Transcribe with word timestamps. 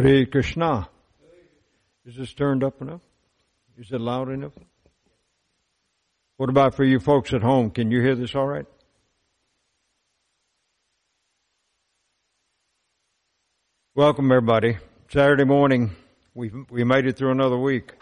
Hare 0.00 0.24
Krishna. 0.24 0.88
Is 2.06 2.16
this 2.16 2.32
turned 2.32 2.64
up 2.64 2.80
enough? 2.80 3.02
Is 3.76 3.92
it 3.92 4.00
loud 4.00 4.30
enough? 4.30 4.54
What 6.38 6.48
about 6.48 6.74
for 6.74 6.84
you 6.84 6.98
folks 6.98 7.34
at 7.34 7.42
home? 7.42 7.70
Can 7.70 7.90
you 7.90 8.00
hear 8.00 8.14
this 8.14 8.34
all 8.34 8.46
right? 8.46 8.64
Welcome 13.94 14.32
everybody. 14.32 14.78
Saturday 15.10 15.44
morning, 15.44 15.90
we 16.34 16.50
we 16.70 16.84
made 16.84 17.06
it 17.06 17.18
through 17.18 17.32
another 17.32 17.58
week. 17.58 17.92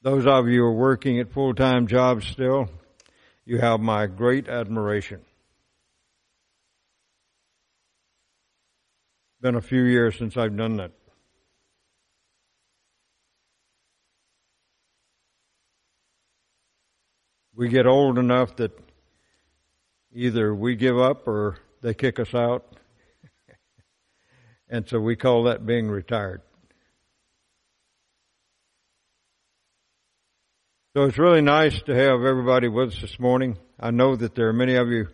Those 0.00 0.26
of 0.26 0.48
you 0.48 0.60
who 0.60 0.66
are 0.66 0.72
working 0.72 1.20
at 1.20 1.30
full-time 1.30 1.88
jobs 1.88 2.26
still, 2.26 2.70
you 3.44 3.58
have 3.58 3.80
my 3.80 4.06
great 4.06 4.48
admiration. 4.48 5.20
Been 9.40 9.54
a 9.54 9.60
few 9.60 9.82
years 9.82 10.18
since 10.18 10.36
I've 10.36 10.56
done 10.56 10.78
that. 10.78 10.90
We 17.54 17.68
get 17.68 17.86
old 17.86 18.18
enough 18.18 18.56
that 18.56 18.76
either 20.12 20.52
we 20.52 20.74
give 20.74 20.98
up 20.98 21.28
or 21.28 21.58
they 21.82 21.94
kick 21.94 22.18
us 22.18 22.34
out. 22.34 22.66
and 24.68 24.88
so 24.88 24.98
we 24.98 25.14
call 25.14 25.44
that 25.44 25.64
being 25.64 25.88
retired. 25.88 26.42
So 30.96 31.04
it's 31.04 31.18
really 31.18 31.42
nice 31.42 31.80
to 31.82 31.94
have 31.94 32.24
everybody 32.24 32.66
with 32.66 32.88
us 32.88 33.00
this 33.00 33.20
morning. 33.20 33.56
I 33.78 33.92
know 33.92 34.16
that 34.16 34.34
there 34.34 34.48
are 34.48 34.52
many 34.52 34.74
of 34.74 34.88
you 34.88 35.06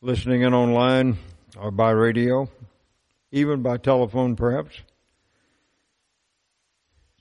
listening 0.00 0.42
in 0.42 0.54
online 0.54 1.18
or 1.56 1.72
by 1.72 1.90
radio 1.90 2.48
even 3.30 3.62
by 3.62 3.76
telephone 3.76 4.36
perhaps. 4.36 4.80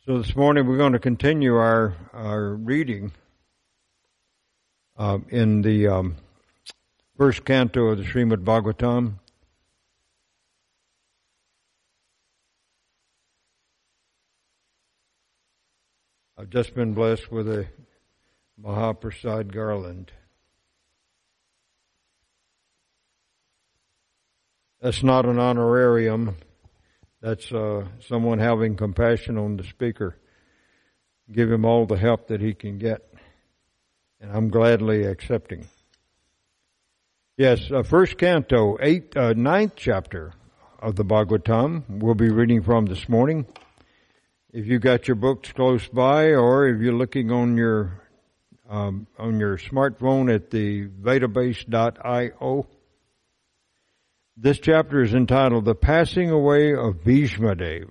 So 0.05 0.19
this 0.19 0.35
morning 0.35 0.65
we're 0.67 0.77
going 0.77 0.93
to 0.93 0.99
continue 0.99 1.55
our, 1.55 1.95
our 2.13 2.53
reading 2.53 3.11
uh, 4.97 5.19
in 5.29 5.61
the 5.61 5.87
um, 5.87 6.15
first 7.17 7.43
canto 7.43 7.87
of 7.87 7.97
the 7.97 8.05
Srimad 8.05 8.43
Bhagavatam. 8.43 9.15
I've 16.39 16.49
just 16.51 16.75
been 16.75 16.93
blessed 16.93 17.31
with 17.31 17.49
a 17.49 17.67
Mahaprasad 18.61 19.51
garland. 19.51 20.11
That's 24.81 25.01
not 25.03 25.25
an 25.25 25.39
honorarium. 25.39 26.35
That's 27.21 27.51
uh, 27.51 27.87
someone 28.07 28.39
having 28.39 28.75
compassion 28.75 29.37
on 29.37 29.57
the 29.57 29.63
speaker. 29.63 30.15
Give 31.31 31.51
him 31.51 31.65
all 31.65 31.85
the 31.85 31.97
help 31.97 32.27
that 32.27 32.41
he 32.41 32.53
can 32.53 32.77
get. 32.77 33.01
And 34.21 34.31
I'm 34.31 34.49
gladly 34.49 35.03
accepting. 35.03 35.67
Yes, 37.37 37.71
uh, 37.71 37.83
first 37.83 38.17
canto, 38.17 38.77
eighth, 38.79 39.17
uh, 39.17 39.33
ninth 39.33 39.73
chapter 39.75 40.33
of 40.79 40.95
the 40.95 41.05
Bhagavatam 41.05 41.83
we'll 41.87 42.15
be 42.15 42.29
reading 42.29 42.61
from 42.61 42.85
this 42.85 43.09
morning. 43.09 43.45
If 44.53 44.67
you 44.67 44.79
got 44.79 45.07
your 45.07 45.15
books 45.15 45.51
close 45.51 45.87
by, 45.87 46.33
or 46.33 46.67
if 46.67 46.81
you're 46.81 46.93
looking 46.93 47.31
on 47.31 47.57
your 47.57 48.03
um, 48.69 49.07
on 49.17 49.39
your 49.39 49.57
smartphone 49.57 50.33
at 50.33 50.49
the 50.49 50.87
Vedabase.io, 50.87 52.67
this 54.39 54.59
chapter 54.59 55.01
is 55.01 55.15
entitled 55.15 55.65
The 55.65 55.73
Passing 55.73 56.29
Away 56.29 56.75
of 56.75 57.03
Bhishmadev. 57.03 57.89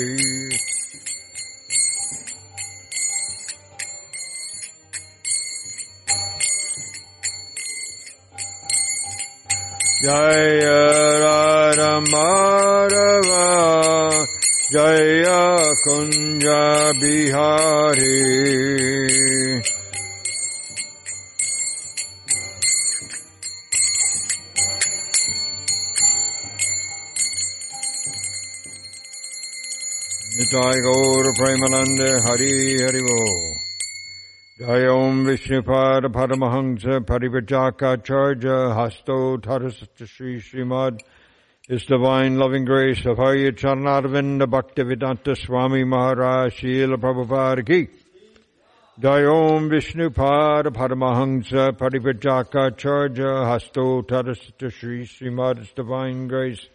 जय 10.02 10.60
रारमारव 11.22 13.30
जय 14.72 15.24
Kunj 15.84 16.44
Bihari 17.00 18.14
Nitai 30.36 30.76
Gaur 30.84 31.32
Premanande 31.32 32.20
Hari 32.22 32.76
Hari 32.84 33.00
Bo. 33.00 33.39
Jai 34.61 34.85
Om 34.85 35.25
Vishnupad 35.25 36.03
Paramahamsa 36.13 36.99
Parivajaka 37.03 37.97
Charja 38.03 38.75
Hasto 38.75 39.39
Tarasata 39.39 40.07
Sri 40.07 40.39
Srimad 40.39 40.99
His 41.67 41.83
Divine 41.85 42.37
Loving 42.37 42.65
Grace 42.65 43.03
of 43.07 43.17
Hari 43.17 43.51
Charnarvinda 43.53 44.45
Bhaktivedanta 44.45 45.35
Swami 45.35 45.83
Maharaj 45.83 46.53
Srila 46.61 46.97
Prabhupada 46.97 47.65
Ki. 47.65 47.87
Jai 48.99 49.25
Om 49.25 49.67
Vishnupad 49.71 50.65
Paramahamsa 50.65 51.71
Parivajaka 51.71 52.77
Charja 52.77 53.43
Hasto 53.49 54.03
Tarasata 54.03 54.71
Sri 54.71 55.07
Srimad 55.07 55.57
His 55.57 55.71
Divine 55.71 56.27
Grace 56.27 56.69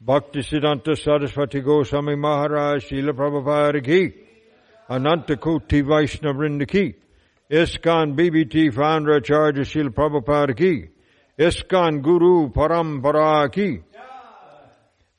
Bhakti 0.00 0.40
Siddhanta 0.40 0.98
Saraswati 0.98 1.60
Goswami 1.60 2.16
Maharaj 2.16 2.90
Srila 2.90 3.12
Prabhupada 3.12 3.84
Ki. 3.84 4.12
Ananta 4.90 5.36
Koti 5.36 5.82
Vaishnavrinda 5.82 6.66
Ki. 6.66 6.96
ISKCON 7.50 8.14
BBT 8.14 8.70
founder 8.74 9.12
Acharya 9.16 9.64
Srila 9.64 9.88
Prabhupada 9.88 10.54
Ki. 10.54 10.90
ISKCON 11.38 12.02
Guru 12.02 12.50
Parampara 12.50 13.50
Ki. 13.50 13.80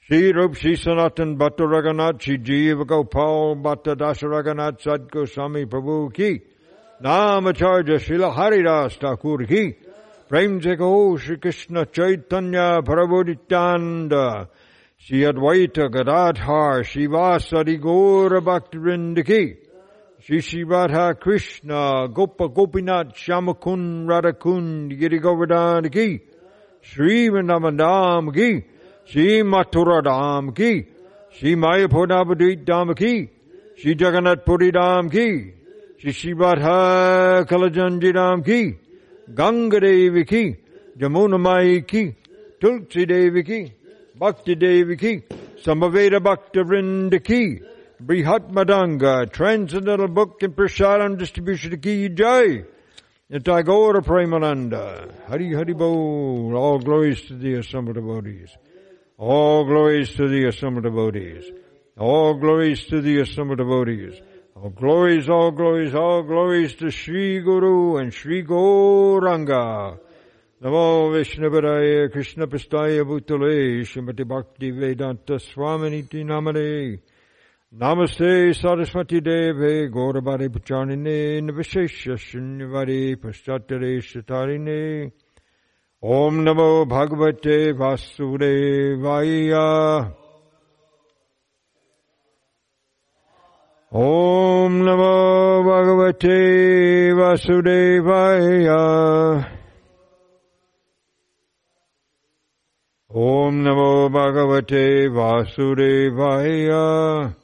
Shri 0.01 0.31
Rup 0.31 0.53
Shri 0.53 0.75
Sanatan 0.75 1.39
Bhatta 1.39 1.63
Raghunath 1.63 2.21
Shri 2.21 2.37
Jiva 2.37 2.85
Gopal 2.85 3.55
Bhatta 3.55 3.95
Dasa 3.95 4.29
Raghunath 4.29 4.79
Sad 4.79 5.09
Goswami 5.09 5.65
Prabhu 5.65 6.13
Ki. 6.13 6.41
Namacharya 7.01 7.97
Srila 7.97 8.31
Haridas 8.31 8.99
Thakur 8.99 9.47
Ki. 9.47 9.73
Prem 10.27 10.61
Kaho 10.61 11.19
Shri 11.19 11.37
Krishna 11.37 11.87
Chaitanya 11.87 12.83
Prabhu 12.83 13.25
Nityananda. 13.25 14.49
Shri 14.97 15.21
Advaita 15.21 15.91
Gadadhar 15.91 16.83
Shivasari 16.83 17.81
Gaura 17.81 18.39
Bhaktivinoda 18.39 19.25
Ki. 19.25 19.68
Shri 20.21 20.65
Radha 20.65 21.15
Krishna 21.15 22.09
Gopa 22.13 22.49
Gopinath 22.49 23.15
Shyamakund 23.15 24.05
Radhakund 24.05 24.99
Giri 24.99 25.17
Govardhan 25.17 25.89
Ki. 25.89 26.19
Shri 26.81 27.29
Vrindavan 27.29 28.33
Ki. 28.35 28.65
Shri 29.05 29.43
Mathura 29.43 30.03
Dham 30.03 30.53
Ki. 30.53 30.87
Shri 31.31 31.55
Mayapur 31.55 32.07
Navadvip 32.07 32.65
Dham 32.65 32.97
Ki. 32.97 33.29
Shri 33.77 33.95
Jagannath 33.95 34.45
Puri 34.45 34.73
Dham 34.73 35.09
Ki. 35.09 35.53
Shri 36.11 36.33
Radha 36.33 37.45
Kalajanji 37.45 38.13
Dham 38.13 38.43
Ki. 38.43 38.77
Ganga 39.33 39.79
Devi 39.79 40.25
Ki. 40.25 40.57
Jamuna 40.97 41.39
Mai 41.39 41.79
Ki. 41.87 42.13
Tulsi 42.59 43.05
Devi 43.05 43.43
Ki. 43.43 43.73
Bhakti 44.19 44.55
Devi 44.55 44.97
Ki. 44.97 45.23
Samaveda 45.63 46.21
Bhakta 46.21 47.19
Ki. 47.23 47.61
Brihat 48.01 48.49
Madanga, 48.49 49.29
Transcendental 49.29 50.07
Book 50.07 50.41
and 50.41 50.55
Prasadam 50.55 51.17
Distribution 51.17 51.77
Ki 51.81 52.07
Jai. 52.07 52.63
Tagore 53.29 54.01
Premananda. 54.01 55.13
Hari 55.27 55.53
Hari 55.53 55.73
Bo. 55.73 56.55
All 56.55 56.79
glories 56.79 57.21
to 57.23 57.35
the 57.35 57.55
assembled 57.55 57.95
devotees. 57.95 58.55
All 59.17 59.65
glories 59.65 60.15
to 60.15 60.29
the 60.29 60.45
assembled 60.45 60.85
devotees. 60.85 61.43
All 61.97 62.35
glories 62.35 62.85
to 62.85 63.01
the 63.01 63.19
assembled 63.19 63.57
devotees. 63.57 64.21
All 64.55 64.69
glories, 64.69 65.27
all 65.27 65.51
glories, 65.51 65.93
all 65.93 66.23
glories 66.23 66.75
to 66.75 66.91
Sri 66.91 67.41
Guru 67.41 67.97
and 67.97 68.13
Sri 68.13 68.45
Gauranga. 68.45 69.99
Namo 70.63 71.11
Vishnavaraya 71.11 72.09
Krishna 72.13 72.47
Pastaya 72.47 73.03
Bhutale 73.03 73.81
Shrimati 73.81 74.25
Bhakti 74.25 74.71
Vedanta 74.71 75.33
Swaminiti 75.33 76.23
Namade. 76.23 76.99
Namaste 77.71 78.51
Saraswati 78.59 79.21
Deve 79.21 79.91
Gaurabhari 79.93 80.49
Pacharine 80.49 81.39
Navishesha 81.39 82.17
Shunyavadi 82.17 83.15
Paschatare 83.15 84.01
Shatarine 84.01 85.11
Om 86.01 86.45
Namo 86.45 86.87
Bhagavate 86.87 87.73
Vasudevaya 87.77 90.11
Om 93.91 94.81
Namo 94.81 95.63
Bhagavate 95.63 97.13
Vasudevaya 97.13 99.45
Om 103.13 103.61
Namo 103.61 104.09
Bhagavate 104.09 105.07
Vasudevaya 105.13 107.35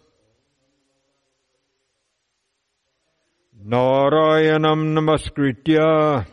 Narayanam 3.66 4.94
Namaskritya. 4.94 6.28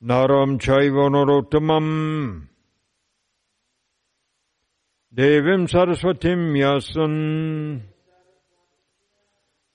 Naram 0.00 0.58
Chaiva 0.58 1.10
Narottamam. 1.10 2.48
Devim 5.14 5.68
Saraswatim 5.68 6.56
Yasan. 6.56 7.82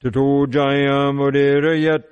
Tato 0.02 0.48
Jayamudera 0.48 2.04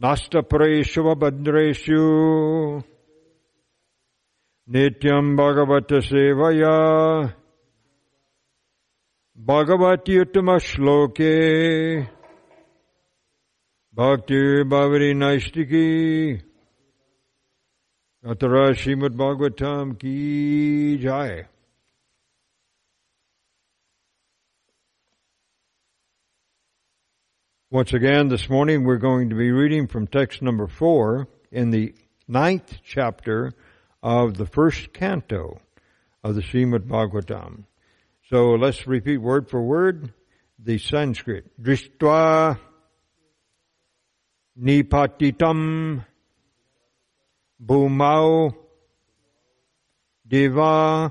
Nastapreshu 0.00 1.14
Bhadreshu. 1.20 2.82
Nityam 4.70 5.36
Naistiki 15.14 16.42
Atara 18.22 18.74
Srimad 18.74 19.16
Bhagavatam 19.16 19.98
Ki 19.98 20.98
Jai 20.98 21.46
Once 27.70 27.94
again, 27.94 28.28
this 28.28 28.50
morning 28.50 28.84
we're 28.84 28.98
going 28.98 29.30
to 29.30 29.36
be 29.36 29.50
reading 29.50 29.86
from 29.86 30.06
text 30.06 30.42
number 30.42 30.66
four 30.66 31.28
in 31.50 31.70
the 31.70 31.94
ninth 32.28 32.76
chapter 32.84 33.54
of 34.02 34.36
the 34.36 34.44
first 34.44 34.92
canto 34.92 35.62
of 36.22 36.34
the 36.34 36.42
Srimad 36.42 36.80
Bhagavatam. 36.80 37.64
So 38.30 38.54
let's 38.54 38.86
repeat 38.86 39.18
word 39.18 39.50
for 39.50 39.60
word 39.60 40.12
the 40.56 40.78
Sanskrit. 40.78 41.50
Drishtva 41.60 42.60
nipatitam 44.56 46.04
bhumau 47.60 48.54
diva 50.24 51.10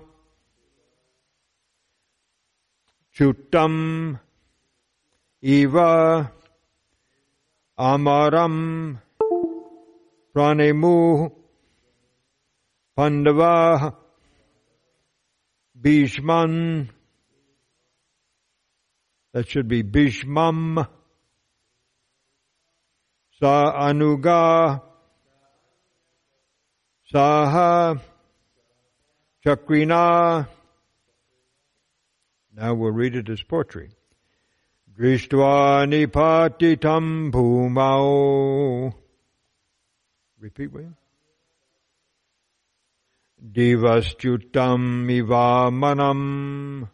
chutam 3.14 4.18
eva 5.42 6.32
amaram 7.78 8.98
pranemu 10.34 11.32
pandava 12.98 13.94
bhishman 15.78 16.88
that 19.34 19.48
should 19.48 19.68
be 19.68 19.84
bhishmam 19.84 20.88
sa 23.40 23.88
anuga 23.88 24.82
saha 27.14 28.00
chakrina 29.46 30.48
now 32.56 32.74
we'll 32.74 32.92
read 32.92 33.16
it 33.16 33.30
as 33.30 33.42
poetry 33.42 33.90
Drishtva 35.00 35.88
nipatitam 35.88 37.32
bhumau. 37.32 38.94
Repeat 40.42 40.74
with 40.74 40.84
me. 40.88 40.92
Divastyutam 43.42 45.08
ivamanam. 45.08 46.90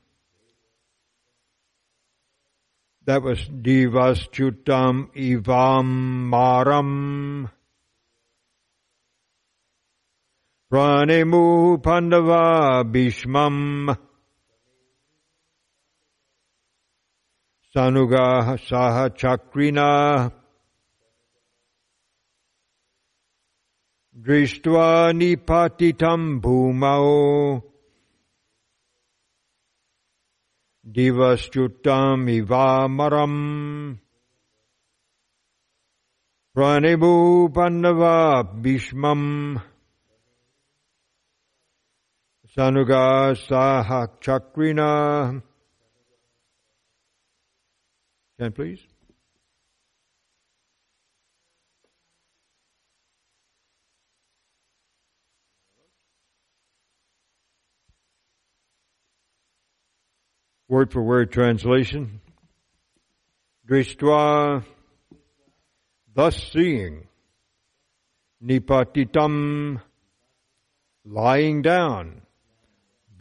That 3.05 3.21
was 3.21 3.37
divastyutam 3.47 5.13
ivam 5.15 6.29
maram. 6.31 7.51
Pranemu 10.71 11.83
pandava 11.83 12.83
bhishmam. 12.83 13.95
Sanuga 17.75 18.57
Saha 18.57 19.09
Chakrina 19.15 20.31
Drishtva 24.19 25.13
Nipatitam 25.13 26.41
Bhumao 26.41 27.61
Divastutam 30.87 32.29
Ivamaram 32.29 33.97
Pranibu 36.55 37.51
Pandava 37.51 38.43
Bhishmam 38.43 39.61
Sanuga 42.55 43.35
Sahak 43.35 44.21
Chakrina. 44.21 45.41
Can 48.39 48.51
please? 48.51 48.94
Word 60.67 60.91
for 60.91 61.03
word 61.03 61.31
translation. 61.31 62.21
Drishtva, 63.69 64.63
thus 66.15 66.51
seeing, 66.51 67.07
nipatitam, 68.43 69.79
lying 71.05 71.61
down, 71.61 72.21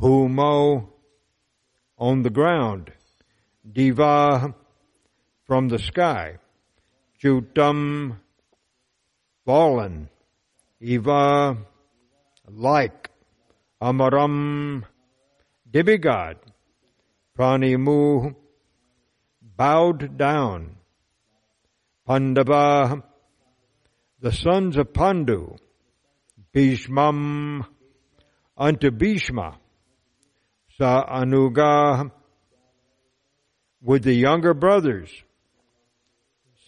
bhumo, 0.01 0.89
on 1.99 2.23
the 2.23 2.31
ground, 2.31 2.91
diva, 3.71 4.55
from 5.45 5.69
the 5.69 5.79
sky, 5.79 6.39
jutam, 7.23 8.21
fallen, 9.45 10.09
eva, 10.81 11.59
like, 12.49 13.11
amaram, 13.83 14.85
demigod, 15.71 16.39
Pranimu 17.37 18.37
bowed 19.43 20.17
down. 20.17 20.77
Pandava, 22.07 23.03
the 24.21 24.31
sons 24.31 24.77
of 24.77 24.93
Pandu, 24.93 25.57
Bhishmam, 26.53 27.65
unto 28.57 28.91
Bhishma, 28.91 29.59
Sa 30.79 31.05
Anuga, 31.07 32.11
with 33.83 34.05
the 34.05 34.15
younger 34.15 34.55
brothers, 34.55 35.11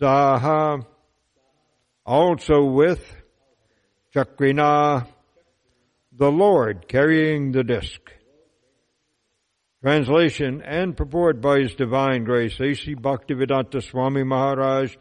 Saha, 0.01 0.85
also 2.05 2.65
with 2.65 3.01
Chakrina, 4.15 5.07
the 6.13 6.31
Lord 6.31 6.89
carrying 6.89 7.53
the 7.53 7.63
disc. 7.63 8.16
Translation 9.87 10.63
and 10.63 10.97
purport 10.97 11.41
by 11.41 11.61
His 11.61 11.77
Divine 11.77 12.25
Grace, 12.25 12.59
A.C. 12.59 12.97
Bhaktivedanta 12.97 13.81
Swami 13.81 14.25
Maharaj, 14.25 14.97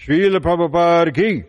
Srila 0.00 0.38
Prabhupada 0.38 1.12
Ki. 1.12 1.42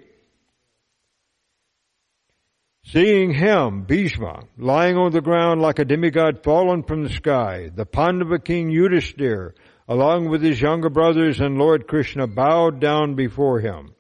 Seeing 2.84 3.32
him, 3.32 3.84
Bhishma, 3.84 4.46
lying 4.58 4.98
on 4.98 5.12
the 5.12 5.22
ground 5.22 5.62
like 5.62 5.78
a 5.78 5.86
demigod 5.86 6.44
fallen 6.44 6.82
from 6.82 7.04
the 7.04 7.12
sky, 7.12 7.70
the 7.76 7.86
Pandava 7.86 8.40
king 8.40 8.72
Yudhishthir, 8.72 9.52
along 9.88 10.30
with 10.30 10.42
his 10.42 10.60
younger 10.60 10.90
brothers 10.90 11.40
and 11.40 11.60
Lord 11.60 11.88
Krishna, 11.88 12.26
bowed 12.26 12.80
down 12.80 13.14
before 13.14 13.60
him. 13.60 13.94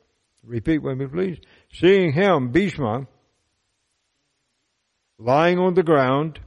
Repeat 0.43 0.79
with 0.79 0.97
me, 0.97 1.05
please. 1.05 1.37
Seeing 1.71 2.11
him, 2.11 2.49
Bhishma, 2.49 3.05
lying 5.19 5.59
on 5.59 5.75
the 5.75 5.83
ground, 5.83 6.39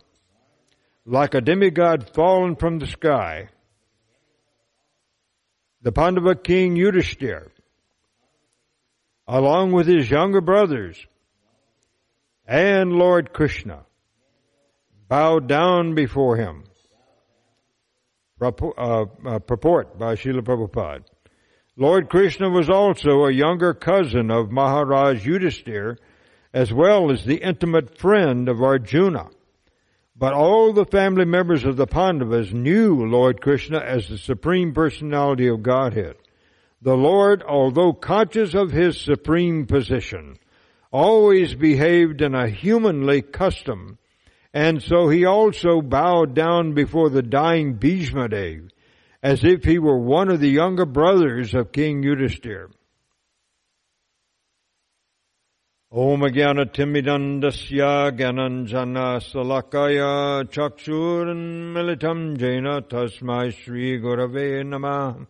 like 1.04 1.34
a 1.34 1.40
demigod 1.40 2.10
fallen 2.14 2.56
from 2.56 2.78
the 2.78 2.86
sky. 2.86 3.48
The 5.82 5.92
Pandava 5.92 6.36
king 6.36 6.76
Yudhishthir, 6.76 7.48
along 9.26 9.72
with 9.72 9.86
his 9.86 10.08
younger 10.08 10.40
brothers 10.40 11.04
and 12.46 12.92
Lord 12.92 13.32
Krishna, 13.32 13.84
bowed 15.08 15.48
down 15.48 15.94
before 15.94 16.36
him. 16.36 16.64
Uh, 18.40 19.04
uh, 19.24 19.38
purport 19.38 19.96
by 20.00 20.16
Srila 20.16 20.40
Prabhupada. 20.40 21.04
Lord 21.76 22.08
Krishna 22.08 22.50
was 22.50 22.68
also 22.68 23.24
a 23.24 23.32
younger 23.32 23.72
cousin 23.72 24.32
of 24.32 24.50
Maharaj 24.50 25.24
Yudhishthir, 25.24 25.96
as 26.52 26.72
well 26.72 27.12
as 27.12 27.24
the 27.24 27.36
intimate 27.36 27.98
friend 27.98 28.48
of 28.48 28.60
Arjuna. 28.60 29.30
But 30.22 30.34
all 30.34 30.72
the 30.72 30.84
family 30.84 31.24
members 31.24 31.64
of 31.64 31.76
the 31.76 31.88
Pandavas 31.88 32.52
knew 32.52 32.94
Lord 32.94 33.40
Krishna 33.40 33.80
as 33.80 34.08
the 34.08 34.16
Supreme 34.16 34.72
Personality 34.72 35.48
of 35.48 35.64
Godhead. 35.64 36.14
The 36.80 36.94
Lord, 36.94 37.42
although 37.42 37.92
conscious 37.92 38.54
of 38.54 38.70
his 38.70 39.00
supreme 39.00 39.66
position, 39.66 40.36
always 40.92 41.56
behaved 41.56 42.22
in 42.22 42.36
a 42.36 42.48
humanly 42.48 43.20
custom, 43.22 43.98
and 44.54 44.80
so 44.80 45.08
he 45.08 45.24
also 45.24 45.82
bowed 45.82 46.34
down 46.34 46.72
before 46.72 47.10
the 47.10 47.22
dying 47.22 47.74
Bhishma 47.74 48.28
Dev, 48.28 48.68
as 49.24 49.42
if 49.42 49.64
he 49.64 49.80
were 49.80 49.98
one 49.98 50.28
of 50.28 50.38
the 50.38 50.50
younger 50.50 50.86
brothers 50.86 51.52
of 51.52 51.72
King 51.72 52.04
Yudhishthir. 52.04 52.68
ॐ 55.95 56.27
ज्ञानतिमिदन्दस्य 56.35 57.83
ज्ञानञ्जनशलाकय 58.15 59.99
चक्षुर्मिलितम् 60.55 62.23
जैन 62.41 62.67
तस्मै 62.93 63.45
श्रीगुरवे 63.59 64.47
नमः 64.71 65.21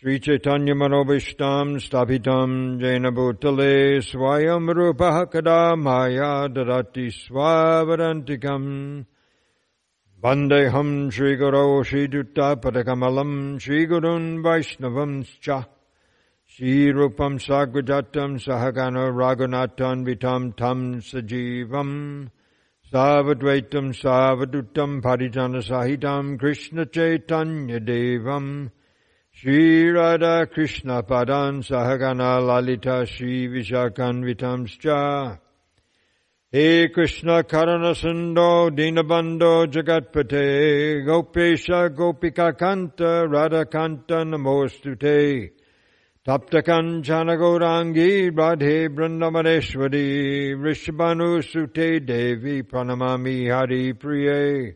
श्रीचैतन्यमनोभीष्टम् 0.00 1.78
स्थापितम् 1.84 2.58
जैन 2.82 3.10
भूतले 3.18 3.74
स्वयं 4.08 4.68
रूपः 4.78 5.22
कदा 5.34 5.60
माया 5.84 6.32
ददाति 6.56 7.08
स्वावरन्तिकम् 7.20 8.68
वन्देऽहम् 10.26 10.94
श्रीगुरौ 11.18 11.82
श्रीयुक्तपदकमलम् 11.92 13.34
श्रीगुरून् 13.64 14.28
वैष्णवंश्च 14.46 15.50
Shirupam 16.51 17.39
Sagujatam 17.39 18.37
Sahagana 18.37 19.09
Raghunatan 19.09 20.05
Vitam 20.05 20.53
Tam 20.57 20.99
Sajivam 20.99 22.29
Savadvaitam 22.91 23.95
Savadutam 23.95 25.01
Parijana 25.01 25.63
Sahitam 25.63 26.37
Krishna 26.37 26.85
Chaitanya 26.85 27.79
Devam 27.79 28.69
Shri 29.31 29.91
Radha 29.91 30.45
Krishna 30.45 31.01
Padan 31.03 31.61
Sahagana 31.61 32.45
Lalita 32.45 33.05
Shri 33.05 33.47
Vishakan 33.47 34.25
Vitamscha 34.25 35.39
He 36.51 36.89
Krishna 36.89 37.45
Karana 37.45 37.95
Sando 37.95 38.69
Dinabando 38.69 39.71
Jagatpate 39.71 41.05
Gopesha 41.05 41.89
Gopika 41.95 42.51
Kanta 42.59 43.31
Radha 43.31 43.65
Kanta 43.65 44.25
Namostute 44.25 45.51
Taptakanchana 46.23 47.35
Radhe 47.35 48.89
Vrindavaneshwari 48.89 50.53
Vrishabhanu 50.53 51.41
Sute 51.43 51.99
Devi 52.05 52.61
Pranamami 52.61 53.49
Hari 53.49 53.93
Priye. 53.95 54.75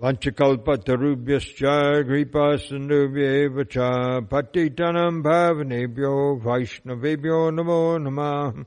Vanchakalpa 0.00 0.78
Tarubhyascha 0.78 2.02
Gripa 2.06 2.56
Sindhubhye 2.56 3.50
Vacha 3.50 4.26
Patitanam 4.26 5.22
Bhavanebhyo 5.22 6.40
Vaishnavebhyo 6.42 7.52
Namo 7.52 7.98
Namah 8.00 8.64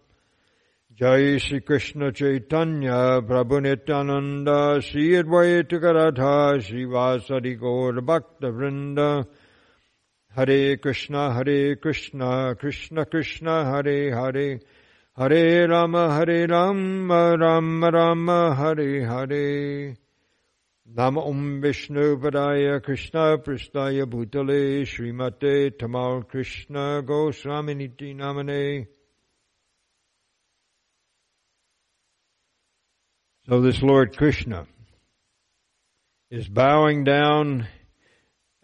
Jai 0.95 1.39
Shri 1.39 1.61
Krishna 1.61 2.11
Chaitanya 2.11 3.19
Prabhu 3.23 3.63
Nityananda 3.63 4.79
Sri 4.83 5.13
Advaita 5.13 5.81
Garadha 5.81 6.61
Sri 6.61 6.85
Vasari 6.85 7.59
Gaur 7.59 7.99
Bhakta 7.99 8.51
Vrinda. 8.51 9.25
Hare 10.35 10.77
Krishna, 10.77 11.33
Hare 11.33 11.75
Krishna, 11.75 12.55
Krishna 12.55 13.05
Krishna, 13.05 13.65
Hare 13.65 14.13
Hare, 14.15 14.59
Hare 15.17 15.67
Rama, 15.67 16.13
Hare 16.13 16.47
Rama, 16.47 17.35
Rama 17.35 17.89
Rama, 17.91 18.55
Hare 18.55 19.05
Hare. 19.05 19.97
Nama 20.91 21.21
Om 21.21 21.61
Vishnu 21.61 22.17
Padaya 22.17 22.83
Krishna 22.83 23.37
Pristaya 23.37 24.05
Bhutale 24.05 24.81
Srimate 24.81 25.71
Tamal 25.77 26.27
Krishna 26.27 27.03
Goswaminiti 27.03 28.15
Namane. 28.15 28.87
So 33.47 33.61
this 33.61 33.81
Lord 33.83 34.17
Krishna 34.17 34.65
is 36.31 36.47
bowing 36.47 37.03
down 37.03 37.67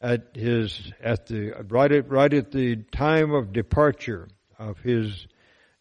at 0.06 0.36
his 0.36 0.94
at 1.02 1.26
the 1.26 1.52
right 1.68 1.92
at 1.92 2.08
right 2.08 2.32
at 2.32 2.52
the 2.52 2.76
time 2.92 3.32
of 3.32 3.52
departure 3.52 4.28
of 4.60 4.78
his 4.82 5.26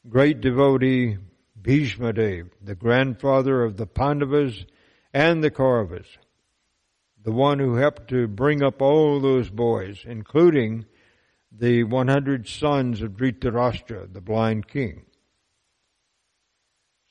great 0.08 0.40
devotee 0.40 1.18
Bhishma 1.60 2.14
Dev, 2.14 2.48
the 2.62 2.74
grandfather 2.74 3.62
of 3.62 3.76
the 3.76 3.86
Pandavas 3.86 4.64
and 5.12 5.44
the 5.44 5.50
Kauravas. 5.50 6.06
the 7.22 7.32
one 7.32 7.58
who 7.58 7.76
helped 7.76 8.08
to 8.08 8.26
bring 8.26 8.62
up 8.62 8.82
all 8.82 9.20
those 9.20 9.48
boys, 9.48 10.04
including 10.06 10.84
the 11.50 11.84
100 11.84 12.46
sons 12.46 13.00
of 13.00 13.12
Dhritarashtra, 13.12 14.12
the 14.12 14.20
blind 14.20 14.68
king. 14.68 15.06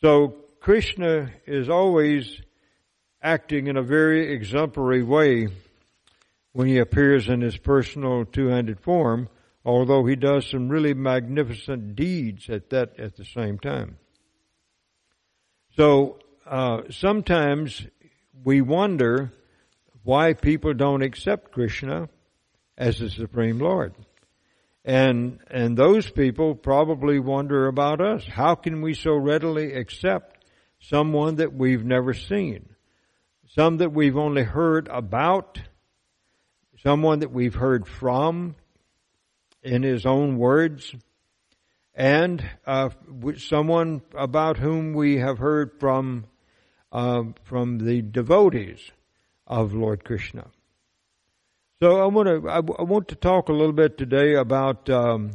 So 0.02 0.36
Krishna 0.60 1.32
is 1.48 1.68
always 1.70 2.42
acting 3.24 3.68
in 3.68 3.78
a 3.78 3.84
very 3.84 4.32
exemplary 4.32 5.02
way 5.02 5.48
when 6.54 6.68
he 6.68 6.78
appears 6.78 7.28
in 7.28 7.42
his 7.42 7.58
personal 7.58 8.26
two-handed 8.26 8.80
form, 8.80 9.28
although 9.66 10.06
he 10.06 10.16
does 10.16 10.48
some 10.48 10.70
really 10.70 10.94
magnificent 10.94 11.96
deeds 11.96 12.50
at 12.50 12.70
that 12.70 13.00
at 13.00 13.18
the 13.18 13.26
same 13.26 13.60
time. 13.60 13.98
So 15.76 16.20
uh, 16.46 16.84
sometimes 16.90 17.86
we 18.44 18.62
wonder 18.62 19.32
why 20.04 20.34
people 20.34 20.74
don't 20.74 21.02
accept 21.02 21.52
Krishna 21.52 22.10
as 22.78 23.00
the 23.00 23.10
Supreme 23.10 23.60
Lord. 23.60 23.96
And, 24.86 25.40
and 25.50 25.78
those 25.78 26.10
people 26.10 26.56
probably 26.56 27.18
wonder 27.18 27.68
about 27.68 28.02
us. 28.02 28.26
How 28.26 28.56
can 28.56 28.82
we 28.82 28.94
so 28.94 29.16
readily 29.16 29.74
accept 29.74 30.44
someone 30.80 31.36
that 31.36 31.54
we've 31.54 31.86
never 31.86 32.14
seen? 32.14 32.70
Some 33.48 33.78
that 33.78 33.94
we've 33.94 34.18
only 34.18 34.44
heard 34.44 34.90
about, 34.90 35.60
someone 36.84 37.20
that 37.20 37.32
we've 37.32 37.56
heard 37.56 37.88
from 37.88 38.56
in 39.64 39.84
his 39.84 40.06
own 40.06 40.38
words, 40.38 40.94
and 41.96 42.46
uh, 42.68 42.90
someone 43.38 44.02
about 44.16 44.58
whom 44.58 44.94
we 44.94 45.18
have 45.18 45.38
heard 45.38 45.72
from 45.80 46.26
uh, 46.92 47.24
from 47.46 47.80
the 47.80 48.02
devotees 48.02 48.92
of 49.48 49.74
Lord 49.74 50.04
Krishna. 50.04 50.48
So 51.82 52.02
I 52.02 52.08
want 52.08 52.28
to 52.28 52.50
I, 52.50 52.60
want 52.60 53.08
to 53.10 53.16
talk 53.16 53.50
a 53.50 53.54
little 53.54 53.74
bit 53.74 53.98
today 53.98 54.36
about 54.36 54.90
um, 54.90 55.32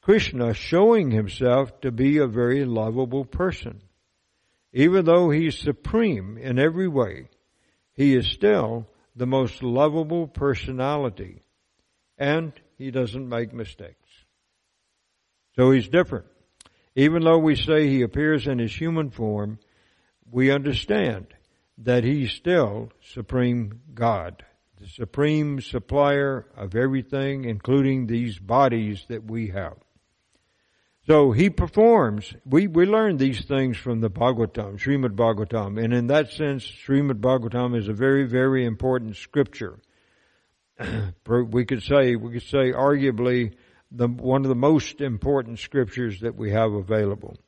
Krishna 0.00 0.54
showing 0.54 1.10
himself 1.10 1.80
to 1.80 1.90
be 1.90 2.18
a 2.18 2.26
very 2.26 2.64
lovable 2.64 3.24
person, 3.24 3.82
even 4.72 5.04
though 5.04 5.30
he's 5.30 5.58
supreme 5.58 6.38
in 6.38 6.58
every 6.58 6.88
way. 6.88 7.28
He 7.94 8.14
is 8.14 8.28
still 8.28 8.86
the 9.18 9.26
most 9.26 9.62
lovable 9.62 10.26
personality, 10.26 11.42
and 12.16 12.52
he 12.78 12.90
doesn't 12.90 13.28
make 13.28 13.52
mistakes. 13.52 14.08
So 15.56 15.72
he's 15.72 15.88
different. 15.88 16.26
Even 16.94 17.22
though 17.22 17.38
we 17.38 17.56
say 17.56 17.88
he 17.88 18.02
appears 18.02 18.46
in 18.46 18.58
his 18.58 18.74
human 18.74 19.10
form, 19.10 19.58
we 20.30 20.50
understand 20.50 21.26
that 21.78 22.04
he's 22.04 22.32
still 22.32 22.90
supreme 23.00 23.80
God 23.94 24.44
the 24.80 24.88
supreme 24.88 25.60
supplier 25.60 26.46
of 26.56 26.76
everything, 26.76 27.44
including 27.44 28.06
these 28.06 28.38
bodies 28.38 29.04
that 29.08 29.24
we 29.24 29.48
have. 29.48 29.76
So 31.08 31.32
he 31.32 31.48
performs. 31.48 32.34
We, 32.44 32.66
we 32.66 32.84
learn 32.84 33.16
these 33.16 33.42
things 33.46 33.78
from 33.78 34.00
the 34.00 34.10
Bhagavatam, 34.10 34.78
Srimad 34.78 35.16
Bhagavatam, 35.16 35.82
and 35.82 35.94
in 35.94 36.08
that 36.08 36.30
sense, 36.32 36.62
Srimad 36.62 37.20
Bhagavatam 37.20 37.74
is 37.74 37.88
a 37.88 37.94
very, 37.94 38.24
very 38.24 38.66
important 38.66 39.16
scripture. 39.16 39.78
we 41.26 41.64
could 41.64 41.82
say, 41.82 42.14
we 42.14 42.32
could 42.34 42.42
say 42.42 42.72
arguably 42.72 43.54
the, 43.90 44.06
one 44.06 44.44
of 44.44 44.50
the 44.50 44.54
most 44.54 45.00
important 45.00 45.60
scriptures 45.60 46.20
that 46.20 46.36
we 46.36 46.50
have 46.50 46.72
available. 46.72 47.38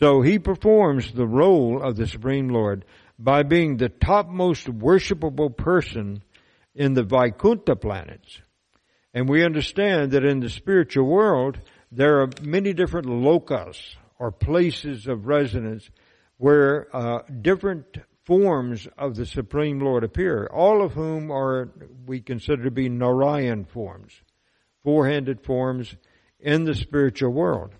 So 0.00 0.22
he 0.22 0.38
performs 0.38 1.12
the 1.12 1.26
role 1.26 1.82
of 1.82 1.96
the 1.96 2.06
Supreme 2.06 2.48
Lord 2.48 2.86
by 3.18 3.42
being 3.42 3.76
the 3.76 3.90
topmost 3.90 4.66
worshipable 4.66 5.54
person 5.54 6.22
in 6.74 6.94
the 6.94 7.02
Vaikuntha 7.02 7.76
planets. 7.76 8.40
And 9.12 9.28
we 9.28 9.44
understand 9.44 10.12
that 10.12 10.24
in 10.24 10.40
the 10.40 10.48
spiritual 10.48 11.04
world, 11.04 11.58
there 11.94 12.22
are 12.22 12.30
many 12.40 12.72
different 12.72 13.06
lokas 13.06 13.76
or 14.18 14.32
places 14.32 15.06
of 15.06 15.26
residence 15.26 15.88
where 16.38 16.88
uh, 16.96 17.22
different 17.42 17.98
forms 18.24 18.88
of 18.96 19.14
the 19.14 19.26
Supreme 19.26 19.78
Lord 19.78 20.02
appear, 20.02 20.46
all 20.46 20.82
of 20.82 20.92
whom 20.92 21.30
are 21.30 21.70
we 22.06 22.20
consider 22.20 22.64
to 22.64 22.70
be 22.70 22.88
Narayan 22.88 23.64
forms, 23.66 24.12
four-handed 24.84 25.44
forms 25.44 25.94
in 26.40 26.64
the 26.64 26.74
spiritual 26.74 27.30
world. 27.30 27.74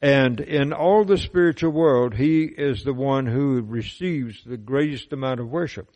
And 0.00 0.40
in 0.40 0.72
all 0.72 1.04
the 1.04 1.18
spiritual 1.18 1.72
world, 1.72 2.14
He 2.14 2.44
is 2.44 2.82
the 2.82 2.94
one 2.94 3.26
who 3.26 3.60
receives 3.60 4.42
the 4.44 4.56
greatest 4.56 5.12
amount 5.12 5.40
of 5.40 5.50
worship. 5.50 5.90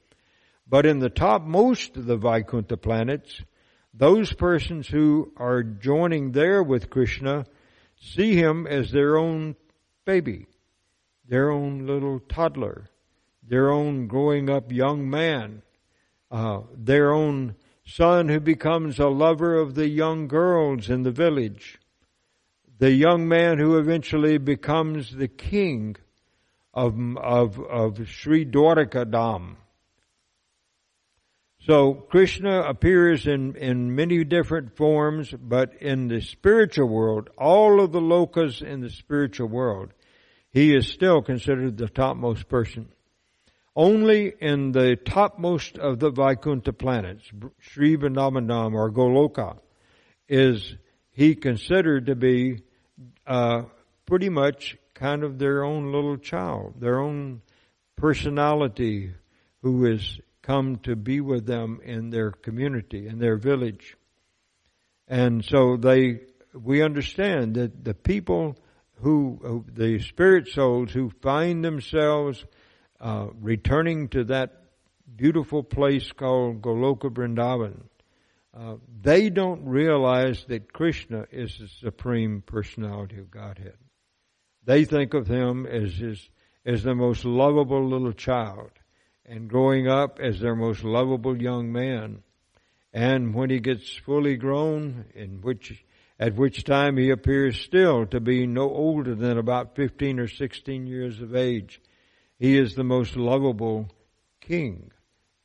But 0.69 0.87
in 0.87 0.99
the 0.99 1.11
topmost 1.11 1.97
of 1.97 2.07
the 2.07 2.17
Vaikuntha 2.17 2.77
planets, 2.77 3.41
those 3.95 4.33
persons 4.33 4.89
who 4.89 5.33
are 5.37 5.63
joining 5.63 6.33
there 6.33 6.63
with 6.63 6.91
Krishna 6.91 7.45
see 8.01 8.35
him 8.35 8.67
as 8.67 8.91
their 8.91 9.17
own 9.17 9.55
baby, 10.05 10.47
their 11.29 11.51
own 11.51 11.87
little 11.87 12.19
toddler, 12.21 12.87
their 13.47 13.71
own 13.71 14.07
growing 14.07 14.49
up 14.49 14.73
young 14.73 15.09
man, 15.09 15.63
uh, 16.31 16.61
their 16.75 17.13
own 17.13 17.55
son 17.85 18.29
who 18.29 18.41
becomes 18.41 18.99
a 18.99 19.09
lover 19.09 19.57
of 19.57 19.75
the 19.75 19.89
young 19.89 20.29
girls 20.29 20.89
in 20.89 21.03
the 21.03 21.11
village, 21.11 21.79
the 22.79 22.93
young 22.93 23.29
man 23.29 23.59
who 23.59 23.79
eventually 23.79 24.39
becomes 24.39 25.15
the 25.15 25.29
king 25.29 25.97
of, 26.73 26.97
of, 27.19 27.61
of 27.61 28.09
Sri 28.09 28.47
Dwarkadham, 28.47 29.57
so 31.67 31.95
Krishna 31.95 32.63
appears 32.63 33.27
in, 33.27 33.55
in 33.57 33.95
many 33.95 34.25
different 34.25 34.77
forms, 34.77 35.33
but 35.41 35.75
in 35.81 36.09
the 36.09 36.21
spiritual 36.21 36.89
world, 36.89 37.31
all 37.39 37.81
of 37.81 37.93
the 37.93 38.01
lokas 38.01 38.63
in 38.63 38.81
the 38.81 38.91
spiritual 38.91 39.49
world, 39.49 39.93
he 40.51 40.75
is 40.75 40.89
still 40.89 41.23
considered 41.23 41.77
the 41.77 41.89
topmost 41.89 42.49
person. 42.49 42.89
Only 43.77 44.35
in 44.41 44.73
the 44.73 44.97
topmost 44.97 45.79
of 45.79 45.99
the 45.99 46.11
Vaikuntha 46.11 46.73
planets, 46.73 47.31
Sri 47.61 47.97
Vrindavanam 47.97 48.75
or 48.75 48.91
Goloka, 48.91 49.59
is 50.29 50.77
he 51.13 51.35
considered 51.35 52.07
to 52.07 52.17
be 52.17 52.63
uh, 53.27 53.63
pretty 54.05 54.29
much 54.29 54.77
kind 54.95 55.23
of 55.23 55.39
their 55.39 55.65
own 55.65 55.93
little 55.93 56.17
child, 56.17 56.75
their 56.81 57.01
own 57.01 57.41
personality 57.97 59.15
who 59.63 59.87
is 59.87 60.21
come 60.43 60.77
to 60.79 60.97
be 60.97 61.21
with 61.21 61.47
them 61.47 61.81
in 61.85 62.11
their 62.11 62.33
community, 62.33 63.07
in 63.07 63.19
their 63.19 63.37
village. 63.37 63.97
And 65.09 65.45
so 65.45 65.77
they, 65.77 66.21
we 66.55 66.83
understand 66.83 67.55
that 67.55 67.85
the 67.85 67.95
people 67.95 68.57
who, 69.01 69.65
the 69.73 70.01
spirit 70.01 70.49
souls 70.49 70.93
who 70.93 71.11
find 71.23 71.65
themselves 71.65 72.45
uh, 73.01 73.29
returning 73.41 74.09
to 74.09 74.25
that 74.25 74.63
beautiful 75.15 75.63
place 75.63 76.11
called 76.13 76.63
Goloka 76.63 77.11
Vrindavan, 77.11 77.83
uh, 78.55 78.77
they 79.01 79.31
don't 79.31 79.65
realize 79.65 80.45
that 80.49 80.73
Krishna 80.73 81.25
is 81.31 81.57
the 81.59 81.69
supreme 81.69 82.43
personality 82.45 83.19
of 83.19 83.31
Godhead. 83.31 83.77
They 84.65 84.85
think 84.85 85.15
of 85.15 85.27
him 85.27 85.67
as 85.67 85.95
his, 85.95 86.31
as 86.65 86.83
the 86.83 86.95
most 86.95 87.25
lovable 87.25 87.89
little 87.89 88.13
child 88.13 88.71
and 89.27 89.49
growing 89.49 89.89
up 89.89 90.19
as 90.21 90.41
their 90.41 90.55
most 90.55 90.85
lovable 90.85 91.41
young 91.41 91.73
man. 91.73 92.23
And 92.93 93.35
when 93.35 93.51
he 93.51 93.61
gets 93.61 93.95
fully 93.97 94.37
grown, 94.37 95.07
in 95.15 95.41
which, 95.41 95.85
at 96.19 96.35
which 96.35 96.65
time 96.65 96.97
he 96.97 97.11
appears 97.11 97.59
still 97.61 98.07
to 98.07 98.21
be 98.21 98.47
no 98.47 98.71
older 98.71 99.15
than 99.15 99.39
about 99.39 99.77
15 99.77 100.19
or 100.21 100.29
16 100.29 100.87
years 100.87 101.21
of 101.21 101.35
age, 101.35 101.81
he 102.39 102.59
is 102.59 102.75
the 102.75 102.85
most 102.85 103.17
lovable 103.17 103.89
king 104.41 104.91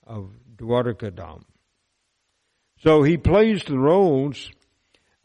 of 0.05 0.31
Dwarkadham. 0.55 1.43
So 2.79 3.03
he 3.03 3.17
plays 3.17 3.63
the 3.63 3.77
roles 3.77 4.51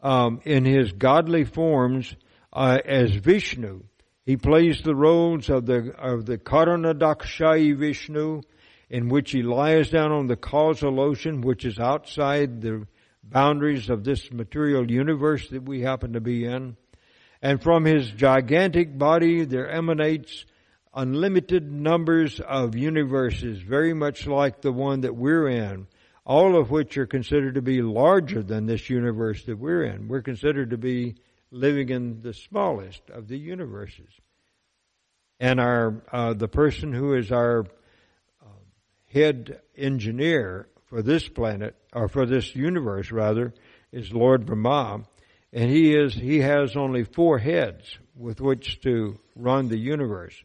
um, 0.01 0.41
in 0.43 0.65
his 0.65 0.91
godly 0.91 1.45
forms 1.45 2.15
uh, 2.51 2.79
as 2.85 3.11
Vishnu, 3.15 3.83
he 4.25 4.37
plays 4.37 4.81
the 4.81 4.95
roles 4.95 5.49
of 5.49 5.65
the, 5.65 5.93
of 5.97 6.25
the 6.25 6.37
Karanadakshayi 6.37 7.75
Vishnu, 7.75 8.41
in 8.89 9.09
which 9.09 9.31
he 9.31 9.43
lies 9.43 9.89
down 9.89 10.11
on 10.11 10.27
the 10.27 10.35
causal 10.35 10.99
ocean, 10.99 11.41
which 11.41 11.65
is 11.65 11.79
outside 11.79 12.61
the 12.61 12.85
boundaries 13.23 13.89
of 13.89 14.03
this 14.03 14.31
material 14.31 14.89
universe 14.89 15.49
that 15.49 15.63
we 15.63 15.81
happen 15.81 16.13
to 16.13 16.21
be 16.21 16.45
in. 16.45 16.77
And 17.41 17.61
from 17.61 17.85
his 17.85 18.09
gigantic 18.11 18.97
body 18.97 19.45
there 19.45 19.69
emanates 19.69 20.45
unlimited 20.93 21.69
numbers 21.71 22.39
of 22.39 22.75
universes, 22.75 23.61
very 23.61 23.93
much 23.93 24.27
like 24.27 24.61
the 24.61 24.71
one 24.71 25.01
that 25.01 25.15
we're 25.15 25.47
in, 25.47 25.87
all 26.25 26.57
of 26.57 26.69
which 26.69 26.97
are 26.97 27.07
considered 27.07 27.55
to 27.55 27.61
be 27.61 27.81
larger 27.81 28.43
than 28.43 28.65
this 28.65 28.89
universe 28.89 29.43
that 29.45 29.57
we're 29.57 29.83
in. 29.83 30.07
We're 30.07 30.21
considered 30.21 30.69
to 30.69 30.77
be 30.77 31.15
living 31.53 31.89
in 31.89 32.21
the 32.21 32.33
smallest 32.33 33.09
of 33.09 33.27
the 33.27 33.37
universes. 33.37 34.09
And 35.39 35.59
our 35.59 36.01
uh, 36.11 36.33
the 36.33 36.47
person 36.47 36.91
who 36.91 37.13
is 37.13 37.31
our 37.31 37.65
uh, 38.41 38.45
head 39.11 39.61
engineer 39.77 40.67
for 40.85 41.01
this 41.01 41.27
planet, 41.27 41.75
or 41.93 42.07
for 42.07 42.25
this 42.25 42.55
universe 42.55 43.11
rather, 43.11 43.53
is 43.91 44.11
Lord 44.11 44.45
Brahma, 44.45 45.03
and 45.51 45.69
he 45.69 45.95
is 45.95 46.13
he 46.13 46.39
has 46.39 46.75
only 46.75 47.03
four 47.03 47.37
heads 47.37 47.97
with 48.15 48.41
which 48.41 48.81
to 48.81 49.19
run 49.35 49.67
the 49.67 49.77
universe. 49.77 50.35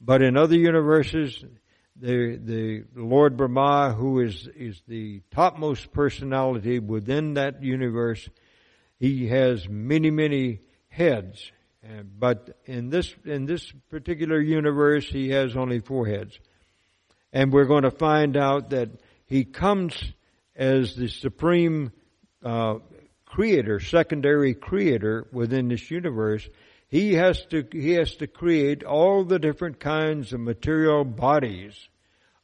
But 0.00 0.22
in 0.22 0.36
other 0.36 0.56
universes, 0.56 1.44
the 1.96 2.36
the 2.36 2.84
Lord 2.94 3.36
Brahma, 3.36 3.94
who 3.94 4.20
is 4.20 4.48
is 4.54 4.82
the 4.86 5.22
topmost 5.30 5.92
personality 5.92 6.78
within 6.78 7.34
that 7.34 7.62
universe, 7.62 8.28
he 9.02 9.26
has 9.26 9.68
many 9.68 10.12
many 10.12 10.60
heads. 10.88 11.50
But 12.16 12.56
in 12.66 12.88
this 12.88 13.12
in 13.24 13.46
this 13.46 13.72
particular 13.90 14.40
universe, 14.40 15.08
he 15.08 15.30
has 15.30 15.56
only 15.56 15.80
four 15.80 16.06
heads, 16.06 16.38
and 17.32 17.52
we're 17.52 17.64
going 17.64 17.82
to 17.82 17.90
find 17.90 18.36
out 18.36 18.70
that 18.70 18.90
he 19.26 19.42
comes 19.44 19.92
as 20.54 20.94
the 20.94 21.08
supreme 21.08 21.90
uh, 22.44 22.74
creator, 23.26 23.80
secondary 23.80 24.54
creator 24.54 25.26
within 25.32 25.66
this 25.66 25.90
universe, 25.90 26.48
he 26.86 27.14
has 27.14 27.44
to 27.46 27.66
he 27.72 27.94
has 27.94 28.14
to 28.16 28.28
create 28.28 28.84
all 28.84 29.24
the 29.24 29.40
different 29.40 29.80
kinds 29.80 30.32
of 30.32 30.38
material 30.38 31.04
bodies, 31.04 31.74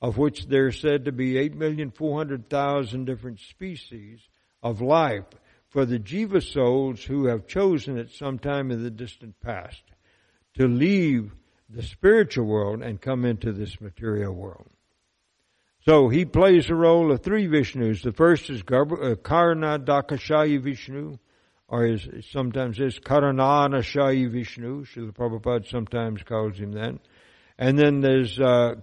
of 0.02 0.18
which 0.18 0.46
there 0.48 0.66
are 0.66 0.72
said 0.72 1.04
to 1.04 1.12
be 1.12 1.38
eight 1.38 1.54
million 1.54 1.92
four 1.92 2.18
hundred 2.18 2.50
thousand 2.50 3.04
different 3.04 3.38
species 3.38 4.18
of 4.60 4.80
life 4.80 5.26
for 5.68 5.84
the 5.84 5.98
jiva 5.98 6.42
souls 6.42 7.04
who 7.04 7.26
have 7.26 7.46
chosen 7.46 7.98
at 7.98 8.10
some 8.10 8.38
time 8.38 8.70
in 8.70 8.82
the 8.82 8.90
distant 8.90 9.38
past 9.40 9.82
to 10.54 10.66
leave 10.66 11.32
the 11.68 11.82
spiritual 11.82 12.46
world 12.46 12.82
and 12.82 13.00
come 13.00 13.24
into 13.24 13.52
this 13.52 13.80
material 13.80 14.32
world. 14.32 14.70
So 15.84 16.08
he 16.08 16.24
plays 16.24 16.66
the 16.66 16.74
role 16.74 17.12
of 17.12 17.22
three 17.22 17.46
Vishnus. 17.46 18.02
The 18.02 18.12
first 18.12 18.50
is 18.50 18.62
uh, 18.62 19.14
Karna 19.22 19.78
Dakashayi 19.78 20.60
Vishnu, 20.60 21.18
or 21.68 21.86
is 21.86 22.08
sometimes 22.30 22.80
is 22.80 22.98
Karananashayi 22.98 24.30
Vishnu. 24.30 24.84
Srila 24.84 25.12
Prabhupada 25.12 25.68
sometimes 25.68 26.22
calls 26.22 26.58
him 26.58 26.72
that. 26.72 26.98
And 27.58 27.78
then 27.78 28.00
there's, 28.00 28.38
uh, 28.38 28.76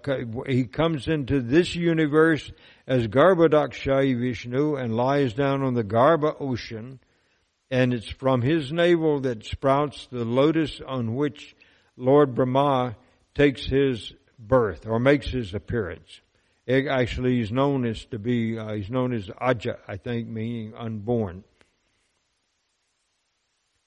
he 0.48 0.66
comes 0.66 1.08
into 1.08 1.42
this 1.42 1.76
universe 1.76 2.52
as 2.88 3.08
Garbhodakshayi 3.08 4.20
Vishnu 4.20 4.76
and 4.76 4.96
lies 4.96 5.34
down 5.34 5.64
on 5.64 5.74
the 5.74 5.84
Garbha 5.84 6.36
ocean. 6.40 7.00
And 7.72 7.94
it's 7.94 8.10
from 8.10 8.42
his 8.42 8.72
navel 8.72 9.22
that 9.22 9.46
sprouts 9.46 10.08
the 10.12 10.24
lotus 10.24 10.82
on 10.86 11.16
which 11.16 11.56
Lord 11.98 12.36
Brahma 12.36 12.96
takes 13.34 13.66
his 13.66 14.14
birth 14.38 14.86
or 14.86 15.00
makes 15.00 15.28
his 15.28 15.54
appearance. 15.54 16.22
It 16.68 16.88
actually 16.88 17.42
is 17.42 17.52
known 17.52 17.86
as 17.86 18.06
to 18.06 18.20
be, 18.20 18.58
uh, 18.58 18.74
he's 18.74 18.90
known 18.90 19.14
as 19.14 19.30
Aja, 19.40 19.78
I 19.88 19.98
think, 19.98 20.28
meaning 20.28 20.74
unborn. 20.76 21.44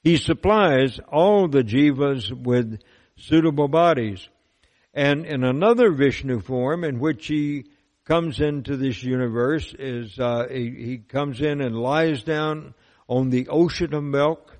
He 0.02 0.16
supplies 0.16 1.00
all 1.10 1.48
the 1.48 1.64
jivas 1.64 2.30
with 2.30 2.80
suitable 3.16 3.68
bodies. 3.68 4.28
And 4.94 5.26
in 5.26 5.44
another 5.44 5.90
Vishnu 5.92 6.40
form 6.40 6.84
in 6.84 6.98
which 6.98 7.26
he 7.26 7.66
comes 8.08 8.40
into 8.40 8.76
this 8.76 9.04
universe 9.04 9.74
is, 9.78 10.18
uh, 10.18 10.46
he, 10.50 10.70
he 10.70 10.98
comes 10.98 11.42
in 11.42 11.60
and 11.60 11.76
lies 11.76 12.22
down 12.22 12.74
on 13.06 13.28
the 13.28 13.46
ocean 13.48 13.92
of 13.92 14.02
milk, 14.02 14.56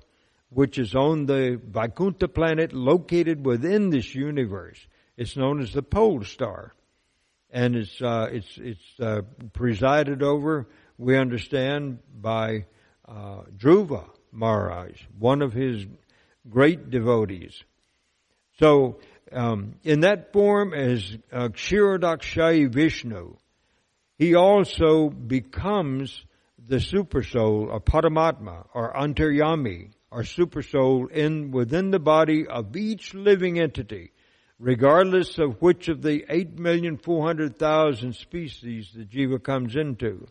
which 0.49 0.77
is 0.77 0.93
on 0.93 1.25
the 1.25 1.59
Vaikuntha 1.61 2.27
planet 2.27 2.73
located 2.73 3.43
within 3.43 3.89
this 3.89 4.13
universe. 4.13 4.79
It's 5.17 5.35
known 5.35 5.61
as 5.61 5.73
the 5.73 5.81
pole 5.81 6.23
star 6.23 6.73
and 7.51 7.75
it's 7.75 8.01
uh, 8.01 8.29
it's 8.31 8.57
it's 8.57 8.99
uh, 8.99 9.21
presided 9.53 10.21
over. 10.21 10.67
We 10.97 11.17
understand 11.17 11.99
by 12.21 12.65
uh, 13.07 13.41
Dhruva 13.57 14.09
Maharaj, 14.31 15.01
one 15.17 15.41
of 15.41 15.53
his 15.53 15.85
great 16.49 16.89
devotees. 16.89 17.63
So, 18.59 18.99
um, 19.31 19.75
in 19.83 20.01
that 20.01 20.33
form, 20.33 20.73
as 20.73 21.17
uh, 21.31 21.49
Vishnu, 21.49 23.35
he 24.17 24.35
also 24.35 25.09
becomes 25.09 26.23
the 26.67 26.79
super 26.79 27.23
soul, 27.23 27.69
or 27.71 27.79
Paramatma, 27.79 28.67
or 28.73 28.93
Antaryami, 28.93 29.91
or 30.11 30.23
super 30.23 30.61
soul 30.61 31.07
in 31.07 31.51
within 31.51 31.91
the 31.91 31.99
body 31.99 32.47
of 32.47 32.75
each 32.75 33.13
living 33.13 33.59
entity 33.59 34.11
regardless 34.59 35.39
of 35.39 35.61
which 35.61 35.87
of 35.87 36.01
the 36.01 36.25
8,400,000 36.29 38.13
species 38.13 38.91
the 38.93 39.05
jiva 39.05 39.41
comes 39.41 39.75
into. 39.75 40.27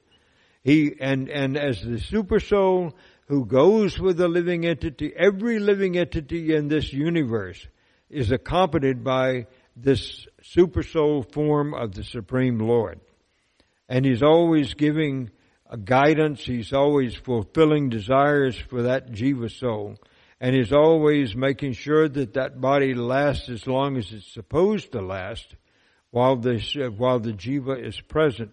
He, 0.62 0.94
and, 1.00 1.30
and 1.30 1.56
as 1.56 1.80
the 1.82 1.98
super 1.98 2.40
soul 2.40 2.94
who 3.26 3.46
goes 3.46 3.98
with 3.98 4.18
the 4.18 4.28
living 4.28 4.66
entity, 4.66 5.12
every 5.16 5.58
living 5.58 5.96
entity 5.96 6.54
in 6.54 6.68
this 6.68 6.92
universe 6.92 7.66
is 8.10 8.30
accompanied 8.30 9.04
by 9.04 9.46
this 9.76 10.26
super 10.42 10.82
soul 10.82 11.22
form 11.22 11.74
of 11.74 11.94
the 11.94 12.04
Supreme 12.04 12.58
Lord. 12.58 13.00
And 13.88 14.04
He's 14.04 14.22
always 14.22 14.74
giving 14.74 15.30
guidance, 15.84 16.44
He's 16.44 16.72
always 16.72 17.14
fulfilling 17.14 17.88
desires 17.88 18.56
for 18.56 18.82
that 18.82 19.12
jiva 19.12 19.50
soul 19.50 19.96
and 20.40 20.54
He's 20.54 20.72
always 20.72 21.34
making 21.34 21.72
sure 21.72 22.08
that 22.08 22.34
that 22.34 22.60
body 22.60 22.94
lasts 22.94 23.48
as 23.48 23.66
long 23.66 23.96
as 23.96 24.12
it's 24.12 24.32
supposed 24.32 24.92
to 24.92 25.00
last 25.00 25.56
while 26.10 26.36
the, 26.36 26.56
uh, 26.76 26.90
while 26.90 27.18
the 27.18 27.32
jiva 27.32 27.84
is 27.84 28.00
present. 28.00 28.52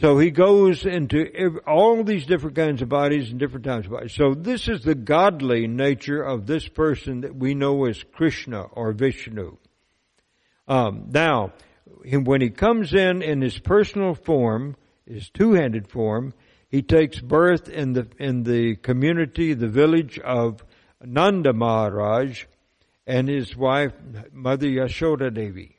So 0.00 0.18
he 0.18 0.30
goes 0.30 0.84
into 0.84 1.30
every, 1.34 1.60
all 1.60 2.02
these 2.02 2.26
different 2.26 2.56
kinds 2.56 2.82
of 2.82 2.88
bodies 2.88 3.30
and 3.30 3.38
different 3.38 3.64
types 3.64 3.86
of 3.86 3.92
bodies. 3.92 4.14
So 4.14 4.34
this 4.34 4.68
is 4.68 4.82
the 4.82 4.94
godly 4.94 5.66
nature 5.66 6.22
of 6.22 6.46
this 6.46 6.66
person 6.66 7.20
that 7.20 7.36
we 7.36 7.54
know 7.54 7.84
as 7.84 8.02
Krishna 8.12 8.62
or 8.62 8.92
Vishnu. 8.92 9.58
Um, 10.66 11.08
now, 11.10 11.52
when 12.04 12.40
he 12.40 12.50
comes 12.50 12.94
in 12.94 13.22
in 13.22 13.42
his 13.42 13.58
personal 13.58 14.14
form, 14.14 14.76
his 15.06 15.28
two-handed 15.30 15.88
form, 15.88 16.32
he 16.68 16.80
takes 16.80 17.20
birth 17.20 17.68
in 17.68 17.92
the 17.92 18.08
in 18.18 18.44
the 18.44 18.76
community, 18.76 19.52
the 19.52 19.68
village 19.68 20.18
of 20.18 20.64
Nanda 21.04 21.52
Maharaj, 21.52 22.46
and 23.06 23.28
his 23.28 23.54
wife 23.54 23.92
Mother 24.32 24.68
Yashoda 24.68 25.32
Devi, 25.32 25.76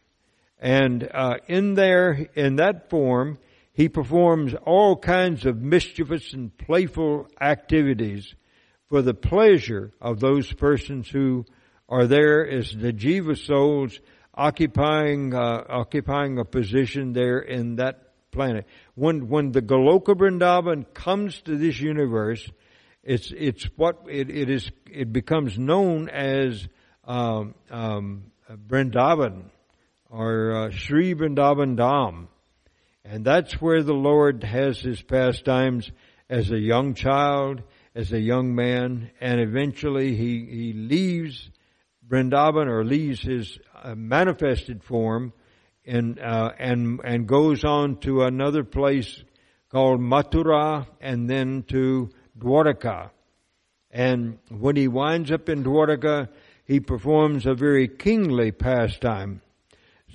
and 0.59 1.09
uh, 1.11 1.37
in 1.47 1.73
there 1.73 2.29
in 2.35 2.57
that 2.57 2.91
form, 2.91 3.39
he 3.73 3.89
performs 3.89 4.53
all 4.65 4.95
kinds 4.95 5.45
of 5.45 5.61
mischievous 5.61 6.33
and 6.33 6.55
playful 6.57 7.27
activities 7.41 8.35
for 8.89 9.01
the 9.01 9.13
pleasure 9.13 9.91
of 9.99 10.19
those 10.19 10.51
persons 10.53 11.09
who 11.09 11.45
are 11.89 12.07
there 12.07 12.47
as 12.47 12.71
the 12.71 12.93
jiva 12.93 13.37
souls 13.37 13.99
occupying 14.33 15.33
uh, 15.33 15.63
occupying 15.69 16.39
a 16.39 16.45
position 16.45 17.13
there 17.13 17.39
in 17.39 17.75
that 17.75 18.13
planet. 18.31 18.65
When, 18.95 19.27
when 19.29 19.51
the 19.51 19.61
Goloka 19.61 20.15
Vrindavan 20.15 20.91
comes 20.93 21.39
to 21.41 21.55
this 21.55 21.79
universe, 21.79 22.49
it's, 23.03 23.31
it's 23.35 23.65
what 23.75 24.05
it, 24.09 24.29
it 24.29 24.49
is, 24.49 24.71
it 24.91 25.13
becomes 25.13 25.57
known 25.57 26.09
as, 26.09 26.67
um, 27.05 27.53
um, 27.69 28.31
Vrindavan 28.49 29.45
or 30.09 30.55
uh, 30.55 30.69
Sri 30.71 31.13
Vrindavan 31.13 31.75
Dham. 31.75 32.27
And 33.05 33.25
that's 33.25 33.61
where 33.61 33.83
the 33.83 33.93
Lord 33.93 34.43
has 34.43 34.79
his 34.79 35.01
pastimes 35.01 35.91
as 36.29 36.51
a 36.51 36.59
young 36.59 36.93
child, 36.93 37.61
as 37.95 38.11
a 38.11 38.19
young 38.19 38.55
man, 38.55 39.11
and 39.19 39.39
eventually 39.39 40.15
he, 40.15 40.45
he 40.49 40.73
leaves 40.73 41.49
Vrindavan 42.07 42.67
or 42.67 42.83
leaves 42.83 43.21
his 43.21 43.59
uh, 43.81 43.95
manifested 43.95 44.83
form 44.83 45.33
and 45.85 46.19
uh, 46.19 46.51
and 46.57 47.01
and 47.03 47.27
goes 47.27 47.63
on 47.63 47.97
to 47.97 48.23
another 48.23 48.63
place 48.63 49.23
called 49.69 49.99
Mathura, 49.99 50.87
and 51.01 51.27
then 51.27 51.63
to 51.67 52.09
Dwarka. 52.37 53.09
And 53.89 54.37
when 54.49 54.75
he 54.75 54.87
winds 54.87 55.31
up 55.31 55.49
in 55.49 55.63
Dwarka, 55.63 56.29
he 56.65 56.79
performs 56.79 57.45
a 57.47 57.55
very 57.55 57.87
kingly 57.87 58.51
pastime. 58.51 59.41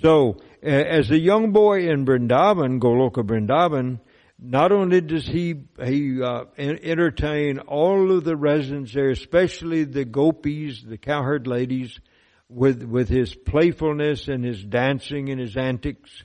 So, 0.01 0.37
as 0.61 1.09
a 1.09 1.17
young 1.17 1.51
boy 1.51 1.89
in 1.89 2.05
Vrindavan, 2.05 2.79
Goloka 2.79 3.23
Vrindavan, 3.23 3.99
not 4.41 4.71
only 4.71 5.01
does 5.01 5.25
he 5.25 5.55
he 5.83 6.21
uh, 6.21 6.45
entertain 6.57 7.59
all 7.59 8.11
of 8.15 8.23
the 8.23 8.35
residents 8.35 8.93
there, 8.93 9.09
especially 9.09 9.83
the 9.83 10.05
gopis, 10.05 10.81
the 10.81 10.97
cowherd 10.97 11.47
ladies, 11.47 11.99
with 12.47 12.83
with 12.83 13.09
his 13.09 13.35
playfulness 13.35 14.27
and 14.27 14.43
his 14.43 14.63
dancing 14.63 15.29
and 15.29 15.39
his 15.39 15.57
antics. 15.57 16.23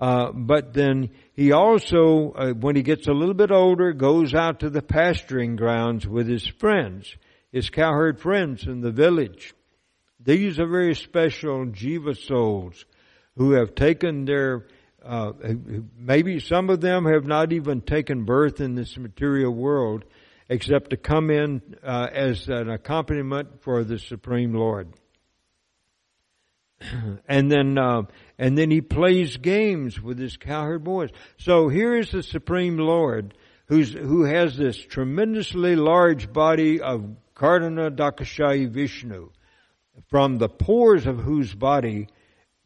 Uh, 0.00 0.32
but 0.32 0.74
then 0.74 1.10
he 1.34 1.52
also, 1.52 2.32
uh, 2.32 2.52
when 2.52 2.74
he 2.74 2.82
gets 2.82 3.06
a 3.06 3.12
little 3.12 3.34
bit 3.34 3.52
older, 3.52 3.92
goes 3.92 4.34
out 4.34 4.60
to 4.60 4.68
the 4.68 4.82
pasturing 4.82 5.54
grounds 5.54 6.06
with 6.06 6.26
his 6.26 6.44
friends, 6.44 7.16
his 7.52 7.70
cowherd 7.70 8.18
friends 8.18 8.66
in 8.66 8.80
the 8.80 8.90
village. 8.90 9.54
These 10.18 10.58
are 10.58 10.66
very 10.66 10.96
special 10.96 11.66
jiva 11.66 12.16
souls 12.16 12.84
who 13.36 13.52
have 13.52 13.74
taken 13.74 14.24
their 14.24 14.66
uh, 15.04 15.32
maybe 15.98 16.40
some 16.40 16.70
of 16.70 16.80
them 16.80 17.04
have 17.04 17.24
not 17.24 17.52
even 17.52 17.82
taken 17.82 18.24
birth 18.24 18.60
in 18.60 18.74
this 18.74 18.96
material 18.96 19.52
world, 19.52 20.04
except 20.48 20.90
to 20.90 20.96
come 20.96 21.30
in 21.30 21.60
uh, 21.82 22.08
as 22.10 22.48
an 22.48 22.70
accompaniment 22.70 23.62
for 23.62 23.84
the 23.84 23.98
Supreme 23.98 24.54
Lord. 24.54 24.88
and 27.28 27.50
then, 27.50 27.76
uh, 27.76 28.02
and 28.38 28.56
then 28.56 28.70
he 28.70 28.80
plays 28.80 29.36
games 29.36 30.00
with 30.00 30.18
his 30.18 30.38
cowherd 30.38 30.84
boys. 30.84 31.10
So 31.36 31.68
here 31.68 31.94
is 31.94 32.10
the 32.10 32.22
Supreme 32.22 32.78
Lord, 32.78 33.34
who's 33.66 33.92
who 33.92 34.24
has 34.24 34.56
this 34.56 34.78
tremendously 34.78 35.76
large 35.76 36.32
body 36.32 36.80
of 36.80 37.16
Kardana 37.34 37.94
Dakashayi 37.94 38.70
Vishnu, 38.70 39.30
from 40.08 40.38
the 40.38 40.48
pores 40.48 41.06
of 41.06 41.18
whose 41.18 41.54
body 41.54 42.08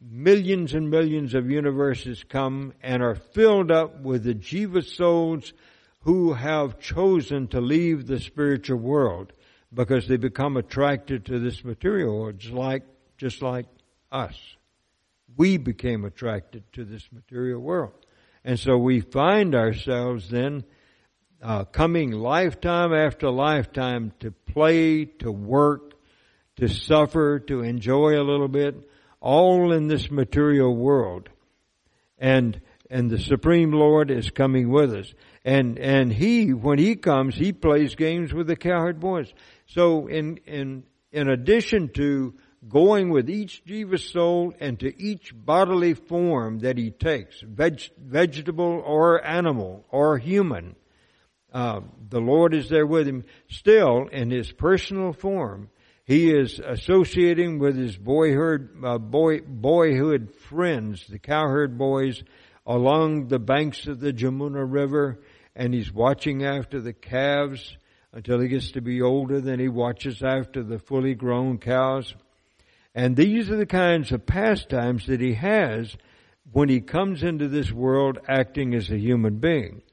millions 0.01 0.73
and 0.73 0.89
millions 0.89 1.33
of 1.33 1.49
universes 1.49 2.23
come 2.23 2.73
and 2.81 3.03
are 3.03 3.15
filled 3.15 3.71
up 3.71 4.01
with 4.01 4.23
the 4.23 4.33
jiva 4.33 4.83
souls 4.83 5.53
who 6.01 6.33
have 6.33 6.79
chosen 6.79 7.47
to 7.47 7.59
leave 7.59 8.07
the 8.07 8.19
spiritual 8.19 8.77
world 8.77 9.33
because 9.73 10.07
they 10.07 10.17
become 10.17 10.57
attracted 10.57 11.25
to 11.25 11.39
this 11.39 11.63
material 11.63 12.17
world, 12.17 12.39
just 12.39 12.53
like, 12.53 12.83
just 13.17 13.41
like 13.41 13.65
us. 14.11 14.37
We 15.37 15.57
became 15.57 16.05
attracted 16.05 16.63
to 16.73 16.85
this 16.85 17.07
material 17.11 17.59
world. 17.59 17.93
And 18.43 18.57
so 18.57 18.77
we 18.77 19.01
find 19.01 19.53
ourselves 19.53 20.29
then 20.29 20.63
uh, 21.41 21.65
coming 21.65 22.11
lifetime 22.11 22.93
after 22.93 23.29
lifetime 23.29 24.13
to 24.21 24.31
play, 24.31 25.05
to 25.05 25.31
work, 25.31 25.93
to 26.55 26.67
suffer, 26.67 27.39
to 27.39 27.61
enjoy 27.61 28.19
a 28.19 28.23
little 28.23 28.47
bit, 28.47 28.88
all 29.21 29.71
in 29.71 29.87
this 29.87 30.09
material 30.09 30.75
world. 30.75 31.29
And, 32.17 32.61
and 32.89 33.09
the 33.09 33.19
Supreme 33.19 33.71
Lord 33.71 34.11
is 34.11 34.29
coming 34.29 34.69
with 34.69 34.93
us. 34.93 35.13
And, 35.45 35.77
and 35.79 36.11
He, 36.11 36.53
when 36.53 36.79
He 36.79 36.95
comes, 36.95 37.35
He 37.35 37.53
plays 37.53 37.95
games 37.95 38.33
with 38.33 38.47
the 38.47 38.55
cowherd 38.55 38.99
boys. 38.99 39.31
So 39.67 40.07
in, 40.07 40.37
in, 40.45 40.83
in 41.11 41.29
addition 41.29 41.89
to 41.93 42.35
going 42.67 43.09
with 43.09 43.29
each 43.29 43.63
jiva 43.65 43.99
soul 43.99 44.53
and 44.59 44.79
to 44.79 45.01
each 45.01 45.31
bodily 45.33 45.93
form 45.93 46.59
that 46.59 46.77
He 46.77 46.91
takes, 46.91 47.39
veg, 47.41 47.81
vegetable 47.97 48.83
or 48.85 49.25
animal 49.25 49.85
or 49.89 50.17
human, 50.17 50.75
uh, 51.53 51.81
the 52.09 52.19
Lord 52.19 52.53
is 52.53 52.69
there 52.69 52.85
with 52.85 53.07
him 53.07 53.23
still 53.49 54.07
in 54.11 54.29
his 54.29 54.51
personal 54.51 55.13
form 55.13 55.69
he 56.09 56.31
is 56.31 56.59
associating 56.59 57.59
with 57.59 57.77
his 57.77 57.95
boyhood, 57.95 58.83
uh, 58.83 58.97
boy, 58.97 59.41
boyhood 59.41 60.33
friends, 60.33 61.05
the 61.05 61.19
cowherd 61.19 61.77
boys, 61.77 62.23
along 62.65 63.27
the 63.27 63.37
banks 63.37 63.85
of 63.85 63.99
the 63.99 64.11
Jamuna 64.11 64.65
River, 64.67 65.19
and 65.55 65.71
he's 65.71 65.93
watching 65.93 66.43
after 66.43 66.81
the 66.81 66.93
calves 66.93 67.77
until 68.11 68.39
he 68.39 68.47
gets 68.47 68.71
to 68.71 68.81
be 68.81 69.03
older. 69.03 69.39
Then 69.39 69.59
he 69.59 69.67
watches 69.67 70.23
after 70.23 70.63
the 70.63 70.79
fully 70.79 71.13
grown 71.13 71.59
cows. 71.59 72.15
And 72.95 73.15
these 73.15 73.51
are 73.51 73.57
the 73.57 73.67
kinds 73.67 74.11
of 74.11 74.25
pastimes 74.25 75.05
that 75.05 75.21
he 75.21 75.35
has 75.35 75.95
when 76.51 76.69
he 76.69 76.81
comes 76.81 77.21
into 77.21 77.47
this 77.47 77.71
world 77.71 78.17
acting 78.27 78.73
as 78.73 78.89
a 78.89 78.97
human 78.97 79.37
being. 79.37 79.83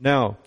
Now, 0.00 0.38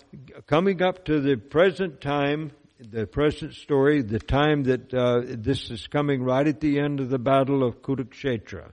coming 0.46 0.82
up 0.82 1.06
to 1.06 1.18
the 1.22 1.36
present 1.36 2.02
time, 2.02 2.52
the 2.90 3.06
present 3.06 3.54
story, 3.54 4.02
the 4.02 4.18
time 4.18 4.64
that 4.64 4.92
uh, 4.92 5.22
this 5.24 5.70
is 5.70 5.86
coming 5.86 6.22
right 6.22 6.46
at 6.46 6.60
the 6.60 6.78
end 6.78 7.00
of 7.00 7.10
the 7.10 7.18
Battle 7.18 7.62
of 7.62 7.82
Kurukshetra, 7.82 8.72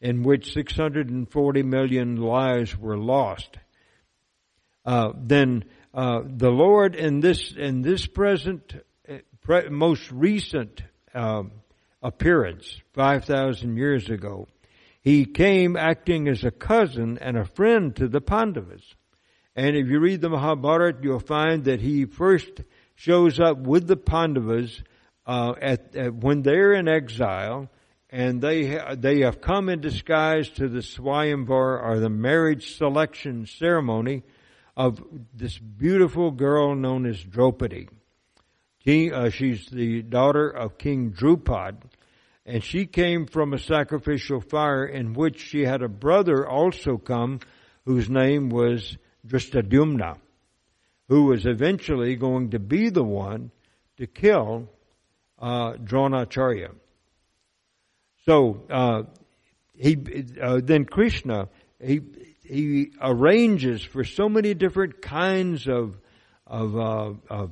in 0.00 0.22
which 0.22 0.52
640 0.52 1.62
million 1.62 2.16
lives 2.16 2.76
were 2.76 2.98
lost. 2.98 3.58
Uh, 4.84 5.12
then 5.16 5.64
uh, 5.94 6.22
the 6.24 6.50
Lord 6.50 6.94
in 6.94 7.20
this 7.20 7.52
in 7.52 7.82
this 7.82 8.06
present 8.06 8.74
uh, 9.08 9.18
pre- 9.42 9.68
most 9.68 10.10
recent 10.10 10.82
um, 11.14 11.52
appearance, 12.02 12.80
5,000 12.94 13.76
years 13.76 14.10
ago, 14.10 14.48
he 15.00 15.24
came 15.24 15.76
acting 15.76 16.28
as 16.28 16.42
a 16.44 16.50
cousin 16.50 17.18
and 17.18 17.36
a 17.36 17.44
friend 17.44 17.94
to 17.96 18.08
the 18.08 18.20
Pandavas. 18.20 18.82
And 19.54 19.76
if 19.76 19.88
you 19.88 20.00
read 20.00 20.20
the 20.20 20.30
Mahabharata, 20.30 20.98
you'll 21.02 21.20
find 21.20 21.64
that 21.64 21.80
he 21.80 22.06
first 22.06 22.62
shows 23.02 23.40
up 23.40 23.58
with 23.58 23.88
the 23.88 23.96
Pandavas 23.96 24.80
uh, 25.26 25.54
at, 25.60 25.96
at, 25.96 26.14
when 26.14 26.42
they're 26.42 26.72
in 26.72 26.86
exile, 26.86 27.68
and 28.10 28.40
they 28.40 28.76
ha- 28.76 28.94
they 28.96 29.20
have 29.20 29.40
come 29.40 29.68
in 29.68 29.80
disguise 29.80 30.48
to 30.50 30.68
the 30.68 30.80
Swayamvar 30.80 31.82
or 31.82 31.98
the 31.98 32.08
marriage 32.08 32.76
selection 32.76 33.46
ceremony 33.46 34.22
of 34.76 35.02
this 35.34 35.58
beautiful 35.58 36.30
girl 36.30 36.76
known 36.76 37.04
as 37.06 37.20
Draupadi. 37.20 37.88
King, 38.84 39.12
uh, 39.12 39.30
she's 39.30 39.66
the 39.66 40.02
daughter 40.02 40.48
of 40.48 40.78
King 40.78 41.10
Drupad, 41.10 41.82
and 42.46 42.62
she 42.62 42.86
came 42.86 43.26
from 43.26 43.52
a 43.52 43.58
sacrificial 43.58 44.40
fire 44.40 44.84
in 44.84 45.12
which 45.12 45.40
she 45.40 45.62
had 45.62 45.82
a 45.82 45.88
brother 45.88 46.48
also 46.48 46.98
come, 46.98 47.40
whose 47.84 48.08
name 48.08 48.48
was 48.48 48.96
Dhrishtadyumna 49.26 50.18
who 51.08 51.24
was 51.24 51.46
eventually 51.46 52.16
going 52.16 52.50
to 52.50 52.58
be 52.58 52.88
the 52.90 53.04
one 53.04 53.50
to 53.96 54.06
kill 54.06 54.68
uh, 55.38 55.74
Dronacharya. 55.74 56.70
So 58.24 58.62
uh, 58.70 59.02
he 59.74 59.96
uh, 60.40 60.60
then 60.62 60.84
Krishna 60.84 61.48
he 61.80 62.00
he 62.44 62.92
arranges 63.00 63.82
for 63.82 64.04
so 64.04 64.28
many 64.28 64.54
different 64.54 65.02
kinds 65.02 65.66
of 65.66 65.96
of, 66.46 66.76
uh, 66.76 67.12
of 67.30 67.50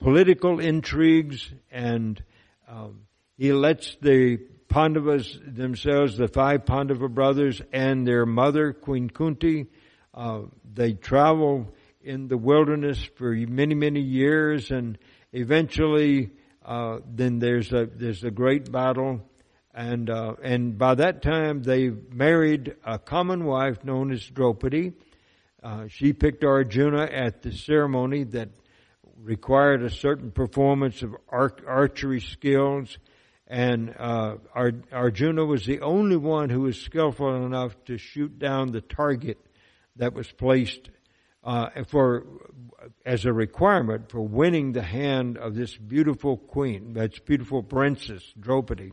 political 0.00 0.60
intrigues, 0.60 1.52
and 1.70 2.22
um, 2.68 3.02
he 3.36 3.52
lets 3.52 3.96
the 4.00 4.38
Pandavas 4.68 5.38
themselves, 5.46 6.16
the 6.16 6.28
five 6.28 6.64
Pandava 6.64 7.08
brothers, 7.08 7.60
and 7.72 8.06
their 8.06 8.24
mother 8.24 8.72
Queen 8.72 9.10
Kunti, 9.10 9.66
uh, 10.14 10.42
they 10.74 10.92
travel 10.92 11.74
in 12.08 12.26
the 12.26 12.38
wilderness 12.38 12.98
for 13.16 13.32
many, 13.34 13.74
many 13.74 14.00
years, 14.00 14.70
and 14.70 14.96
eventually, 15.32 16.30
uh, 16.64 17.00
then 17.06 17.38
there's 17.38 17.70
a 17.72 17.86
there's 17.86 18.24
a 18.24 18.30
great 18.30 18.72
battle, 18.72 19.20
and 19.74 20.08
uh, 20.08 20.34
and 20.42 20.78
by 20.78 20.94
that 20.94 21.20
time 21.20 21.62
they 21.62 21.90
married 21.90 22.74
a 22.82 22.98
common 22.98 23.44
wife 23.44 23.84
known 23.84 24.10
as 24.10 24.24
Draupadi. 24.24 24.92
Uh, 25.62 25.88
she 25.88 26.14
picked 26.14 26.44
Arjuna 26.44 27.02
at 27.02 27.42
the 27.42 27.52
ceremony 27.52 28.24
that 28.24 28.48
required 29.18 29.82
a 29.82 29.90
certain 29.90 30.30
performance 30.30 31.02
of 31.02 31.14
archery 31.28 32.20
skills, 32.20 32.96
and 33.46 33.94
uh, 33.98 34.36
Arjuna 34.54 35.44
was 35.44 35.66
the 35.66 35.80
only 35.80 36.16
one 36.16 36.48
who 36.48 36.62
was 36.62 36.80
skillful 36.80 37.44
enough 37.44 37.76
to 37.84 37.98
shoot 37.98 38.38
down 38.38 38.72
the 38.72 38.80
target 38.80 39.38
that 39.96 40.14
was 40.14 40.30
placed 40.30 40.88
uh, 41.48 41.84
for 41.84 42.26
as 43.06 43.24
a 43.24 43.32
requirement 43.32 44.10
for 44.10 44.20
winning 44.20 44.72
the 44.72 44.82
hand 44.82 45.38
of 45.38 45.54
this 45.54 45.74
beautiful 45.74 46.36
queen, 46.36 46.92
that's 46.92 47.18
beautiful 47.20 47.62
princess 47.62 48.22
Draupadi. 48.38 48.92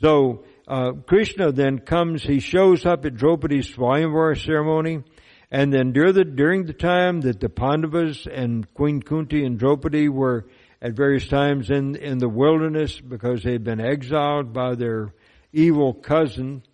So 0.00 0.44
uh, 0.66 0.90
Krishna 1.06 1.52
then 1.52 1.78
comes, 1.78 2.24
he 2.24 2.40
shows 2.40 2.84
up 2.84 3.04
at 3.04 3.14
Draupadi's 3.14 3.72
Swayamvara 3.72 4.44
ceremony, 4.44 5.04
and 5.52 5.72
then 5.72 5.92
during 5.92 6.14
the, 6.14 6.24
during 6.24 6.66
the 6.66 6.72
time 6.72 7.20
that 7.20 7.38
the 7.38 7.48
Pandavas 7.48 8.26
and 8.26 8.72
Queen 8.74 9.00
Kunti 9.00 9.44
and 9.44 9.56
Draupadi 9.56 10.08
were 10.08 10.46
at 10.82 10.94
various 10.94 11.28
times 11.28 11.70
in, 11.70 11.94
in 11.94 12.18
the 12.18 12.28
wilderness 12.28 13.00
because 13.00 13.44
they 13.44 13.52
had 13.52 13.62
been 13.62 13.80
exiled 13.80 14.52
by 14.52 14.74
their 14.74 15.14
evil 15.52 15.94
cousin, 15.94 16.64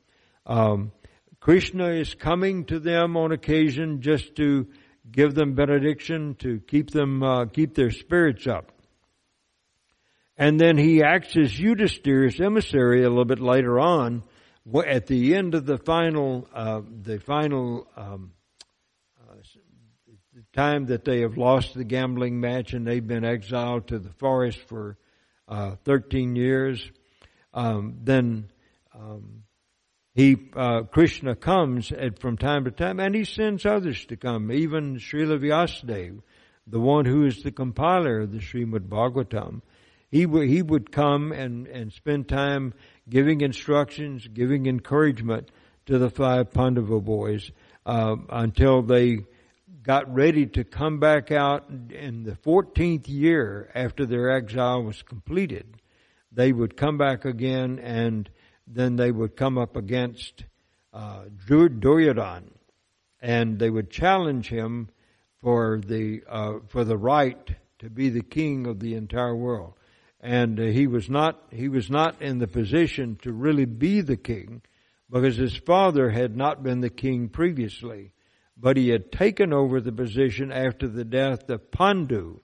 um, 0.46 0.92
Krishna 1.40 1.88
is 1.92 2.12
coming 2.14 2.66
to 2.66 2.79
them 2.79 3.16
on 3.16 3.33
occasion 3.33 4.03
just 4.03 4.37
to 4.37 4.68
give 5.11 5.35
them 5.35 5.55
benediction, 5.55 6.35
to 6.37 6.61
keep 6.61 6.90
them, 6.90 7.22
uh, 7.22 7.46
keep 7.46 7.74
their 7.74 7.90
spirits 7.90 8.46
up. 8.46 8.72
And 10.37 10.61
then 10.61 10.76
he 10.76 11.03
acts 11.03 11.37
as 11.38 11.53
Yudhisthira's 11.53 12.38
emissary 12.40 13.05
a 13.05 13.09
little 13.09 13.24
bit 13.24 13.40
later 13.40 13.81
on, 13.81 14.22
at 14.87 15.07
the 15.07 15.35
end 15.35 15.55
of 15.55 15.64
the 15.64 15.79
final, 15.79 16.46
uh, 16.55 16.83
the 17.03 17.18
final 17.18 17.87
um, 17.96 18.33
uh, 19.18 19.35
time 20.53 20.87
that 20.87 21.05
they 21.05 21.20
have 21.22 21.38
lost 21.38 21.72
the 21.72 21.85
gambling 21.85 22.38
match 22.38 22.74
and 22.74 22.87
they've 22.87 23.07
been 23.07 23.24
exiled 23.24 23.88
to 23.88 23.98
the 23.98 24.12
forest 24.18 24.59
for 24.68 24.98
uh, 25.48 25.76
13 25.85 26.37
years. 26.37 26.90
Um, 27.55 27.98
then 28.03 28.50
um, 28.94 29.42
he 30.14 30.37
uh, 30.55 30.83
Krishna 30.83 31.37
comes 31.37 31.92
at, 31.92 32.18
from 32.18 32.37
time 32.37 32.64
to 32.64 32.70
time, 32.70 32.99
and 32.99 33.14
he 33.14 33.25
sends 33.25 33.64
others 33.64 34.05
to 34.07 34.16
come. 34.16 34.51
Even 34.51 34.96
Srila 34.96 35.38
Vyasadeva, 35.38 36.20
the 36.66 36.81
one 36.81 37.05
who 37.05 37.25
is 37.25 37.42
the 37.42 37.53
compiler 37.53 38.20
of 38.20 38.33
the 38.33 38.38
Srimad 38.38 38.88
Bhagavatam, 38.88 39.62
he 40.11 40.27
would 40.27 40.49
he 40.49 40.62
would 40.62 40.90
come 40.90 41.31
and 41.33 41.66
and 41.68 41.92
spend 41.92 42.29
time 42.29 42.75
giving 43.09 43.40
instructions, 43.40 44.27
giving 44.27 44.66
encouragement 44.66 45.51
to 45.87 45.99
the 45.99 46.11
five 46.11 46.53
Pandava 46.53 47.01
boys 47.01 47.51
uh, 47.87 48.16
until 48.29 48.83
they 48.83 49.18
got 49.83 50.12
ready 50.12 50.46
to 50.46 50.64
come 50.64 50.99
back 51.01 51.31
out 51.31 51.70
in 51.90 52.23
the 52.23 52.33
14th 52.33 53.09
year 53.09 53.70
after 53.75 54.05
their 54.05 54.31
exile 54.31 54.83
was 54.83 55.03
completed. 55.03 55.81
They 56.33 56.53
would 56.53 56.77
come 56.77 56.99
back 56.99 57.25
again 57.25 57.79
and 57.79 58.29
then 58.66 58.96
they 58.96 59.11
would 59.11 59.37
come 59.37 59.59
up 59.59 59.77
against 59.77 60.44
uh, 60.92 61.25
Duryodhana 61.46 62.51
and 63.20 63.59
they 63.59 63.70
would 63.70 63.90
challenge 63.90 64.49
him 64.49 64.88
for 65.40 65.81
the 65.85 66.23
uh, 66.29 66.55
for 66.68 66.85
the 66.85 66.96
right 66.96 67.51
to 67.79 67.90
be 67.90 68.11
the 68.11 68.23
king 68.23 68.66
of 68.66 68.81
the 68.81 68.94
entire 68.94 69.35
world. 69.35 69.75
And 70.20 70.59
uh, 70.61 70.64
he 70.64 70.87
was 70.87 71.09
not 71.09 71.42
he 71.51 71.68
was 71.68 71.90
not 71.90 72.20
in 72.20 72.38
the 72.38 72.46
position 72.46 73.16
to 73.23 73.33
really 73.33 73.64
be 73.64 74.01
the 74.01 74.16
king 74.16 74.62
because 75.11 75.37
his 75.37 75.57
father 75.57 76.11
had 76.11 76.37
not 76.37 76.62
been 76.62 76.81
the 76.81 76.90
king 76.90 77.29
previously, 77.29 78.12
but 78.57 78.77
he 78.77 78.90
had 78.90 79.11
taken 79.11 79.53
over 79.53 79.81
the 79.81 79.92
position 79.92 80.53
after 80.53 80.88
the 80.88 81.05
death 81.05 81.49
of 81.49 81.70
Pandu. 81.70 82.40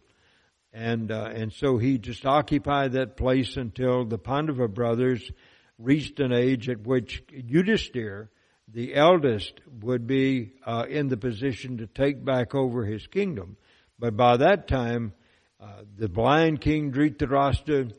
And 0.72 1.11
uh, 1.11 1.31
and 1.35 1.52
so 1.52 1.79
he 1.79 1.98
just 1.98 2.26
occupied 2.26 2.92
that 2.92 3.16
place 3.16 3.57
until 3.57 4.05
the 4.05 4.18
Pandava 4.18 4.68
brothers 4.68 5.31
reached 5.79 6.21
an 6.21 6.33
age 6.33 6.69
at 6.69 6.87
which 6.87 7.23
Yudhisthira 7.29 8.29
the 8.69 8.95
eldest 8.95 9.61
would 9.81 10.07
be 10.07 10.53
uh, 10.65 10.85
in 10.89 11.09
the 11.09 11.17
position 11.17 11.79
to 11.79 11.87
take 11.87 12.25
back 12.25 12.55
over 12.55 12.85
his 12.85 13.07
kingdom. 13.07 13.57
But 13.99 14.17
by 14.17 14.39
that 14.39 14.67
time, 14.67 15.12
uh, 15.61 15.83
the 15.97 16.09
blind 16.09 16.61
king 16.61 16.93
Dhritarashtra 16.93 17.93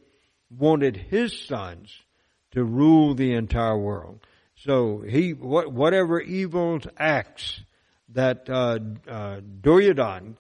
wanted 0.50 0.98
his 0.98 1.40
sons 1.48 1.96
to 2.52 2.64
rule 2.64 3.16
the 3.16 3.34
entire 3.34 3.78
world. 3.78 4.20
So 4.56 5.02
he, 5.02 5.32
whatever 5.32 6.20
evil 6.20 6.80
acts 6.98 7.62
that 8.10 8.50
uh, 8.50 8.80
uh, 9.10 9.42
Duryodhana 9.62 10.34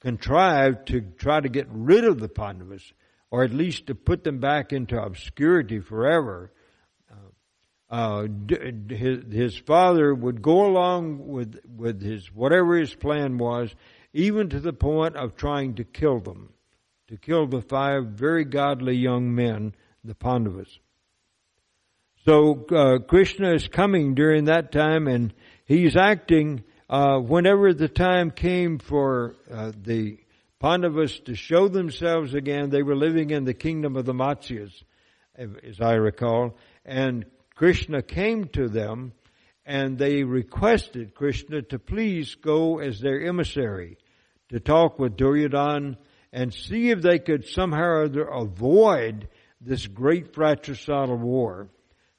contrived 0.00 0.88
to 0.88 1.00
try 1.00 1.40
to 1.40 1.48
get 1.48 1.66
rid 1.70 2.04
of 2.04 2.20
the 2.20 2.28
Pandavas, 2.28 2.92
or 3.30 3.44
at 3.44 3.52
least 3.52 3.86
to 3.88 3.94
put 3.94 4.24
them 4.24 4.38
back 4.38 4.72
into 4.72 5.00
obscurity 5.00 5.80
forever, 5.80 6.52
uh, 7.90 8.26
his, 8.88 9.32
his 9.32 9.56
father 9.56 10.14
would 10.14 10.42
go 10.42 10.66
along 10.66 11.26
with, 11.26 11.58
with 11.76 12.02
his, 12.02 12.26
whatever 12.34 12.76
his 12.76 12.94
plan 12.94 13.38
was, 13.38 13.74
even 14.12 14.50
to 14.50 14.60
the 14.60 14.72
point 14.72 15.16
of 15.16 15.36
trying 15.36 15.76
to 15.76 15.84
kill 15.84 16.20
them, 16.20 16.52
to 17.08 17.16
kill 17.16 17.46
the 17.46 17.62
five 17.62 18.04
very 18.08 18.44
godly 18.44 18.96
young 18.96 19.34
men, 19.34 19.74
the 20.04 20.14
Pandavas. 20.14 20.78
So 22.24 22.66
uh, 22.70 22.98
Krishna 22.98 23.54
is 23.54 23.68
coming 23.68 24.14
during 24.14 24.46
that 24.46 24.70
time, 24.70 25.06
and 25.06 25.32
he's 25.64 25.96
acting 25.96 26.64
uh, 26.90 27.18
whenever 27.18 27.72
the 27.72 27.88
time 27.88 28.30
came 28.30 28.78
for 28.78 29.34
uh, 29.50 29.72
the 29.82 30.18
Pandavas 30.60 31.20
to 31.20 31.34
show 31.34 31.68
themselves 31.68 32.34
again. 32.34 32.68
They 32.68 32.82
were 32.82 32.96
living 32.96 33.30
in 33.30 33.44
the 33.44 33.54
kingdom 33.54 33.96
of 33.96 34.04
the 34.04 34.12
Matsyas, 34.12 34.72
as 35.36 35.80
I 35.80 35.92
recall, 35.92 36.56
and 36.84 37.24
Krishna 37.58 38.02
came 38.02 38.44
to 38.50 38.68
them 38.68 39.12
and 39.66 39.98
they 39.98 40.22
requested 40.22 41.16
Krishna 41.16 41.60
to 41.62 41.80
please 41.80 42.36
go 42.36 42.78
as 42.78 43.00
their 43.00 43.20
emissary 43.20 43.98
to 44.50 44.60
talk 44.60 45.00
with 45.00 45.16
Duryodhana 45.16 45.98
and 46.32 46.54
see 46.54 46.90
if 46.90 47.02
they 47.02 47.18
could 47.18 47.44
somehow 47.48 47.82
or 47.82 48.04
other 48.04 48.22
avoid 48.22 49.28
this 49.60 49.88
great 49.88 50.32
fratricidal 50.34 51.16
war. 51.16 51.68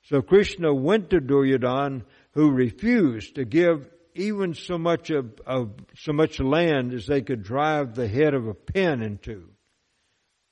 So 0.03 0.21
Krishna 0.21 0.73
went 0.73 1.11
to 1.11 1.21
Duryodhana 1.21 2.01
who 2.31 2.51
refused 2.51 3.35
to 3.35 3.45
give 3.45 3.89
even 4.15 4.53
so 4.53 4.77
much 4.77 5.09
of, 5.09 5.39
of 5.45 5.71
so 5.95 6.11
much 6.11 6.41
land 6.41 6.93
as 6.93 7.05
they 7.05 7.21
could 7.21 7.43
drive 7.43 7.95
the 7.95 8.09
head 8.09 8.33
of 8.33 8.45
a 8.45 8.53
pin 8.53 9.01
into. 9.01 9.47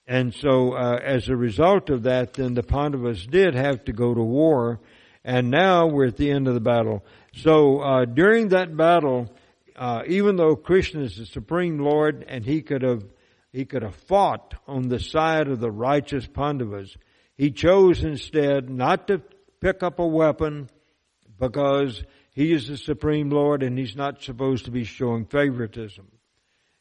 And 0.07 0.33
so, 0.33 0.71
uh, 0.71 0.99
as 1.03 1.27
a 1.27 1.35
result 1.35 1.89
of 1.89 2.03
that, 2.03 2.33
then 2.33 2.53
the 2.53 2.63
Pandavas 2.63 3.25
did 3.25 3.55
have 3.55 3.83
to 3.85 3.93
go 3.93 4.13
to 4.13 4.23
war, 4.23 4.79
and 5.25 5.51
now 5.51 5.87
we're 5.87 6.07
at 6.07 6.15
the 6.15 6.31
end 6.31 6.47
of 6.47 6.53
the 6.53 6.61
battle. 6.61 7.03
So, 7.33 7.79
uh, 7.79 8.05
during 8.05 8.49
that 8.49 8.75
battle, 8.75 9.29
uh, 9.75 10.03
even 10.07 10.37
though 10.37 10.55
Krishna 10.55 11.01
is 11.01 11.17
the 11.17 11.25
supreme 11.25 11.79
Lord, 11.79 12.25
and 12.27 12.45
he 12.45 12.61
could 12.61 12.83
have 12.83 13.03
he 13.51 13.65
could 13.65 13.81
have 13.81 13.95
fought 13.95 14.53
on 14.67 14.87
the 14.87 14.99
side 14.99 15.47
of 15.47 15.59
the 15.59 15.71
righteous 15.71 16.27
Pandavas, 16.27 16.95
he 17.35 17.51
chose 17.51 18.03
instead 18.03 18.69
not 18.69 19.07
to 19.07 19.21
pick 19.59 19.83
up 19.83 19.99
a 19.99 20.07
weapon 20.07 20.69
because 21.39 22.03
he 22.33 22.53
is 22.53 22.67
the 22.67 22.77
supreme 22.77 23.29
Lord, 23.29 23.61
and 23.61 23.77
he's 23.77 23.95
not 23.95 24.23
supposed 24.23 24.65
to 24.65 24.71
be 24.71 24.85
showing 24.85 25.25
favoritism. 25.25 26.07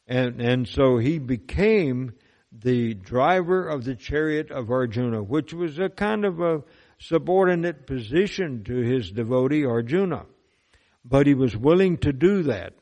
And 0.07 0.39
and 0.41 0.67
so 0.67 0.97
he 0.97 1.19
became 1.19 2.13
the 2.61 2.93
driver 2.93 3.67
of 3.67 3.83
the 3.83 3.95
chariot 3.95 4.51
of 4.51 4.71
Arjuna, 4.71 5.21
which 5.21 5.53
was 5.53 5.79
a 5.79 5.89
kind 5.89 6.25
of 6.25 6.39
a 6.39 6.63
subordinate 6.99 7.85
position 7.85 8.63
to 8.63 8.75
his 8.75 9.11
devotee 9.11 9.65
Arjuna. 9.65 10.25
But 11.05 11.27
he 11.27 11.33
was 11.33 11.55
willing 11.55 11.97
to 11.99 12.11
do 12.11 12.43
that. 12.43 12.73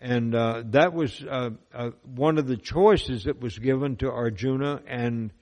And 0.00 0.34
uh, 0.34 0.62
that 0.66 0.92
was 0.92 1.24
uh, 1.24 1.50
uh, 1.74 1.90
one 2.04 2.38
of 2.38 2.46
the 2.46 2.56
choices 2.56 3.24
that 3.24 3.40
was 3.40 3.58
given 3.58 3.96
to 3.96 4.10
Arjuna 4.10 4.80
and 4.86 5.32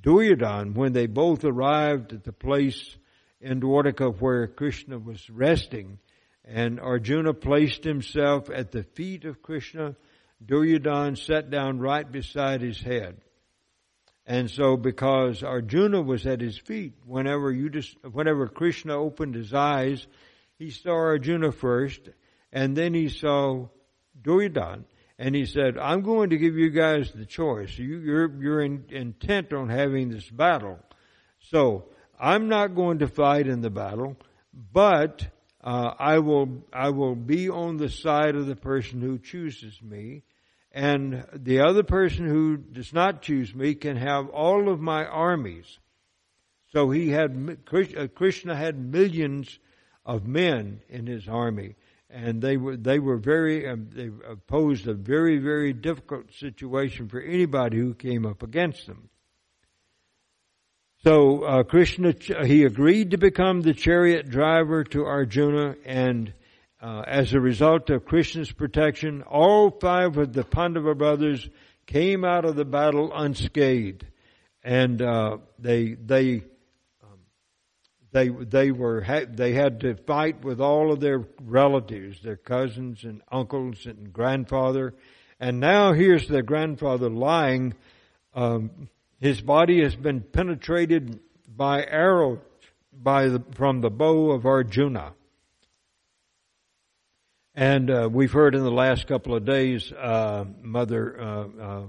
Duryodhana 0.00 0.72
when 0.72 0.92
they 0.92 1.06
both 1.06 1.44
arrived 1.44 2.14
at 2.14 2.24
the 2.24 2.32
place 2.32 2.96
in 3.40 3.60
Dwarka 3.60 4.18
where 4.18 4.46
Krishna 4.46 4.98
was 4.98 5.28
resting. 5.28 5.98
And 6.44 6.80
Arjuna 6.80 7.34
placed 7.34 7.84
himself 7.84 8.48
at 8.48 8.72
the 8.72 8.82
feet 8.82 9.26
of 9.26 9.42
Krishna 9.42 9.94
Duryodhana 10.44 11.16
sat 11.16 11.50
down 11.50 11.78
right 11.78 12.10
beside 12.10 12.60
his 12.60 12.80
head. 12.80 13.20
And 14.26 14.50
so 14.50 14.76
because 14.76 15.42
Arjuna 15.42 16.02
was 16.02 16.26
at 16.26 16.40
his 16.40 16.58
feet, 16.58 16.94
whenever 17.06 17.50
you 17.50 17.70
just, 17.70 17.96
whenever 18.04 18.46
Krishna 18.46 18.94
opened 18.94 19.34
his 19.34 19.54
eyes, 19.54 20.06
he 20.58 20.70
saw 20.70 20.92
Arjuna 20.92 21.50
first, 21.50 22.00
and 22.52 22.76
then 22.76 22.92
he 22.92 23.08
saw 23.08 23.68
Duryodhana, 24.20 24.84
and 25.18 25.34
he 25.34 25.46
said, 25.46 25.78
I'm 25.78 26.02
going 26.02 26.30
to 26.30 26.36
give 26.36 26.56
you 26.56 26.70
guys 26.70 27.10
the 27.10 27.24
choice. 27.24 27.78
You, 27.78 27.98
you're, 27.98 28.42
you're 28.42 28.62
in, 28.62 28.84
intent 28.90 29.52
on 29.52 29.70
having 29.70 30.10
this 30.10 30.28
battle. 30.28 30.78
So, 31.40 31.88
I'm 32.20 32.48
not 32.48 32.74
going 32.74 32.98
to 32.98 33.08
fight 33.08 33.46
in 33.46 33.60
the 33.60 33.70
battle, 33.70 34.16
but 34.52 35.26
uh, 35.62 35.94
I 35.98 36.18
will 36.20 36.64
I 36.72 36.90
will 36.90 37.16
be 37.16 37.48
on 37.48 37.76
the 37.78 37.88
side 37.88 38.36
of 38.36 38.46
the 38.46 38.56
person 38.56 39.00
who 39.00 39.18
chooses 39.18 39.80
me, 39.82 40.22
and 40.70 41.26
the 41.32 41.60
other 41.60 41.82
person 41.82 42.26
who 42.26 42.56
does 42.56 42.92
not 42.92 43.22
choose 43.22 43.54
me 43.54 43.74
can 43.74 43.96
have 43.96 44.28
all 44.28 44.68
of 44.68 44.80
my 44.80 45.04
armies. 45.04 45.78
So 46.72 46.90
he 46.90 47.08
had 47.08 47.58
uh, 47.72 48.06
Krishna 48.14 48.54
had 48.54 48.78
millions 48.78 49.58
of 50.06 50.26
men 50.26 50.80
in 50.88 51.06
his 51.06 51.28
army, 51.28 51.74
and 52.08 52.40
they 52.40 52.56
were 52.56 52.76
they 52.76 53.00
were 53.00 53.16
very 53.16 53.68
um, 53.68 53.88
they 53.92 54.10
posed 54.46 54.86
a 54.86 54.94
very 54.94 55.38
very 55.38 55.72
difficult 55.72 56.32
situation 56.34 57.08
for 57.08 57.20
anybody 57.20 57.78
who 57.78 57.94
came 57.94 58.24
up 58.24 58.44
against 58.44 58.86
them. 58.86 59.08
So 61.04 61.44
uh, 61.44 61.62
Krishna 61.62 62.12
he 62.44 62.64
agreed 62.64 63.12
to 63.12 63.18
become 63.18 63.60
the 63.60 63.72
chariot 63.72 64.28
driver 64.28 64.82
to 64.82 65.04
Arjuna, 65.04 65.76
and 65.84 66.32
uh, 66.82 67.04
as 67.06 67.32
a 67.32 67.40
result 67.40 67.88
of 67.90 68.04
Krishna's 68.04 68.50
protection, 68.50 69.22
all 69.22 69.70
five 69.70 70.16
of 70.16 70.32
the 70.32 70.42
Pandava 70.42 70.96
brothers 70.96 71.48
came 71.86 72.24
out 72.24 72.44
of 72.44 72.56
the 72.56 72.64
battle 72.64 73.12
unscathed, 73.14 74.06
and 74.64 75.00
uh, 75.00 75.36
they 75.60 75.94
they 75.94 76.42
um, 77.04 77.20
they 78.10 78.30
they 78.30 78.72
were 78.72 79.24
they 79.30 79.52
had 79.52 79.80
to 79.82 79.94
fight 79.94 80.44
with 80.44 80.60
all 80.60 80.92
of 80.92 80.98
their 80.98 81.24
relatives, 81.40 82.20
their 82.22 82.36
cousins 82.36 83.04
and 83.04 83.22
uncles 83.30 83.86
and 83.86 84.12
grandfather, 84.12 84.94
and 85.38 85.60
now 85.60 85.92
here's 85.92 86.26
their 86.26 86.42
grandfather 86.42 87.08
lying. 87.08 87.74
Um, 88.34 88.88
his 89.20 89.40
body 89.40 89.82
has 89.82 89.96
been 89.96 90.20
penetrated 90.20 91.20
by 91.48 91.84
arrows 91.84 92.38
by 92.92 93.28
the, 93.28 93.42
from 93.54 93.80
the 93.80 93.90
bow 93.90 94.30
of 94.30 94.46
Arjuna. 94.46 95.12
And 97.54 97.90
uh, 97.90 98.08
we've 98.10 98.32
heard 98.32 98.54
in 98.54 98.62
the 98.62 98.70
last 98.70 99.06
couple 99.06 99.34
of 99.34 99.44
days, 99.44 99.92
uh, 99.92 100.44
Mother 100.62 101.20
uh, 101.20 101.48
uh 101.60 101.82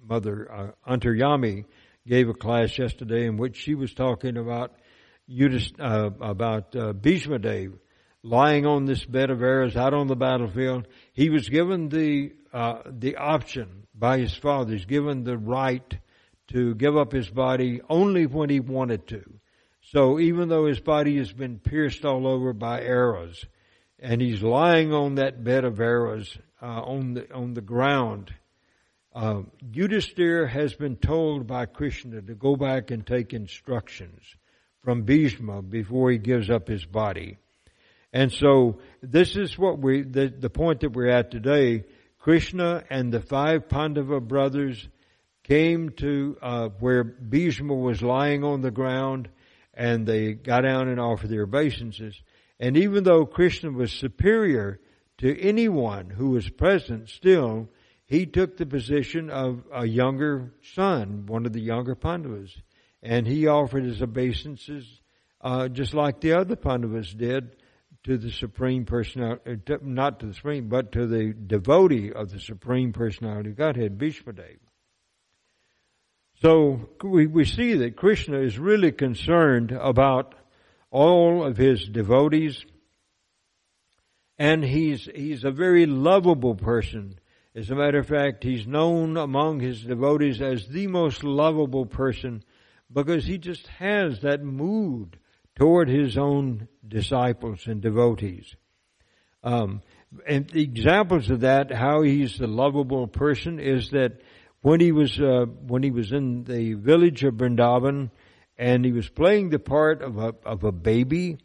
Mother 0.00 0.74
uh, 0.86 0.92
Antaryami 0.92 1.64
gave 2.06 2.28
a 2.28 2.34
class 2.34 2.78
yesterday 2.78 3.26
in 3.26 3.36
which 3.36 3.56
she 3.56 3.74
was 3.74 3.92
talking 3.92 4.36
about 4.36 4.72
uh, 5.28 6.10
about 6.20 7.02
Bhishma 7.02 7.40
Dev 7.40 7.72
lying 8.22 8.66
on 8.66 8.84
this 8.84 9.04
bed 9.04 9.30
of 9.30 9.42
arrows 9.42 9.76
out 9.76 9.94
on 9.94 10.06
the 10.06 10.14
battlefield. 10.14 10.86
He 11.12 11.28
was 11.28 11.48
given 11.48 11.88
the 11.88 12.32
the 12.52 13.16
option 13.16 13.88
by 13.96 14.18
his 14.18 14.32
father. 14.32 14.74
He's 14.74 14.84
given 14.84 15.24
the 15.24 15.36
right 15.36 15.98
to 16.48 16.74
give 16.74 16.96
up 16.96 17.12
his 17.12 17.28
body 17.28 17.80
only 17.88 18.26
when 18.26 18.50
he 18.50 18.60
wanted 18.60 19.06
to. 19.08 19.22
So 19.92 20.18
even 20.18 20.48
though 20.48 20.66
his 20.66 20.80
body 20.80 21.18
has 21.18 21.32
been 21.32 21.58
pierced 21.58 22.04
all 22.04 22.26
over 22.26 22.52
by 22.52 22.82
arrows, 22.82 23.44
and 23.98 24.20
he's 24.20 24.42
lying 24.42 24.92
on 24.92 25.16
that 25.16 25.42
bed 25.42 25.64
of 25.64 25.80
arrows 25.80 26.36
uh, 26.60 26.66
on 26.66 27.14
the 27.14 27.32
on 27.32 27.54
the 27.54 27.60
ground, 27.60 28.34
uh, 29.14 29.42
Yudhisthira 29.70 30.48
has 30.48 30.74
been 30.74 30.96
told 30.96 31.46
by 31.46 31.66
Krishna 31.66 32.20
to 32.20 32.34
go 32.34 32.56
back 32.56 32.90
and 32.90 33.06
take 33.06 33.32
instructions 33.32 34.20
from 34.82 35.02
Bhishma 35.02 35.62
before 35.62 36.10
he 36.10 36.18
gives 36.18 36.50
up 36.50 36.68
his 36.68 36.84
body. 36.84 37.38
And 38.12 38.32
so 38.32 38.78
this 39.02 39.36
is 39.36 39.58
what 39.58 39.78
we, 39.78 40.02
the, 40.02 40.28
the 40.28 40.50
point 40.50 40.80
that 40.80 40.92
we're 40.92 41.08
at 41.08 41.30
today. 41.30 41.84
Krishna 42.18 42.84
and 42.90 43.12
the 43.12 43.20
five 43.20 43.68
Pandava 43.68 44.20
brothers 44.20 44.88
came 45.46 45.90
to 45.90 46.36
uh, 46.42 46.68
where 46.80 47.04
Bhishma 47.04 47.72
was 47.72 48.02
lying 48.02 48.42
on 48.42 48.62
the 48.62 48.70
ground 48.72 49.28
and 49.72 50.04
they 50.04 50.32
got 50.32 50.62
down 50.62 50.88
and 50.88 50.98
offered 50.98 51.30
their 51.30 51.44
obeisances. 51.44 52.20
And 52.58 52.76
even 52.76 53.04
though 53.04 53.26
Krishna 53.26 53.70
was 53.70 53.92
superior 53.92 54.80
to 55.18 55.40
anyone 55.40 56.10
who 56.10 56.30
was 56.30 56.48
present 56.48 57.10
still, 57.10 57.68
he 58.06 58.26
took 58.26 58.56
the 58.56 58.66
position 58.66 59.30
of 59.30 59.62
a 59.72 59.86
younger 59.86 60.52
son, 60.74 61.26
one 61.26 61.46
of 61.46 61.52
the 61.52 61.60
younger 61.60 61.94
Pandavas. 61.94 62.52
And 63.02 63.24
he 63.24 63.46
offered 63.46 63.84
his 63.84 64.02
obeisances 64.02 65.00
uh, 65.40 65.68
just 65.68 65.94
like 65.94 66.20
the 66.20 66.32
other 66.32 66.56
Pandavas 66.56 67.12
did 67.12 67.54
to 68.02 68.18
the 68.18 68.32
Supreme 68.32 68.84
Personality, 68.84 69.60
not 69.82 70.20
to 70.20 70.26
the 70.26 70.34
Supreme, 70.34 70.68
but 70.68 70.92
to 70.92 71.06
the 71.06 71.32
devotee 71.32 72.12
of 72.12 72.30
the 72.30 72.40
Supreme 72.40 72.92
Personality 72.92 73.50
of 73.50 73.56
Godhead, 73.56 73.96
Bhishmadev. 73.96 74.56
So 76.42 76.90
we, 77.02 77.26
we 77.26 77.44
see 77.46 77.74
that 77.74 77.96
Krishna 77.96 78.38
is 78.40 78.58
really 78.58 78.92
concerned 78.92 79.72
about 79.72 80.34
all 80.90 81.44
of 81.44 81.56
his 81.56 81.88
devotees, 81.88 82.64
and 84.38 84.62
he's 84.62 85.08
he's 85.14 85.44
a 85.44 85.50
very 85.50 85.86
lovable 85.86 86.54
person. 86.54 87.18
As 87.54 87.70
a 87.70 87.74
matter 87.74 87.98
of 88.00 88.08
fact, 88.08 88.44
he's 88.44 88.66
known 88.66 89.16
among 89.16 89.60
his 89.60 89.82
devotees 89.82 90.42
as 90.42 90.68
the 90.68 90.88
most 90.88 91.24
lovable 91.24 91.86
person 91.86 92.44
because 92.92 93.24
he 93.24 93.38
just 93.38 93.66
has 93.68 94.20
that 94.20 94.42
mood 94.42 95.18
toward 95.54 95.88
his 95.88 96.18
own 96.18 96.68
disciples 96.86 97.66
and 97.66 97.80
devotees. 97.80 98.54
Um, 99.42 99.80
and 100.26 100.54
examples 100.54 101.30
of 101.30 101.40
that, 101.40 101.72
how 101.72 102.02
he's 102.02 102.38
a 102.40 102.46
lovable 102.46 103.06
person, 103.06 103.58
is 103.58 103.90
that 103.90 104.20
when 104.66 104.80
he 104.80 104.90
was 104.90 105.20
uh, 105.20 105.46
when 105.68 105.84
he 105.84 105.92
was 105.92 106.10
in 106.10 106.42
the 106.42 106.74
village 106.74 107.22
of 107.22 107.34
Vrindavan, 107.34 108.10
and 108.58 108.84
he 108.84 108.90
was 108.90 109.08
playing 109.08 109.50
the 109.50 109.60
part 109.60 110.02
of 110.02 110.18
a 110.18 110.34
of 110.44 110.64
a 110.64 110.72
baby, 110.72 111.38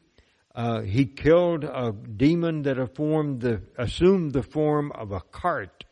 uh, 0.56 0.82
he 0.82 1.06
killed 1.06 1.64
a 1.64 1.92
demon 1.92 2.64
that 2.64 2.78
the 2.78 3.62
assumed 3.78 4.34
the 4.34 4.42
form 4.42 4.92
of 4.94 5.12
a 5.12 5.22
cart, 5.22 5.86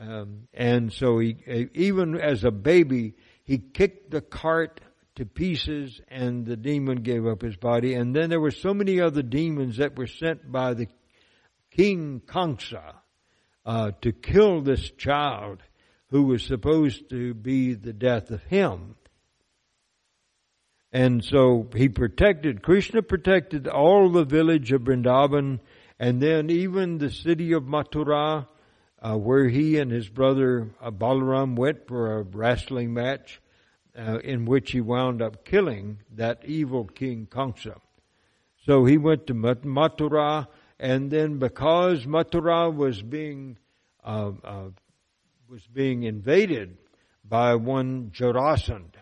um, 0.00 0.48
and 0.52 0.92
so 0.92 1.20
he 1.20 1.36
even 1.74 2.16
as 2.16 2.42
a 2.42 2.50
baby 2.50 3.14
he 3.44 3.58
kicked 3.58 4.10
the 4.10 4.20
cart 4.20 4.80
to 5.14 5.24
pieces 5.24 6.00
and 6.08 6.44
the 6.44 6.56
demon 6.56 7.02
gave 7.02 7.24
up 7.24 7.40
his 7.40 7.56
body. 7.56 7.94
And 7.94 8.16
then 8.16 8.30
there 8.30 8.40
were 8.40 8.50
so 8.50 8.74
many 8.74 9.00
other 9.00 9.22
demons 9.22 9.76
that 9.76 9.96
were 9.96 10.08
sent 10.08 10.50
by 10.50 10.74
the 10.74 10.88
king 11.70 12.20
Kamsa 12.26 12.94
uh, 13.64 13.92
to 14.00 14.10
kill 14.10 14.62
this 14.62 14.90
child 14.90 15.62
who 16.10 16.24
was 16.24 16.42
supposed 16.42 17.10
to 17.10 17.34
be 17.34 17.74
the 17.74 17.92
death 17.92 18.30
of 18.30 18.42
him. 18.44 18.96
And 20.90 21.22
so 21.22 21.68
he 21.76 21.88
protected, 21.88 22.62
Krishna 22.62 23.02
protected 23.02 23.68
all 23.68 24.10
the 24.10 24.24
village 24.24 24.72
of 24.72 24.82
Vrindavan 24.82 25.60
and 25.98 26.20
then 26.20 26.48
even 26.50 26.98
the 26.98 27.10
city 27.10 27.52
of 27.52 27.64
Mathura, 27.64 28.46
uh, 29.00 29.16
where 29.16 29.48
he 29.48 29.78
and 29.78 29.90
his 29.90 30.08
brother 30.08 30.70
uh, 30.80 30.90
Balaram 30.90 31.56
went 31.56 31.86
for 31.86 32.18
a 32.18 32.22
wrestling 32.22 32.94
match 32.94 33.40
uh, 33.96 34.18
in 34.18 34.44
which 34.44 34.70
he 34.70 34.80
wound 34.80 35.20
up 35.20 35.44
killing 35.44 35.98
that 36.14 36.44
evil 36.44 36.84
king 36.84 37.26
Kamsa. 37.30 37.80
So 38.64 38.84
he 38.84 38.96
went 38.96 39.26
to 39.26 39.34
Mathura, 39.34 40.46
and 40.78 41.10
then 41.10 41.38
because 41.38 42.06
Mathura 42.06 42.74
was 42.74 43.02
being 43.02 43.58
uh, 44.04 44.32
uh, 44.44 44.68
was 45.48 45.66
being 45.66 46.02
invaded 46.02 46.76
by 47.24 47.54
one 47.54 48.10
Jarasandha, 48.14 49.00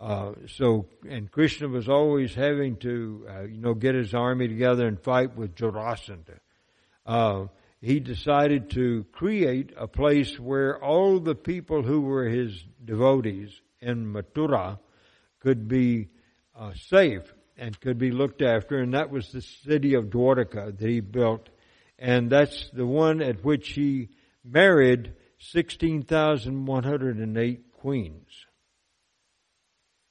uh, 0.00 0.32
so 0.46 0.86
and 1.08 1.28
Krishna 1.28 1.66
was 1.66 1.88
always 1.88 2.34
having 2.34 2.76
to 2.78 3.26
uh, 3.28 3.42
you 3.42 3.58
know 3.58 3.74
get 3.74 3.96
his 3.96 4.14
army 4.14 4.46
together 4.46 4.86
and 4.86 5.00
fight 5.00 5.36
with 5.36 5.56
Jarasandha. 5.56 6.38
Uh, 7.04 7.46
he 7.80 7.98
decided 7.98 8.70
to 8.70 9.04
create 9.10 9.72
a 9.76 9.88
place 9.88 10.38
where 10.38 10.80
all 10.82 11.18
the 11.18 11.34
people 11.34 11.82
who 11.82 12.02
were 12.02 12.28
his 12.28 12.64
devotees 12.84 13.60
in 13.80 14.06
Mathura 14.06 14.78
could 15.40 15.66
be 15.66 16.10
uh, 16.56 16.74
safe 16.74 17.34
and 17.56 17.78
could 17.80 17.98
be 17.98 18.12
looked 18.12 18.40
after, 18.40 18.78
and 18.78 18.94
that 18.94 19.10
was 19.10 19.32
the 19.32 19.42
city 19.42 19.94
of 19.94 20.10
Dwarka 20.10 20.78
that 20.78 20.88
he 20.88 21.00
built, 21.00 21.48
and 21.98 22.30
that's 22.30 22.70
the 22.72 22.86
one 22.86 23.20
at 23.20 23.44
which 23.44 23.70
he 23.70 24.10
married 24.44 25.14
16,108 25.50 27.72
queens. 27.72 28.46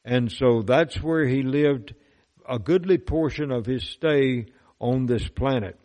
And 0.04 0.32
so 0.32 0.62
that's 0.62 1.02
where 1.02 1.26
he 1.26 1.44
lived 1.44 1.94
a 2.48 2.60
goodly 2.60 2.98
portion 2.98 3.52
of 3.52 3.66
his 3.66 3.84
stay 3.84 4.48
on 4.80 5.06
this 5.06 5.28
planet. 5.28 5.80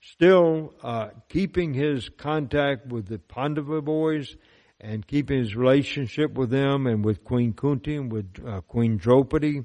Still 0.00 0.72
uh, 0.82 1.08
keeping 1.28 1.74
his 1.74 2.08
contact 2.08 2.86
with 2.86 3.06
the 3.06 3.18
Pandava 3.18 3.82
boys 3.82 4.34
and 4.80 5.06
keeping 5.06 5.38
his 5.38 5.54
relationship 5.54 6.32
with 6.32 6.50
them 6.50 6.86
and 6.86 7.04
with 7.04 7.22
Queen 7.22 7.52
Kunti 7.52 7.96
and 7.96 8.10
with 8.10 8.34
uh, 8.44 8.62
Queen 8.62 8.96
Draupadi. 8.96 9.62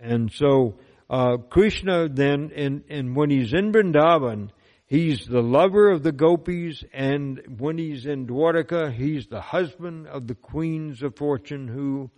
And 0.00 0.32
so 0.32 0.78
uh, 1.08 1.36
Krishna 1.36 2.08
then, 2.08 2.50
in, 2.50 2.82
and 2.90 3.14
when 3.14 3.30
he's 3.30 3.52
in 3.52 3.72
Vrindavan, 3.72 4.50
he's 4.88 5.24
the 5.26 5.42
lover 5.42 5.90
of 5.90 6.02
the 6.02 6.10
gopis, 6.10 6.82
and 6.92 7.40
when 7.58 7.78
he's 7.78 8.06
in 8.06 8.26
Dwarka, 8.26 8.92
he's 8.92 9.28
the 9.28 9.40
husband 9.40 10.08
of 10.08 10.26
the 10.26 10.34
queens 10.34 11.00
of 11.02 11.16
fortune 11.16 11.68
who 11.68 12.10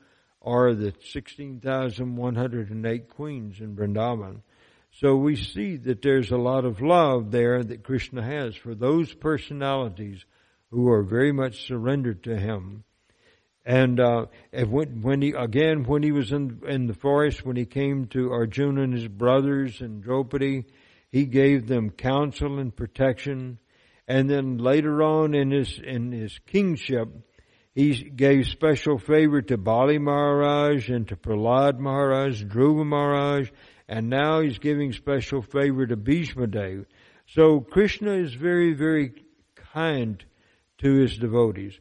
are 0.42 0.72
the 0.72 0.94
16,108 1.04 3.08
queens 3.10 3.60
in 3.60 3.76
Vrindavan. 3.76 4.40
So 4.92 5.16
we 5.16 5.36
see 5.36 5.76
that 5.76 6.00
there's 6.02 6.30
a 6.30 6.36
lot 6.36 6.64
of 6.64 6.80
love 6.80 7.30
there 7.30 7.62
that 7.62 7.84
Krishna 7.84 8.22
has 8.22 8.56
for 8.56 8.74
those 8.74 9.12
personalities 9.12 10.24
who 10.70 10.88
are 10.88 11.02
very 11.02 11.32
much 11.32 11.66
surrendered 11.66 12.24
to 12.24 12.36
him. 12.36 12.84
And, 13.64 14.00
uh, 14.00 14.26
when, 14.52 15.02
when 15.02 15.22
he, 15.22 15.32
again, 15.32 15.84
when 15.84 16.02
he 16.02 16.12
was 16.12 16.32
in, 16.32 16.62
in 16.66 16.86
the 16.86 16.94
forest, 16.94 17.44
when 17.44 17.56
he 17.56 17.66
came 17.66 18.06
to 18.06 18.32
Arjuna 18.32 18.82
and 18.82 18.94
his 18.94 19.06
brothers 19.06 19.82
and 19.82 20.02
Draupadi, 20.02 20.64
he 21.10 21.26
gave 21.26 21.66
them 21.66 21.90
counsel 21.90 22.58
and 22.58 22.74
protection. 22.74 23.58
And 24.06 24.28
then 24.28 24.58
later 24.58 25.02
on 25.02 25.34
in 25.34 25.50
his, 25.50 25.80
in 25.82 26.12
his 26.12 26.38
kingship, 26.46 27.08
he 27.74 27.94
gave 27.94 28.46
special 28.46 28.98
favor 28.98 29.42
to 29.42 29.56
Bali 29.56 29.98
Maharaj 29.98 30.88
and 30.88 31.06
to 31.08 31.16
Prahlad 31.16 31.78
Maharaj, 31.78 32.42
Dhruva 32.44 32.84
Maharaj, 32.84 33.50
and 33.88 34.08
now 34.08 34.40
he's 34.40 34.58
giving 34.58 34.92
special 34.92 35.42
favor 35.42 35.86
to 35.86 35.96
Bhishma 35.96 36.46
Dev. 36.46 36.86
So 37.26 37.60
Krishna 37.60 38.12
is 38.12 38.34
very, 38.34 38.72
very 38.72 39.12
kind 39.72 40.24
to 40.78 40.94
his 40.94 41.16
devotees. 41.16 41.78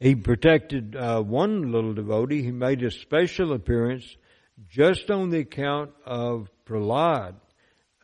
He 0.00 0.14
protected 0.14 0.96
uh, 0.96 1.20
one 1.20 1.72
little 1.72 1.94
devotee. 1.94 2.42
He 2.42 2.52
made 2.52 2.82
a 2.82 2.90
special 2.90 3.52
appearance 3.52 4.16
just 4.68 5.10
on 5.10 5.30
the 5.30 5.40
account 5.40 5.90
of 6.04 6.48
Prahlad, 6.70 7.34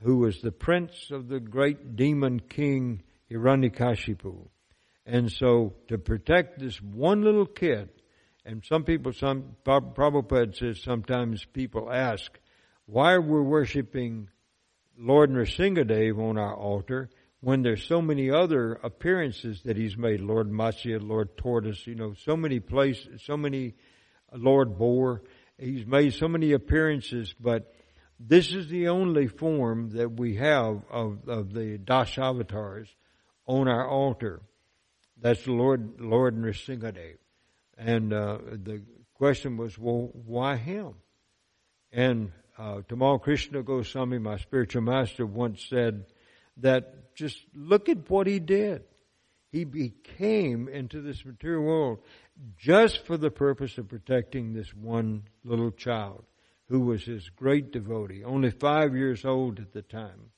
who 0.03 0.19
was 0.19 0.41
the 0.41 0.51
prince 0.51 1.11
of 1.11 1.29
the 1.29 1.39
great 1.39 1.95
demon 1.95 2.41
king 2.41 3.03
Hiranyakashipu. 3.31 4.49
And 5.07 5.31
so 5.31 5.75
to 5.89 5.99
protect 5.99 6.59
this 6.59 6.83
one 6.83 7.23
little 7.23 7.47
kid, 7.47 7.91
and 8.45 8.65
some 8.65 8.83
people, 8.85 9.13
some 9.13 9.57
Prabhupada 9.65 10.57
says 10.57 10.83
sometimes 10.83 11.45
people 11.45 11.93
ask, 11.93 12.39
why 12.87 13.19
we're 13.19 13.43
worshiping 13.43 14.29
Lord 14.99 15.31
Nrsingadev 15.31 16.19
on 16.19 16.39
our 16.39 16.55
altar 16.55 17.11
when 17.41 17.63
there's 17.63 17.85
so 17.85 18.01
many 18.01 18.31
other 18.31 18.75
appearances 18.83 19.63
that 19.65 19.77
he's 19.77 19.97
made, 19.97 20.21
Lord 20.21 20.51
Matsya, 20.51 21.07
Lord 21.07 21.37
Tortoise, 21.37 21.87
you 21.87 21.95
know, 21.95 22.15
so 22.25 22.37
many 22.37 22.61
places, 22.61 23.23
so 23.25 23.37
many, 23.37 23.75
uh, 24.33 24.39
Lord 24.39 24.79
Boar, 24.79 25.23
he's 25.59 25.87
made 25.87 26.15
so 26.15 26.29
many 26.29 26.53
appearances, 26.53 27.35
but 27.39 27.73
this 28.19 28.53
is 28.53 28.69
the 28.69 28.89
only 28.89 29.27
form 29.27 29.91
that 29.91 30.13
we 30.13 30.37
have 30.37 30.83
of, 30.91 31.29
of 31.29 31.53
the 31.53 31.79
Dasavatars 31.79 32.89
on 33.47 33.69
our 33.69 33.89
altar. 33.89 34.41
That's 35.21 35.47
Lord, 35.47 36.01
Lord 36.01 36.37
Nrsingadev. 36.37 37.19
And, 37.79 38.13
uh, 38.13 38.39
the 38.53 38.83
question 39.15 39.57
was, 39.57 39.79
well, 39.79 40.11
why 40.13 40.57
him? 40.57 40.95
And 41.93 42.33
uh, 42.59 42.81
Tamal 42.89 43.21
Krishna 43.21 43.63
Goswami, 43.63 44.19
my 44.19 44.39
spiritual 44.39 44.83
master, 44.83 45.27
once 45.27 45.65
said 45.69 46.07
that 46.59 47.15
just 47.15 47.39
look 47.55 47.89
at 47.89 48.11
what 48.11 48.27
he 48.27 48.39
did. 48.39 48.83
He 49.53 49.65
became 49.65 50.69
into 50.69 51.01
this 51.01 51.25
material 51.25 51.63
world 51.63 51.99
just 52.59 53.07
for 53.07 53.17
the 53.17 53.31
purpose 53.31 53.79
of 53.79 53.89
protecting 53.89 54.53
this 54.53 54.75
one 54.75 55.25
little 55.45 55.71
child 55.71 56.25
who 56.69 56.81
was 56.81 57.05
his 57.05 57.29
great 57.31 57.73
devotee, 57.73 58.25
only 58.25 58.51
five 58.51 58.95
years 58.95 59.25
old 59.25 59.61
at 59.61 59.73
the 59.73 59.83
time. 59.83 60.31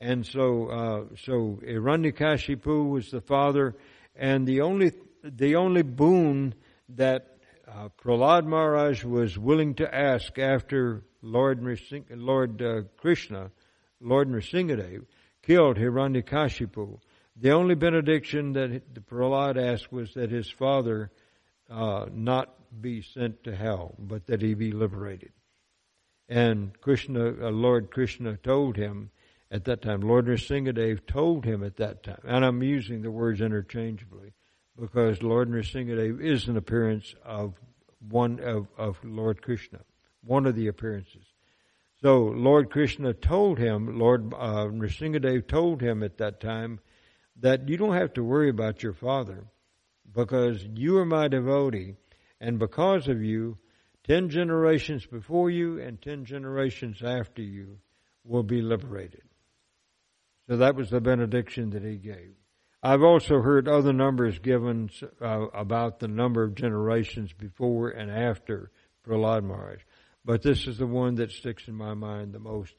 And 0.00 0.24
so, 0.24 0.68
uh, 0.68 1.16
so 1.16 1.60
Hiranyakashipu 1.64 2.88
was 2.88 3.10
the 3.10 3.20
father, 3.20 3.74
and 4.14 4.46
the 4.46 4.60
only 4.60 4.92
the 5.24 5.56
only 5.56 5.82
boon 5.82 6.54
that 6.90 7.38
uh, 7.66 7.88
Prahlad 8.00 8.46
Maharaj 8.46 9.02
was 9.04 9.36
willing 9.36 9.74
to 9.74 9.94
ask 9.94 10.38
after 10.38 11.02
Lord 11.20 11.60
Lord 12.10 12.62
uh, 12.62 12.82
Krishna, 12.96 13.50
Lord 14.00 14.28
Nrsingadev, 14.28 15.04
killed 15.42 15.76
Hiranyakashipu. 15.76 17.00
The 17.36 17.50
only 17.50 17.74
benediction 17.74 18.52
that 18.52 18.94
the 18.94 19.00
Prahlad 19.00 19.56
asked 19.56 19.92
was 19.92 20.14
that 20.14 20.30
his 20.30 20.48
father 20.48 21.10
uh, 21.68 22.06
not 22.12 22.54
be 22.80 23.02
sent 23.02 23.44
to 23.44 23.54
hell, 23.54 23.94
but 23.98 24.26
that 24.26 24.42
he 24.42 24.54
be 24.54 24.72
liberated. 24.72 25.32
And 26.28 26.78
Krishna, 26.80 27.28
uh, 27.40 27.50
Lord 27.50 27.90
Krishna 27.90 28.36
told 28.36 28.76
him 28.76 29.10
at 29.50 29.64
that 29.64 29.80
time, 29.80 30.02
Lord 30.02 30.26
Nrsingadev 30.26 31.06
told 31.06 31.44
him 31.44 31.64
at 31.64 31.76
that 31.76 32.02
time, 32.02 32.20
and 32.24 32.44
I'm 32.44 32.62
using 32.62 33.00
the 33.00 33.10
words 33.10 33.40
interchangeably, 33.40 34.34
because 34.78 35.22
Lord 35.22 35.48
Nrsingadev 35.48 36.20
is 36.20 36.48
an 36.48 36.56
appearance 36.58 37.14
of 37.24 37.54
one 38.10 38.40
of, 38.40 38.68
of 38.76 38.98
Lord 39.02 39.40
Krishna, 39.40 39.80
one 40.22 40.46
of 40.46 40.54
the 40.54 40.68
appearances. 40.68 41.24
So 42.02 42.24
Lord 42.24 42.70
Krishna 42.70 43.14
told 43.14 43.58
him, 43.58 43.98
Lord 43.98 44.32
uh, 44.34 44.66
Nrsingadev 44.66 45.48
told 45.48 45.80
him 45.80 46.02
at 46.02 46.18
that 46.18 46.40
time 46.40 46.80
that 47.40 47.68
you 47.68 47.76
don't 47.76 47.96
have 47.96 48.12
to 48.14 48.22
worry 48.22 48.50
about 48.50 48.82
your 48.82 48.92
father 48.92 49.46
because 50.14 50.62
you 50.74 50.98
are 50.98 51.06
my 51.06 51.28
devotee, 51.28 51.94
and 52.40 52.58
because 52.58 53.08
of 53.08 53.22
you, 53.22 53.58
ten 54.08 54.30
generations 54.30 55.06
before 55.06 55.50
you 55.50 55.80
and 55.80 56.00
ten 56.00 56.24
generations 56.24 57.02
after 57.02 57.42
you 57.42 57.78
will 58.24 58.42
be 58.42 58.62
liberated. 58.62 59.22
So 60.48 60.56
that 60.56 60.74
was 60.74 60.88
the 60.88 61.00
benediction 61.00 61.70
that 61.70 61.84
he 61.84 61.96
gave. 61.96 62.34
I've 62.82 63.02
also 63.02 63.40
heard 63.40 63.68
other 63.68 63.92
numbers 63.92 64.38
given 64.38 64.88
uh, 65.20 65.48
about 65.52 65.98
the 65.98 66.08
number 66.08 66.42
of 66.42 66.54
generations 66.54 67.32
before 67.32 67.90
and 67.90 68.10
after 68.10 68.70
Prahlad 69.06 69.44
Maharaj. 69.44 69.80
But 70.24 70.42
this 70.42 70.66
is 70.66 70.78
the 70.78 70.86
one 70.86 71.16
that 71.16 71.30
sticks 71.30 71.68
in 71.68 71.74
my 71.74 71.94
mind 71.94 72.32
the 72.32 72.38
most. 72.38 72.74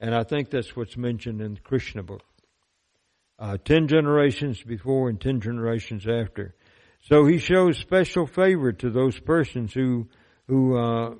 And 0.00 0.14
I 0.14 0.24
think 0.24 0.50
that's 0.50 0.76
what's 0.76 0.96
mentioned 0.96 1.40
in 1.40 1.54
the 1.54 1.60
Krishna 1.60 2.02
book. 2.02 2.24
Uh, 3.38 3.56
ten 3.64 3.88
generations 3.88 4.62
before 4.62 5.08
and 5.08 5.20
ten 5.20 5.40
generations 5.40 6.06
after. 6.06 6.54
So 7.02 7.24
he 7.24 7.38
shows 7.38 7.78
special 7.78 8.26
favor 8.26 8.72
to 8.72 8.90
those 8.90 9.18
persons 9.18 9.72
who 9.72 10.08
who 10.46 10.76
uh, 10.76 11.14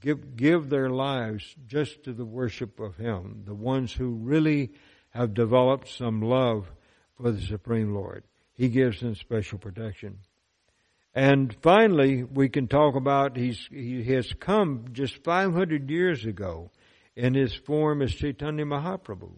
give 0.00 0.36
give 0.36 0.68
their 0.68 0.90
lives 0.90 1.56
just 1.66 2.04
to 2.04 2.12
the 2.12 2.24
worship 2.24 2.80
of 2.80 2.96
Him, 2.96 3.42
the 3.44 3.54
ones 3.54 3.92
who 3.92 4.10
really 4.10 4.72
have 5.10 5.34
developed 5.34 5.88
some 5.88 6.22
love 6.22 6.70
for 7.16 7.30
the 7.32 7.40
Supreme 7.40 7.94
Lord. 7.94 8.24
He 8.52 8.68
gives 8.68 9.00
them 9.00 9.14
special 9.14 9.58
protection. 9.58 10.18
And 11.14 11.54
finally, 11.62 12.22
we 12.22 12.48
can 12.48 12.68
talk 12.68 12.94
about 12.94 13.36
he 13.36 14.04
has 14.12 14.32
come 14.38 14.86
just 14.92 15.24
500 15.24 15.90
years 15.90 16.24
ago 16.24 16.70
in 17.16 17.34
his 17.34 17.54
form 17.54 18.02
as 18.02 18.14
Chaitanya 18.14 18.64
Mahaprabhu. 18.64 19.32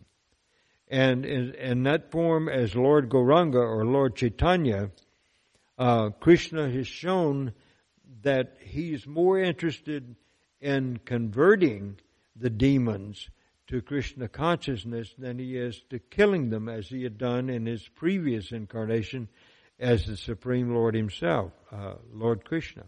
And 0.88 1.24
in, 1.24 1.54
in 1.54 1.82
that 1.84 2.10
form 2.10 2.48
as 2.48 2.74
Lord 2.74 3.08
Gauranga 3.08 3.60
or 3.60 3.86
Lord 3.86 4.16
Chaitanya, 4.16 4.90
uh, 5.78 6.10
Krishna 6.10 6.68
has 6.68 6.86
shown 6.86 7.52
that 8.22 8.56
he's 8.60 9.06
more 9.06 9.38
interested 9.38 10.16
in 10.60 11.00
converting 11.04 11.98
the 12.36 12.50
demons 12.50 13.28
to 13.68 13.80
Krishna 13.80 14.28
consciousness 14.28 15.14
than 15.16 15.38
he 15.38 15.56
is 15.56 15.80
to 15.90 15.98
killing 15.98 16.50
them 16.50 16.68
as 16.68 16.88
he 16.88 17.02
had 17.04 17.18
done 17.18 17.48
in 17.48 17.66
his 17.66 17.86
previous 17.88 18.52
incarnation 18.52 19.28
as 19.78 20.04
the 20.04 20.16
Supreme 20.16 20.74
Lord 20.74 20.94
himself, 20.94 21.52
uh, 21.72 21.94
Lord 22.12 22.44
Krishna. 22.44 22.84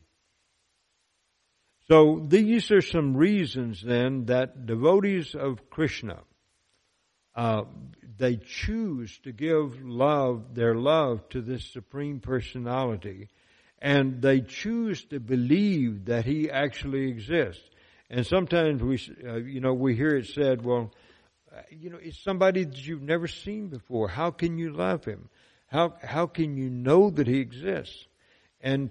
So 1.88 2.24
these 2.26 2.70
are 2.70 2.82
some 2.82 3.16
reasons 3.16 3.82
then 3.82 4.26
that 4.26 4.66
devotees 4.66 5.34
of 5.34 5.70
Krishna, 5.70 6.20
uh, 7.34 7.62
they 8.18 8.36
choose 8.36 9.18
to 9.20 9.32
give 9.32 9.82
love, 9.82 10.54
their 10.54 10.74
love 10.74 11.28
to 11.30 11.40
this 11.40 11.64
Supreme 11.64 12.20
Personality, 12.20 13.28
and 13.82 14.22
they 14.22 14.40
choose 14.40 15.04
to 15.06 15.18
believe 15.18 16.04
that 16.04 16.24
He 16.24 16.48
actually 16.48 17.08
exists. 17.08 17.68
And 18.08 18.24
sometimes 18.24 18.80
we, 18.80 19.00
uh, 19.28 19.36
you 19.36 19.60
know, 19.60 19.74
we 19.74 19.96
hear 19.96 20.16
it 20.16 20.28
said, 20.28 20.64
well, 20.64 20.92
uh, 21.52 21.62
you 21.70 21.90
know, 21.90 21.98
it's 22.00 22.22
somebody 22.22 22.64
that 22.64 22.86
you've 22.86 23.02
never 23.02 23.26
seen 23.26 23.68
before. 23.68 24.06
How 24.06 24.30
can 24.30 24.56
you 24.56 24.72
love 24.72 25.04
him? 25.04 25.28
How, 25.66 25.94
how 26.00 26.26
can 26.26 26.56
you 26.56 26.70
know 26.70 27.10
that 27.10 27.26
he 27.26 27.40
exists? 27.40 28.06
And 28.60 28.90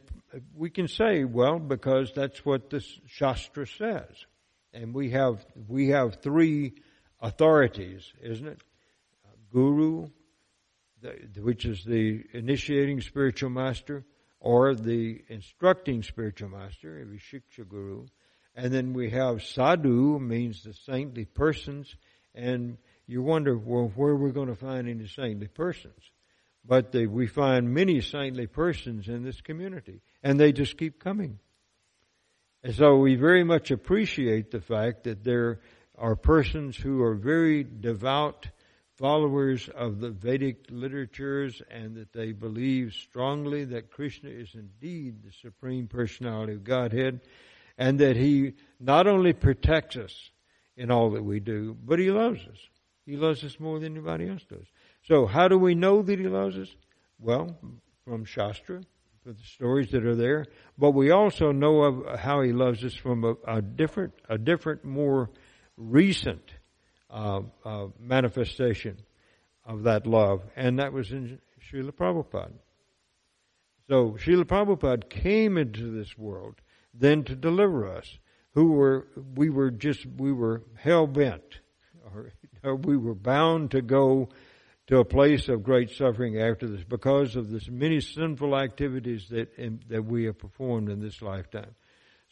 we 0.55 0.69
can 0.69 0.87
say, 0.87 1.23
well, 1.23 1.57
because 1.57 2.11
that's 2.13 2.43
what 2.43 2.69
the 2.69 2.83
Shastra 3.07 3.65
says. 3.67 4.25
And 4.73 4.93
we 4.93 5.11
have, 5.11 5.45
we 5.67 5.89
have 5.89 6.21
three 6.21 6.73
authorities, 7.21 8.11
isn't 8.21 8.47
it? 8.47 8.61
Guru, 9.53 10.09
which 11.37 11.65
is 11.65 11.83
the 11.85 12.23
initiating 12.33 13.01
spiritual 13.01 13.49
master, 13.49 14.03
or 14.41 14.73
the 14.73 15.21
instructing 15.29 16.01
spiritual 16.01 16.49
master, 16.49 17.07
Vishiksha 17.07 17.67
Guru, 17.69 18.07
and 18.55 18.73
then 18.73 18.91
we 18.91 19.11
have 19.11 19.43
sadhu, 19.43 20.19
means 20.19 20.63
the 20.63 20.73
saintly 20.73 21.25
persons, 21.25 21.95
and 22.33 22.77
you 23.07 23.21
wonder, 23.21 23.57
well, 23.57 23.91
where 23.95 24.11
are 24.11 24.15
we're 24.15 24.31
going 24.31 24.47
to 24.47 24.55
find 24.55 24.89
any 24.89 25.07
saintly 25.07 25.47
persons. 25.47 26.11
But 26.65 26.91
they, 26.91 27.05
we 27.05 27.27
find 27.27 27.73
many 27.73 28.01
saintly 28.01 28.47
persons 28.47 29.07
in 29.07 29.23
this 29.23 29.41
community, 29.41 30.01
and 30.23 30.39
they 30.39 30.51
just 30.51 30.77
keep 30.77 30.99
coming. 30.99 31.39
And 32.63 32.75
so 32.75 32.97
we 32.97 33.15
very 33.15 33.43
much 33.43 33.71
appreciate 33.71 34.51
the 34.51 34.61
fact 34.61 35.03
that 35.03 35.23
there 35.23 35.61
are 35.97 36.15
persons 36.15 36.75
who 36.75 37.01
are 37.03 37.15
very 37.15 37.63
devout 37.63 38.47
followers 39.01 39.67
of 39.75 39.99
the 39.99 40.11
Vedic 40.11 40.67
literatures 40.69 41.59
and 41.71 41.95
that 41.95 42.13
they 42.13 42.33
believe 42.33 42.93
strongly 42.93 43.65
that 43.65 43.89
Krishna 43.89 44.29
is 44.29 44.53
indeed 44.53 45.23
the 45.23 45.31
Supreme 45.41 45.87
Personality 45.87 46.53
of 46.53 46.63
Godhead 46.63 47.19
and 47.79 47.97
that 47.97 48.15
He 48.15 48.53
not 48.79 49.07
only 49.07 49.33
protects 49.33 49.97
us 49.97 50.29
in 50.77 50.91
all 50.91 51.09
that 51.11 51.23
we 51.23 51.39
do, 51.39 51.75
but 51.83 51.97
He 51.97 52.11
loves 52.11 52.41
us. 52.41 52.59
He 53.07 53.17
loves 53.17 53.43
us 53.43 53.59
more 53.59 53.79
than 53.79 53.93
anybody 53.93 54.29
else 54.29 54.43
does. 54.47 54.67
So 55.07 55.25
how 55.25 55.47
do 55.47 55.57
we 55.57 55.73
know 55.73 56.03
that 56.03 56.19
He 56.19 56.27
loves 56.27 56.55
us? 56.55 56.69
Well, 57.19 57.57
from 58.05 58.23
Shastra, 58.23 58.81
from 59.23 59.33
the 59.33 59.43
stories 59.55 59.89
that 59.91 60.05
are 60.05 60.15
there, 60.15 60.45
but 60.77 60.91
we 60.91 61.09
also 61.09 61.51
know 61.51 61.81
of 61.81 62.19
how 62.19 62.43
He 62.43 62.53
loves 62.53 62.83
us 62.83 62.93
from 62.93 63.23
a, 63.23 63.33
a 63.47 63.63
different, 63.63 64.13
a 64.29 64.37
different, 64.37 64.85
more 64.85 65.31
recent 65.75 66.51
uh, 67.11 67.41
uh, 67.65 67.87
manifestation 67.99 68.97
of 69.65 69.83
that 69.83 70.07
love, 70.07 70.41
and 70.55 70.79
that 70.79 70.93
was 70.93 71.11
in 71.11 71.39
Srila 71.69 71.91
Prabhupada. 71.91 72.53
So 73.89 74.17
Srila 74.19 74.45
Prabhupada 74.45 75.09
came 75.09 75.57
into 75.57 75.91
this 75.91 76.17
world 76.17 76.55
then 76.93 77.23
to 77.23 77.35
deliver 77.35 77.87
us, 77.87 78.17
who 78.53 78.73
were, 78.73 79.07
we 79.35 79.49
were 79.49 79.71
just, 79.71 80.05
we 80.05 80.31
were 80.31 80.63
hell 80.75 81.07
bent, 81.07 81.59
or, 82.13 82.31
or 82.63 82.75
we 82.75 82.97
were 82.97 83.15
bound 83.15 83.71
to 83.71 83.81
go 83.81 84.29
to 84.87 84.97
a 84.97 85.05
place 85.05 85.47
of 85.47 85.63
great 85.63 85.89
suffering 85.89 86.37
after 86.41 86.67
this 86.67 86.83
because 86.83 87.35
of 87.35 87.49
the 87.49 87.61
many 87.71 88.01
sinful 88.01 88.57
activities 88.57 89.27
that, 89.29 89.49
that 89.87 90.03
we 90.03 90.25
have 90.25 90.37
performed 90.37 90.89
in 90.89 90.99
this 90.99 91.21
lifetime. 91.21 91.73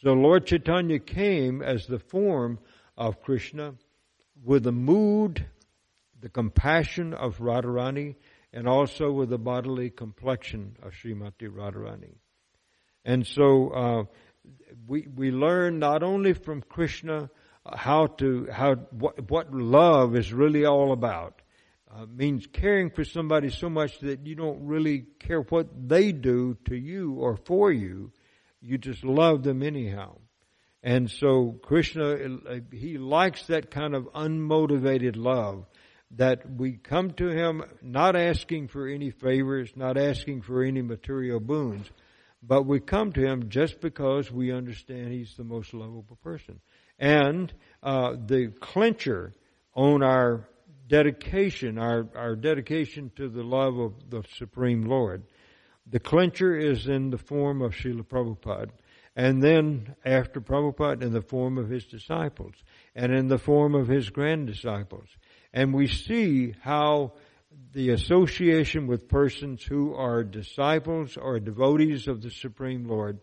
So 0.04 0.14
Lord 0.14 0.46
Chaitanya 0.46 1.00
came 1.00 1.62
as 1.62 1.86
the 1.86 2.00
form 2.00 2.60
of 2.98 3.22
Krishna 3.22 3.76
with 4.44 4.64
the 4.64 4.72
mood, 4.72 5.46
the 6.20 6.30
compassion 6.30 7.14
of 7.14 7.38
Radharani, 7.38 8.16
and 8.52 8.68
also 8.68 9.12
with 9.12 9.30
the 9.30 9.38
bodily 9.38 9.90
complexion 9.90 10.76
of 10.82 10.94
Srimati 10.94 11.50
Radharani. 11.50 12.16
And 13.06 13.26
so, 13.26 13.70
uh, 13.70 14.04
we, 14.88 15.08
we 15.16 15.32
learn 15.32 15.80
not 15.80 16.04
only 16.04 16.34
from 16.34 16.62
Krishna 16.62 17.30
how 17.66 18.08
to, 18.08 18.48
how, 18.52 18.76
what, 18.92 19.30
what 19.30 19.54
love 19.54 20.16
is 20.16 20.34
really 20.34 20.66
all 20.66 20.92
about. 20.92 21.42
Uh, 21.92 22.06
means 22.06 22.46
caring 22.46 22.92
for 22.92 23.04
somebody 23.04 23.50
so 23.50 23.68
much 23.68 24.00
that 24.00 24.26
you 24.26 24.36
don't 24.36 24.68
really 24.68 25.06
care 25.20 25.42
what 25.42 25.68
they 25.90 26.12
do 26.12 26.56
to 26.66 26.76
you 26.76 27.14
or 27.14 27.36
for 27.36 27.72
you. 27.72 28.12
You 28.62 28.78
just 28.78 29.04
love 29.04 29.42
them 29.42 29.64
anyhow. 29.64 30.18
And 30.82 31.10
so 31.12 31.60
Krishna, 31.62 32.18
he 32.72 32.98
likes 32.98 33.48
that 33.48 33.70
kind 33.70 33.94
of 33.94 34.06
unmotivated 34.14 35.18
love 35.18 35.66
that 36.12 36.50
we 36.50 36.74
come 36.74 37.12
to 37.12 37.28
him 37.28 37.64
not 37.82 38.16
asking 38.16 38.70
for 38.70 38.88
any 38.88 39.12
favors, 39.12 39.72
not 39.76 39.98
asking 39.98 40.42
for 40.42 40.64
any 40.64 40.82
material 40.82 41.40
boons, 41.40 41.90
but 42.42 42.66
we 42.66 42.80
come 42.80 43.12
to 43.12 43.22
him 43.22 43.50
just 43.50 43.82
because 43.82 44.32
we 44.32 44.52
understand 44.52 45.12
he's 45.12 45.36
the 45.36 45.44
most 45.44 45.74
lovable 45.74 46.18
person. 46.24 46.60
And 46.98 47.54
uh, 47.84 48.16
the 48.26 48.48
clincher 48.60 49.36
on 49.76 50.02
our 50.02 50.48
dedication, 50.88 51.78
our, 51.78 52.08
our 52.16 52.36
dedication 52.36 53.12
to 53.18 53.30
the 53.30 53.44
love 53.44 53.78
of 53.78 53.94
the 54.10 54.24
Supreme 54.38 54.84
Lord, 54.84 55.24
the 55.86 56.00
clincher 56.00 56.56
is 56.56 56.88
in 56.88 57.10
the 57.10 57.18
form 57.18 57.62
of 57.62 57.74
Srila 57.74 58.04
Prabhupada. 58.04 58.72
And 59.16 59.42
then 59.42 59.96
after 60.06 60.40
Prabhupada 60.40 61.02
in 61.02 61.14
the 61.14 61.22
form 61.22 61.58
of 61.58 61.70
his 61.70 61.86
disciples 61.86 62.54
and 62.96 63.14
in 63.14 63.28
the 63.28 63.38
form 63.38 63.76
of 63.76 63.88
his 63.88 64.10
grand 64.10 64.48
disciples. 64.48 65.10
And 65.54 65.74
we 65.74 65.88
see 65.88 66.54
how 66.62 67.14
the 67.74 67.90
association 67.90 68.88
with 68.88 69.10
persons 69.10 69.64
who 69.64 69.94
are 69.96 70.24
disciples 70.24 71.18
or 71.18 71.40
devotees 71.40 72.08
of 72.08 72.22
the 72.22 72.32
Supreme 72.32 72.88
Lord, 72.88 73.20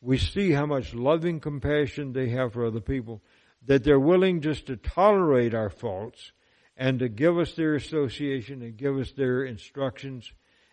we 0.00 0.18
see 0.18 0.52
how 0.52 0.66
much 0.66 0.94
loving 0.94 1.40
compassion 1.40 2.12
they 2.12 2.28
have 2.30 2.52
for 2.52 2.66
other 2.66 2.80
people, 2.80 3.22
that 3.66 3.84
they're 3.84 3.98
willing 3.98 4.40
just 4.40 4.66
to 4.66 4.76
tolerate 4.76 5.54
our 5.54 5.70
faults 5.70 6.32
and 6.76 7.00
to 7.00 7.08
give 7.08 7.38
us 7.38 7.54
their 7.54 7.74
association 7.74 8.62
and 8.62 8.76
give 8.76 8.96
us 8.96 9.12
their 9.12 9.44
instructions 9.44 10.32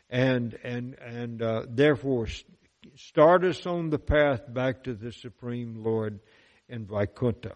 and, 0.09 0.57
and, 0.63 0.93
and, 0.99 1.41
uh, 1.41 1.63
therefore 1.67 2.27
start 2.95 3.43
us 3.43 3.65
on 3.65 3.89
the 3.89 3.99
path 3.99 4.41
back 4.51 4.83
to 4.83 4.93
the 4.93 5.11
Supreme 5.11 5.83
Lord 5.83 6.19
in 6.69 6.85
Vaikuntha. 6.85 7.55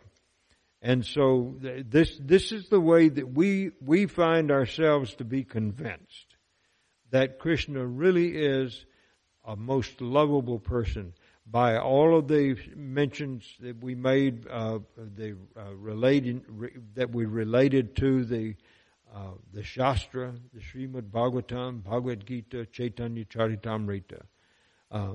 And 0.82 1.06
so 1.06 1.56
this, 1.60 2.18
this 2.22 2.52
is 2.52 2.70
the 2.70 2.80
way 2.80 3.10
that 3.10 3.34
we, 3.34 3.72
we 3.82 4.06
find 4.06 4.50
ourselves 4.50 5.14
to 5.16 5.26
be 5.26 5.44
convinced 5.44 6.38
that 7.12 7.40
Krishna 7.40 7.86
really 7.86 8.38
is 8.38 8.86
a 9.46 9.56
most 9.56 10.00
lovable 10.00 10.60
person 10.60 11.14
by 11.46 11.78
all 11.78 12.18
of 12.18 12.28
the 12.28 12.56
mentions 12.76 13.44
that 13.60 13.84
we 13.84 13.96
made, 13.96 14.48
uh, 14.48 14.80
the 14.96 15.36
uh, 15.58 15.74
relating 15.76 16.44
re, 16.48 16.70
that 16.94 17.10
we 17.10 17.26
related 17.26 17.96
to 17.96 18.24
the 18.24 18.56
uh, 19.14 19.32
the 19.54 19.64
Shastra, 19.64 20.36
the 20.54 20.60
Srimad 20.60 21.10
Bhagavatam, 21.10 21.84
Bhagavad 21.84 22.28
Gita, 22.28 22.68
Chaitanya 22.68 23.26
Charitamrita. 23.26 24.22
Uh, 24.92 25.14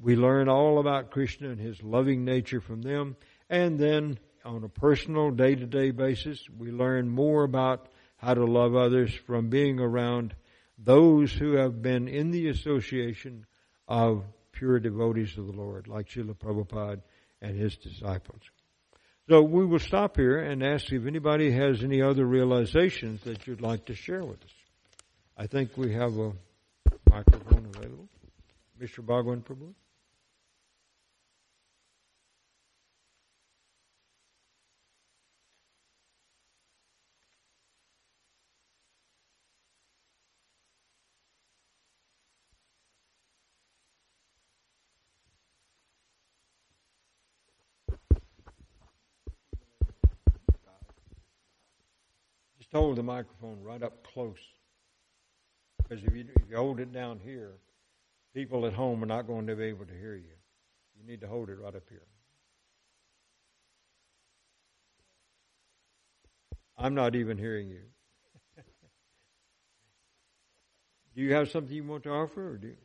we 0.00 0.16
learn 0.16 0.48
all 0.48 0.78
about 0.78 1.10
Krishna 1.10 1.50
and 1.50 1.60
his 1.60 1.82
loving 1.82 2.24
nature 2.24 2.60
from 2.60 2.82
them, 2.82 3.16
and 3.48 3.78
then 3.78 4.18
on 4.44 4.62
a 4.62 4.68
personal 4.68 5.30
day 5.30 5.54
to 5.54 5.66
day 5.66 5.90
basis. 5.90 6.38
We 6.50 6.70
learn 6.70 7.08
more 7.08 7.44
about 7.44 7.88
how 8.16 8.34
to 8.34 8.44
love 8.44 8.74
others 8.74 9.12
from 9.12 9.48
being 9.48 9.80
around 9.80 10.34
those 10.78 11.32
who 11.32 11.54
have 11.54 11.82
been 11.82 12.08
in 12.08 12.30
the 12.30 12.48
association 12.48 13.46
of 13.88 14.24
pure 14.52 14.78
devotees 14.78 15.36
of 15.38 15.46
the 15.46 15.52
Lord, 15.52 15.88
like 15.88 16.08
Srila 16.08 16.34
Prabhupada 16.36 17.00
and 17.40 17.56
his 17.56 17.76
disciples. 17.76 18.40
So 19.28 19.42
we 19.42 19.64
will 19.64 19.78
stop 19.78 20.16
here 20.16 20.38
and 20.38 20.62
ask 20.62 20.92
if 20.92 21.06
anybody 21.06 21.50
has 21.52 21.82
any 21.82 22.02
other 22.02 22.26
realizations 22.26 23.22
that 23.22 23.46
you'd 23.46 23.62
like 23.62 23.86
to 23.86 23.94
share 23.94 24.24
with 24.24 24.42
us. 24.42 24.54
I 25.36 25.46
think 25.46 25.76
we 25.76 25.94
have 25.94 26.18
a 26.18 26.32
microphone 27.10 27.70
available. 27.74 28.08
Mr. 28.80 29.04
Bhagwan 29.04 29.40
Prabhu. 29.40 29.72
Just 52.58 52.72
hold 52.72 52.96
the 52.96 53.02
microphone 53.02 53.62
right 53.62 53.82
up 53.82 54.02
close. 54.02 54.38
Because 55.78 56.02
if 56.02 56.14
you, 56.14 56.24
if 56.34 56.50
you 56.50 56.56
hold 56.56 56.80
it 56.80 56.92
down 56.92 57.20
here, 57.22 57.52
people 58.34 58.66
at 58.66 58.72
home 58.72 59.02
are 59.02 59.06
not 59.06 59.26
going 59.26 59.46
to 59.46 59.54
be 59.54 59.64
able 59.64 59.86
to 59.86 59.94
hear 59.94 60.16
you. 60.16 60.34
You 60.98 61.06
need 61.06 61.20
to 61.20 61.28
hold 61.28 61.48
it 61.48 61.58
right 61.58 61.74
up 61.74 61.84
here. 61.88 62.02
I'm 66.76 66.94
not 66.94 67.14
even 67.14 67.38
hearing 67.38 67.68
you. 67.68 67.82
do 71.14 71.22
you 71.22 71.32
have 71.32 71.50
something 71.50 71.74
you 71.74 71.84
want 71.84 72.02
to 72.02 72.10
offer, 72.10 72.50
or 72.50 72.56
do 72.56 72.68
you? 72.68 72.76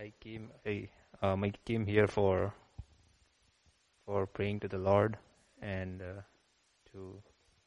I 0.00 0.12
came 0.20 0.50
I 0.64 0.88
um, 1.20 1.44
I 1.44 1.52
came 1.66 1.84
here 1.84 2.06
for 2.06 2.54
for 4.06 4.26
praying 4.26 4.60
to 4.60 4.68
the 4.68 4.78
Lord 4.78 5.18
and 5.62 6.02
uh, 6.02 6.22
to 6.92 7.22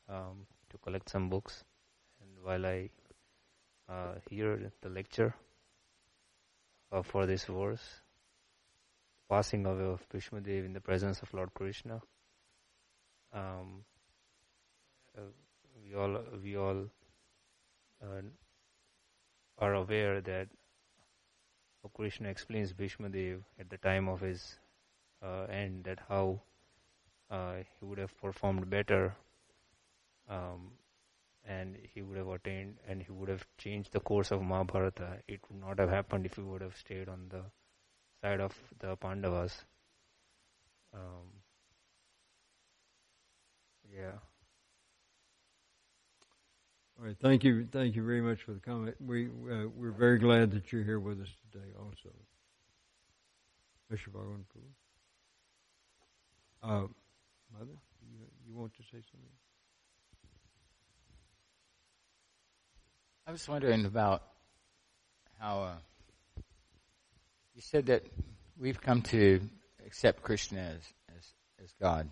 um, 0.10 0.46
to 0.70 0.78
collect 0.78 1.10
some 1.10 1.30
books. 1.30 1.64
And 2.22 2.44
while 2.44 2.66
I 2.66 2.90
uh, 3.90 4.16
hear 4.30 4.72
the 4.82 4.90
lecture 4.90 5.34
uh, 6.92 7.02
for 7.02 7.26
this 7.26 7.46
verse, 7.46 8.02
passing 9.30 9.66
away 9.66 9.86
of 9.86 10.08
Bhishmadev 10.10 10.66
in 10.66 10.74
the 10.74 10.82
presence 10.82 11.22
of 11.22 11.34
Lord 11.34 11.54
Krishna, 11.54 12.02
um, 13.34 13.84
uh, 15.18 15.22
we 15.84 15.96
all 15.96 16.18
we 16.44 16.58
all 16.58 16.86
uh, 18.04 18.22
are 19.58 19.74
aware 19.74 20.22
that 20.22 20.48
so 21.82 21.90
Krishna 21.90 22.30
explains 22.30 22.74
Bhishmadev 22.74 23.42
at 23.60 23.70
the 23.70 23.78
time 23.78 24.08
of 24.08 24.22
his 24.22 24.60
uh, 25.24 25.46
end 25.50 25.86
that 25.86 26.00
how 26.08 26.40
uh, 26.40 26.51
he 27.80 27.86
would 27.86 27.98
have 27.98 28.16
performed 28.22 28.70
better 28.70 29.16
um, 30.30 30.72
and 31.46 31.78
he 31.94 32.02
would 32.02 32.18
have 32.18 32.28
attained 32.28 32.76
and 32.88 33.02
he 33.02 33.12
would 33.12 33.30
have 33.30 33.46
changed 33.58 33.92
the 33.94 34.00
course 34.00 34.32
of 34.32 34.42
Mahabharata. 34.42 35.20
It 35.28 35.40
would 35.50 35.62
not 35.62 35.80
have 35.80 35.90
happened 35.90 36.26
if 36.26 36.36
he 36.36 36.42
would 36.42 36.62
have 36.62 36.76
stayed 36.78 37.10
on 37.10 37.30
the 37.30 37.44
side 38.22 38.40
of 38.42 38.54
the 38.80 38.96
Pandavas. 38.96 39.64
Um, 40.94 41.42
yeah. 43.94 44.20
All 47.00 47.08
right, 47.08 47.18
thank 47.20 47.44
you, 47.44 47.68
thank 47.72 47.96
you 47.96 48.06
very 48.06 48.22
much 48.22 48.44
for 48.44 48.54
the 48.54 48.60
comment. 48.60 48.96
We 49.00 49.28
uh, 49.28 49.68
we're 49.76 49.92
very 49.92 50.20
glad 50.20 50.52
that 50.52 50.72
you're 50.72 50.84
here 50.84 51.00
with 51.00 51.20
us 51.22 51.30
today, 51.52 51.66
also, 51.80 52.14
Bishop 53.90 54.14
Bhagwan 54.14 54.46
Uh, 56.62 56.88
Mother, 57.58 57.78
you 58.02 58.26
you 58.48 58.56
want 58.56 58.74
to 58.76 58.84
say 58.84 59.02
something? 59.12 59.30
I 63.28 63.32
was 63.32 63.48
wondering 63.48 63.86
about 63.86 64.24
how 65.40 65.62
uh, 65.64 66.42
you 67.54 67.62
said 67.62 67.88
that 67.88 68.04
we've 68.58 68.82
come 68.82 69.02
to 69.04 69.42
accept 69.86 70.24
Krishna 70.24 70.60
as, 70.60 70.94
as 71.18 71.34
as 71.64 71.74
God. 71.82 72.10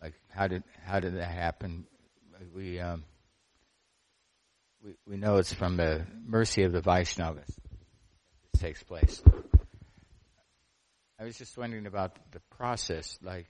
Like, 0.00 0.14
how 0.30 0.46
did 0.46 0.62
how 0.84 1.00
did 1.00 1.16
that 1.16 1.30
happen? 1.30 1.86
We 2.54 2.80
um, 2.80 3.04
we, 4.84 4.94
we 5.06 5.16
know 5.16 5.36
it's 5.36 5.52
from 5.52 5.76
the 5.76 6.06
mercy 6.26 6.62
of 6.62 6.72
the 6.72 6.80
Vaishnavas 6.80 7.56
this 8.56 8.62
takes 8.62 8.82
place. 8.82 9.22
I 11.18 11.24
was 11.24 11.36
just 11.38 11.56
wondering 11.56 11.86
about 11.86 12.16
the 12.32 12.40
process, 12.56 13.18
like 13.22 13.46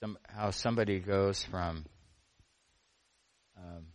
some, 0.00 0.18
how 0.28 0.50
somebody 0.50 1.00
goes 1.00 1.44
from 1.44 1.84
um, 3.56 3.86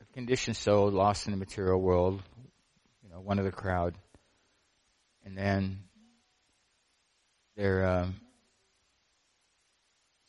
a 0.00 0.12
conditioned 0.12 0.56
soul 0.56 0.90
lost 0.90 1.26
in 1.26 1.32
the 1.32 1.38
material 1.38 1.80
world, 1.80 2.22
you 3.02 3.10
know, 3.10 3.20
one 3.20 3.38
of 3.38 3.44
the 3.44 3.52
crowd, 3.52 3.94
and 5.24 5.36
then 5.36 5.80
there 7.56 7.86
um, 7.86 8.20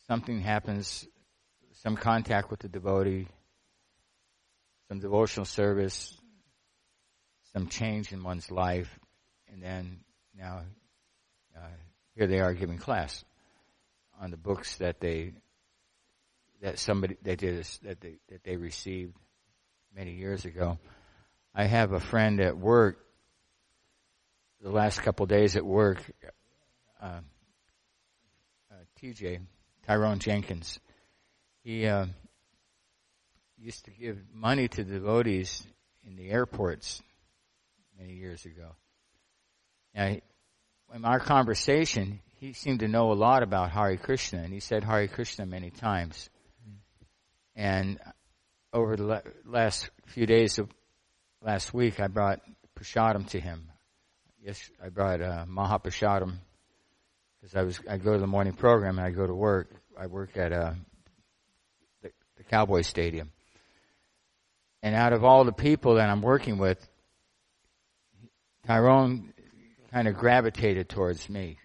something 0.08 0.42
happens, 0.42 1.08
some 1.74 1.96
contact 1.96 2.50
with 2.50 2.60
the 2.60 2.70
devotee 2.70 3.28
some 4.90 5.00
devotional 5.00 5.46
service, 5.46 6.18
some 7.54 7.68
change 7.68 8.12
in 8.12 8.24
one's 8.24 8.50
life, 8.50 9.00
and 9.48 9.62
then 9.62 10.00
now 10.36 10.62
uh, 11.56 11.68
here 12.16 12.26
they 12.26 12.40
are 12.40 12.54
giving 12.54 12.80
class 12.80 13.24
on 14.20 14.32
the 14.32 14.38
books 14.38 14.76
that 14.78 15.00
they 15.00 15.34
that 16.62 16.78
somebody 16.78 17.18
they 17.22 17.36
did 17.36 17.66
that 17.84 18.02
they 18.02 18.20
that 18.30 18.44
they 18.44 18.58
received 18.58 19.16
many 19.96 20.14
years 20.14 20.46
ago. 20.46 20.78
I 21.56 21.66
have 21.66 21.94
a 21.94 22.00
friend 22.00 22.40
at 22.42 22.58
work. 22.58 23.00
The 24.62 24.70
last 24.70 25.02
couple 25.02 25.26
days 25.26 25.56
at 25.56 25.66
work, 25.66 26.04
uh, 27.02 27.22
uh, 28.70 28.76
TJ 29.02 29.40
Tyrone 29.88 30.20
Jenkins, 30.20 30.80
he 31.64 31.88
uh, 31.88 32.08
used 33.58 33.86
to 33.86 33.92
give 33.92 34.18
money 34.34 34.68
to 34.68 34.84
devotees 34.84 35.66
in 36.06 36.18
the 36.18 36.30
airports 36.30 37.02
many 37.98 38.14
years 38.14 38.46
ago. 38.46 38.76
Now, 39.96 40.18
in 40.94 41.06
our 41.06 41.20
conversation, 41.20 42.20
he 42.40 42.54
seemed 42.54 42.80
to 42.80 42.88
know 42.88 43.12
a 43.12 43.14
lot 43.14 43.44
about 43.44 43.72
Hare 43.72 43.98
Krishna, 43.98 44.40
and 44.40 44.54
he 44.54 44.62
said 44.62 44.84
Hare 44.84 45.08
Krishna 45.08 45.46
many 45.46 45.72
times. 45.72 46.30
And 47.56 48.00
over 48.72 48.96
the 48.96 49.22
last 49.46 49.90
few 50.06 50.26
days 50.26 50.58
of 50.58 50.70
last 51.42 51.74
week, 51.74 52.00
I 52.00 52.08
brought 52.08 52.40
prasadam 52.80 53.28
to 53.30 53.42
him. 53.42 53.70
Yes, 54.42 54.72
I 54.82 54.88
brought 54.88 55.22
uh, 55.22 55.46
Mahaprasadam 55.50 56.36
because 57.42 57.56
I 57.56 57.64
was 57.64 57.78
I 57.90 57.98
go 57.98 58.14
to 58.14 58.20
the 58.20 58.28
morning 58.28 58.54
program 58.54 58.98
and 58.98 59.06
I 59.06 59.12
go 59.12 59.28
to 59.28 59.36
work. 59.36 59.70
I 60.00 60.08
work 60.08 60.38
at 60.38 60.54
uh, 60.54 60.74
the, 62.02 62.12
the 62.38 62.44
Cowboy 62.46 62.84
Stadium, 62.84 63.32
and 64.82 64.96
out 64.96 65.12
of 65.12 65.26
all 65.26 65.44
the 65.44 65.52
people 65.52 65.96
that 65.96 66.10
I'm 66.10 66.22
working 66.22 66.58
with, 66.58 66.80
Tyrone 68.66 69.34
kind 69.92 70.08
of 70.08 70.16
gravitated 70.16 70.88
towards 70.88 71.28
me, 71.28 71.58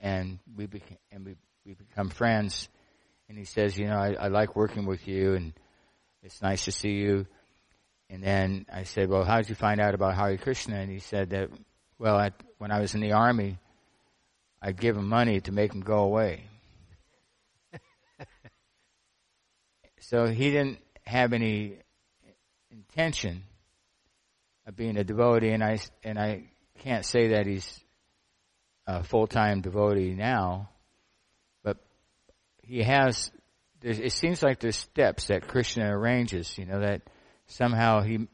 and 0.00 0.38
we 0.56 0.66
became 0.66 0.98
and 1.12 1.24
we 1.24 1.36
we 1.64 1.74
become 1.74 2.08
friends. 2.08 2.68
And 3.28 3.38
he 3.38 3.44
says, 3.44 3.78
you 3.78 3.86
know, 3.86 3.96
I, 3.96 4.14
I 4.14 4.28
like 4.28 4.56
working 4.56 4.86
with 4.86 5.06
you, 5.06 5.34
and 5.34 5.52
it's 6.22 6.42
nice 6.42 6.64
to 6.64 6.72
see 6.72 6.94
you. 6.94 7.26
And 8.08 8.24
then 8.24 8.66
I 8.72 8.82
said, 8.82 9.08
well, 9.08 9.24
how 9.24 9.36
did 9.36 9.48
you 9.48 9.54
find 9.54 9.80
out 9.80 9.94
about 9.94 10.16
Hare 10.16 10.36
Krishna? 10.36 10.76
And 10.76 10.90
he 10.90 10.98
said 10.98 11.30
that, 11.30 11.48
well, 11.96 12.16
I, 12.16 12.32
when 12.58 12.72
I 12.72 12.80
was 12.80 12.94
in 12.94 13.00
the 13.00 13.12
army, 13.12 13.58
I'd 14.60 14.80
give 14.80 14.96
him 14.96 15.08
money 15.08 15.40
to 15.42 15.52
make 15.52 15.72
him 15.72 15.80
go 15.80 15.98
away. 15.98 16.42
so 20.00 20.26
he 20.26 20.50
didn't 20.50 20.78
have 21.06 21.32
any 21.32 21.76
intention 22.72 23.44
of 24.66 24.74
being 24.74 24.96
a 24.96 25.04
devotee, 25.04 25.50
and 25.50 25.62
I 25.62 25.78
and 26.02 26.18
I 26.18 26.44
can't 26.80 27.04
say 27.04 27.28
that 27.28 27.46
he's 27.46 27.80
a 28.98 29.02
full 29.04 29.26
time 29.26 29.60
devotee 29.60 30.14
now, 30.14 30.68
but 31.62 31.78
he 32.62 32.82
has. 32.82 33.30
It 33.82 34.12
seems 34.12 34.42
like 34.42 34.60
there's 34.60 34.76
steps 34.76 35.28
that 35.28 35.48
Krishna 35.48 35.96
arranges. 35.96 36.58
You 36.58 36.66
know 36.66 36.80
that 36.80 37.02
somehow 37.46 38.02
he, 38.02 38.26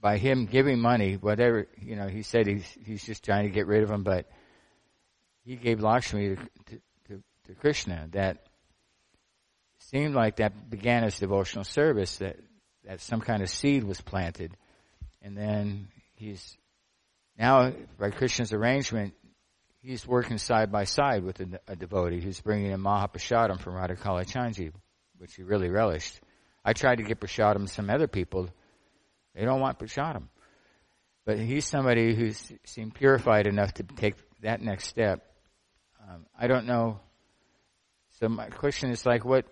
by 0.00 0.16
him 0.16 0.46
giving 0.46 0.80
money, 0.80 1.14
whatever 1.14 1.66
you 1.78 1.96
know, 1.96 2.06
he 2.08 2.22
said 2.22 2.46
he's 2.46 2.78
he's 2.84 3.04
just 3.04 3.24
trying 3.24 3.44
to 3.44 3.50
get 3.50 3.66
rid 3.66 3.82
of 3.82 3.90
him, 3.90 4.04
but 4.04 4.26
he 5.44 5.56
gave 5.56 5.80
Lakshmi 5.80 6.36
to, 6.36 6.36
to, 6.36 6.80
to, 7.08 7.22
to 7.46 7.54
Krishna. 7.54 8.08
That 8.12 8.46
seemed 9.78 10.14
like 10.14 10.36
that 10.36 10.70
began 10.70 11.04
as 11.04 11.18
devotional 11.18 11.64
service. 11.64 12.16
That 12.18 12.36
that 12.84 13.00
some 13.00 13.20
kind 13.20 13.42
of 13.42 13.50
seed 13.50 13.84
was 13.84 14.00
planted, 14.00 14.56
and 15.20 15.36
then 15.36 15.88
he's 16.14 16.56
now 17.38 17.72
by 17.98 18.10
Krishna's 18.10 18.52
arrangement, 18.52 19.14
he's 19.82 20.06
working 20.06 20.38
side 20.38 20.70
by 20.70 20.84
side 20.84 21.24
with 21.24 21.40
a, 21.40 21.60
a 21.68 21.76
devotee 21.76 22.20
who's 22.20 22.40
bringing 22.40 22.72
in 22.72 22.80
Mahaprasadam 22.80 23.60
from 23.60 23.74
Radha 23.74 23.96
Kalachandji, 23.96 24.72
which 25.18 25.34
he 25.34 25.42
really 25.42 25.68
relished. 25.68 26.20
I 26.64 26.72
tried 26.72 26.96
to 26.96 27.02
get 27.02 27.20
prasadam 27.20 27.66
to 27.66 27.72
some 27.72 27.90
other 27.90 28.06
people. 28.06 28.48
They 29.34 29.44
don't 29.44 29.60
want 29.60 29.78
prasadam. 29.78 30.28
But 31.24 31.38
he's 31.38 31.64
somebody 31.64 32.14
who's 32.14 32.52
seemed 32.64 32.94
purified 32.94 33.46
enough 33.46 33.74
to 33.74 33.82
take 33.82 34.14
that 34.42 34.60
next 34.60 34.86
step. 34.86 35.24
Um, 36.08 36.26
I 36.38 36.46
don't 36.46 36.66
know. 36.66 37.00
So 38.18 38.28
my 38.28 38.48
question 38.48 38.90
is 38.90 39.06
like, 39.06 39.24
what 39.24 39.46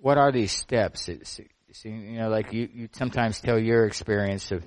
what 0.00 0.18
are 0.18 0.30
these 0.30 0.52
steps? 0.52 1.08
It's, 1.08 1.40
you 1.82 2.18
know, 2.18 2.28
like 2.28 2.52
you, 2.52 2.68
you 2.72 2.88
sometimes 2.92 3.40
tell 3.40 3.58
your 3.58 3.86
experience 3.86 4.52
of 4.52 4.62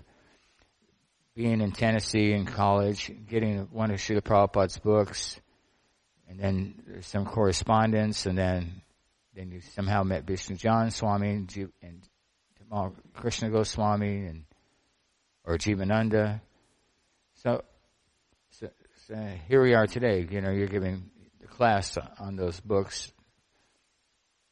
being 1.37 1.61
in 1.61 1.71
Tennessee 1.71 2.33
in 2.33 2.47
college, 2.47 3.11
getting 3.29 3.59
one 3.71 3.91
issue 3.91 4.17
of 4.17 4.23
Prabhupada's 4.23 4.79
books, 4.79 5.39
and 6.27 6.39
then 6.39 6.73
there's 6.87 7.05
some 7.05 7.25
correspondence, 7.25 8.25
and 8.25 8.35
then 8.35 8.81
then 9.35 9.51
you 9.51 9.61
somehow 9.75 10.01
met 10.01 10.25
Vishnujan 10.25 10.91
Swami 10.91 11.29
and, 11.29 11.71
and 11.83 12.01
Krishna 13.13 13.51
Goswami 13.51 14.25
and 14.25 14.45
or 15.43 15.59
Jivananda. 15.59 16.41
So, 17.43 17.63
so, 18.49 18.69
so 19.05 19.15
here 19.47 19.61
we 19.61 19.75
are 19.75 19.85
today. 19.85 20.27
You 20.27 20.41
know, 20.41 20.49
you're 20.49 20.65
giving 20.65 21.11
the 21.39 21.45
class 21.45 21.99
on 22.19 22.35
those 22.35 22.59
books, 22.59 23.11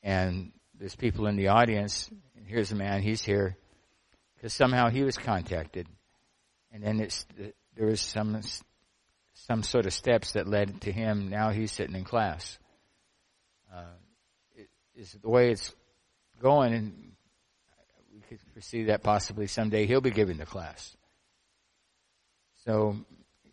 and 0.04 0.52
there's 0.78 0.96
people 0.96 1.26
in 1.26 1.36
the 1.36 1.48
audience. 1.48 2.12
And 2.38 2.46
here's 2.46 2.72
a 2.72 2.76
man; 2.76 3.02
he's 3.02 3.24
here 3.24 3.58
because 4.36 4.54
somehow 4.54 4.90
he 4.90 5.02
was 5.02 5.18
contacted, 5.18 5.88
and 6.76 6.84
then 6.84 7.00
it's 7.00 7.26
there 7.78 7.88
was 7.88 8.02
some 8.02 8.42
some 9.34 9.64
sort 9.64 9.86
of 9.86 9.94
steps 9.94 10.34
that 10.34 10.46
led 10.46 10.82
to 10.82 10.92
him. 10.92 11.30
Now 11.30 11.52
he's 11.52 11.72
sitting 11.72 11.96
in 11.96 12.04
class. 12.04 12.60
Uh, 13.74 13.86
is 14.96 15.18
the 15.22 15.30
way 15.30 15.52
it's 15.52 15.74
going, 16.42 16.74
and 16.74 17.12
we 18.14 18.20
could 18.28 18.40
foresee 18.54 18.86
that 18.86 19.04
possibly 19.04 19.48
someday 19.48 19.86
he'll 19.86 20.02
be 20.02 20.12
giving 20.12 20.38
the 20.38 20.46
class. 20.46 20.96
So 22.66 22.98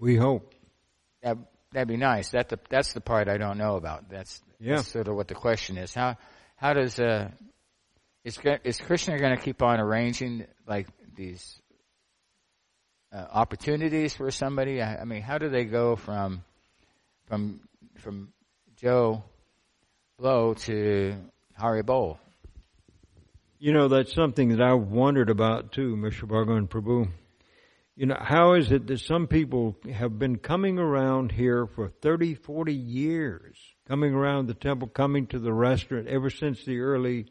we 0.01 0.17
hope 0.17 0.53
that 1.23 1.37
that'd 1.73 1.89
be 1.89 1.97
nice. 1.97 2.31
That 2.31 2.49
the, 2.49 2.59
that's 2.71 2.93
the 2.93 3.01
part 3.01 3.29
I 3.29 3.39
don't 3.39 3.59
know 3.59 3.77
about. 3.77 4.09
That's, 4.09 4.43
yeah. 4.59 4.77
that's 4.77 4.89
sort 4.89 5.07
of 5.07 5.15
what 5.15 5.29
the 5.29 5.35
question 5.35 5.79
is. 5.79 5.95
How 5.95 6.17
how 6.57 6.73
does 6.73 6.99
uh 6.99 7.31
is 8.25 8.39
is 8.65 8.81
Krishna 8.81 9.17
going 9.19 9.37
to 9.37 9.43
keep 9.43 9.63
on 9.63 9.79
arranging 9.79 10.47
like 10.67 10.89
these 11.15 11.62
uh, 13.13 13.27
opportunities 13.33 14.15
for 14.15 14.31
somebody? 14.31 14.81
I, 14.81 15.03
I 15.03 15.05
mean, 15.05 15.23
how 15.23 15.39
do 15.39 15.49
they 15.49 15.65
go 15.65 15.97
from 15.97 16.45
from 17.27 17.61
from 17.99 18.33
Joe 18.77 19.23
Blow 20.19 20.55
to 20.55 21.17
Haribol. 21.59 22.19
You 23.59 23.73
know, 23.73 23.89
that's 23.89 24.15
something 24.15 24.49
that 24.51 24.61
I've 24.61 24.89
wondered 24.89 25.31
about 25.31 25.73
too, 25.73 25.97
Mr. 25.97 26.27
Bargo 26.27 26.57
and 26.57 26.69
Prabhu. 26.69 27.09
You 27.95 28.07
know, 28.07 28.17
how 28.19 28.55
is 28.55 28.73
it 28.73 28.87
that 28.89 29.01
some 29.01 29.27
people 29.27 29.77
have 29.93 30.19
been 30.19 30.39
coming 30.39 30.79
around 30.79 31.31
here 31.31 31.67
for 31.67 31.89
30, 31.89 32.35
40 32.35 32.75
years, 32.75 33.57
coming 33.87 34.15
around 34.15 34.49
the 34.49 34.55
temple, 34.55 34.89
coming 34.89 35.27
to 35.29 35.39
the 35.39 35.53
restaurant 35.53 36.09
ever 36.09 36.31
since 36.31 36.65
the 36.65 36.81
early 36.81 37.27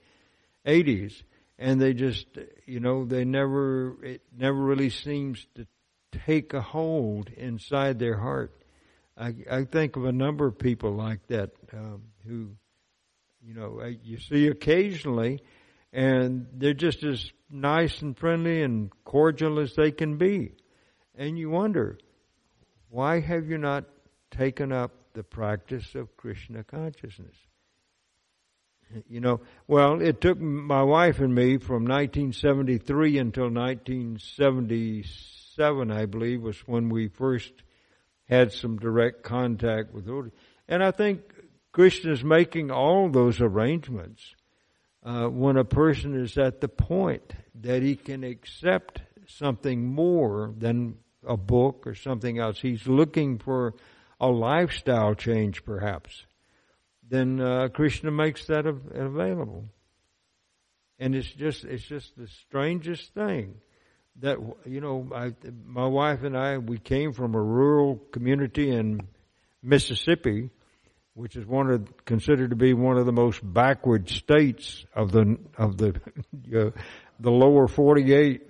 80s, 0.66 1.24
and 1.58 1.80
they 1.80 1.94
just, 1.94 2.28
you 2.66 2.80
know, 2.80 3.06
they 3.06 3.26
never, 3.26 4.04
it 4.04 4.22
never 4.36 4.58
really 4.58 4.90
seems 4.90 5.46
to 5.56 5.68
take 6.26 6.54
a 6.54 6.62
hold 6.62 7.30
inside 7.30 8.00
their 8.00 8.18
heart. 8.18 8.54
I, 9.18 9.34
I 9.50 9.64
think 9.66 9.96
of 9.96 10.06
a 10.06 10.12
number 10.12 10.48
of 10.48 10.58
people 10.58 10.92
like 10.94 11.26
that 11.28 11.52
um, 11.74 12.04
who 12.26 12.52
you 13.44 13.54
know, 13.54 13.82
you 14.04 14.20
see 14.20 14.48
occasionally, 14.48 15.42
and 15.92 16.48
they're 16.54 16.74
just 16.74 17.04
as 17.04 17.32
nice 17.50 18.02
and 18.02 18.18
friendly 18.18 18.62
and 18.62 18.92
cordial 19.04 19.60
as 19.60 19.76
they 19.76 19.92
can 19.92 20.18
be. 20.18 20.54
And 21.16 21.38
you 21.38 21.50
wonder, 21.50 21.98
why 22.90 23.20
have 23.20 23.48
you 23.48 23.58
not 23.58 23.86
taken 24.30 24.72
up 24.72 24.92
the 25.14 25.24
practice 25.24 25.96
of 25.96 26.16
Krishna 26.18 26.64
consciousness? 26.64 27.36
You 29.08 29.22
know, 29.22 29.42
well, 29.68 30.02
it 30.02 30.20
took 30.22 30.40
my 30.40 30.82
wife 30.84 31.20
and 31.20 31.36
me 31.36 31.58
from 31.58 31.86
1973 31.86 33.18
until 33.18 33.50
1977, 33.50 35.92
I 35.92 36.06
believe, 36.06 36.42
was 36.42 36.60
when 36.68 36.90
we 36.90 37.08
first 37.08 37.52
had 38.28 38.54
some 38.54 38.78
direct 38.78 39.24
contact 39.24 39.92
with 39.94 40.06
Odie. 40.08 40.32
And 40.68 40.84
I 40.84 40.92
think 40.92 41.22
Krishna 41.72 42.12
is 42.12 42.24
making 42.24 42.70
all 42.72 43.10
those 43.10 43.42
arrangements 43.42 44.36
uh, 45.04 45.28
when 45.28 45.58
a 45.58 45.66
person 45.66 46.16
is 46.16 46.38
at 46.38 46.62
the 46.62 46.68
point 46.68 47.34
that 47.56 47.82
he 47.82 47.96
can 47.96 48.24
accept 48.24 49.02
something 49.28 49.86
more 49.86 50.54
than 50.58 50.98
a 51.26 51.38
book 51.38 51.86
or 51.86 51.96
something 51.96 52.40
else. 52.40 52.60
He's 52.60 52.88
looking 52.88 53.38
for 53.38 53.74
a 54.20 54.28
lifestyle 54.28 55.16
change, 55.16 55.64
perhaps. 55.66 56.26
Then 57.12 57.42
uh, 57.42 57.68
Krishna 57.68 58.10
makes 58.10 58.48
that 58.48 58.66
av- 58.66 58.90
available, 58.96 59.66
and 60.98 61.14
it's 61.14 61.30
just 61.30 61.66
it's 61.66 61.84
just 61.84 62.16
the 62.18 62.28
strangest 62.28 63.14
thing 63.14 63.56
that 64.22 64.38
you 64.66 64.80
know. 64.80 65.08
I, 65.14 65.34
my 65.66 65.86
wife 65.86 66.24
and 66.24 66.38
I 66.38 66.58
we 66.58 66.78
came 66.78 67.12
from 67.12 67.36
a 67.36 67.42
rural 67.42 67.98
community 68.12 68.72
in 68.72 69.02
Mississippi 69.62 70.50
which 71.14 71.36
is 71.36 71.46
one 71.46 71.70
of 71.70 72.06
considered 72.06 72.52
to 72.52 72.56
be 72.56 72.74
one 72.74 72.98
of 72.98 73.06
the 73.06 73.12
most 73.12 73.42
backward 73.44 74.10
states 74.10 74.86
of 74.96 75.12
the 75.12 75.38
of 75.58 75.78
the 75.78 75.90
uh, 76.58 76.72
the 77.20 77.32
lower 77.32 77.68
48 77.68 78.42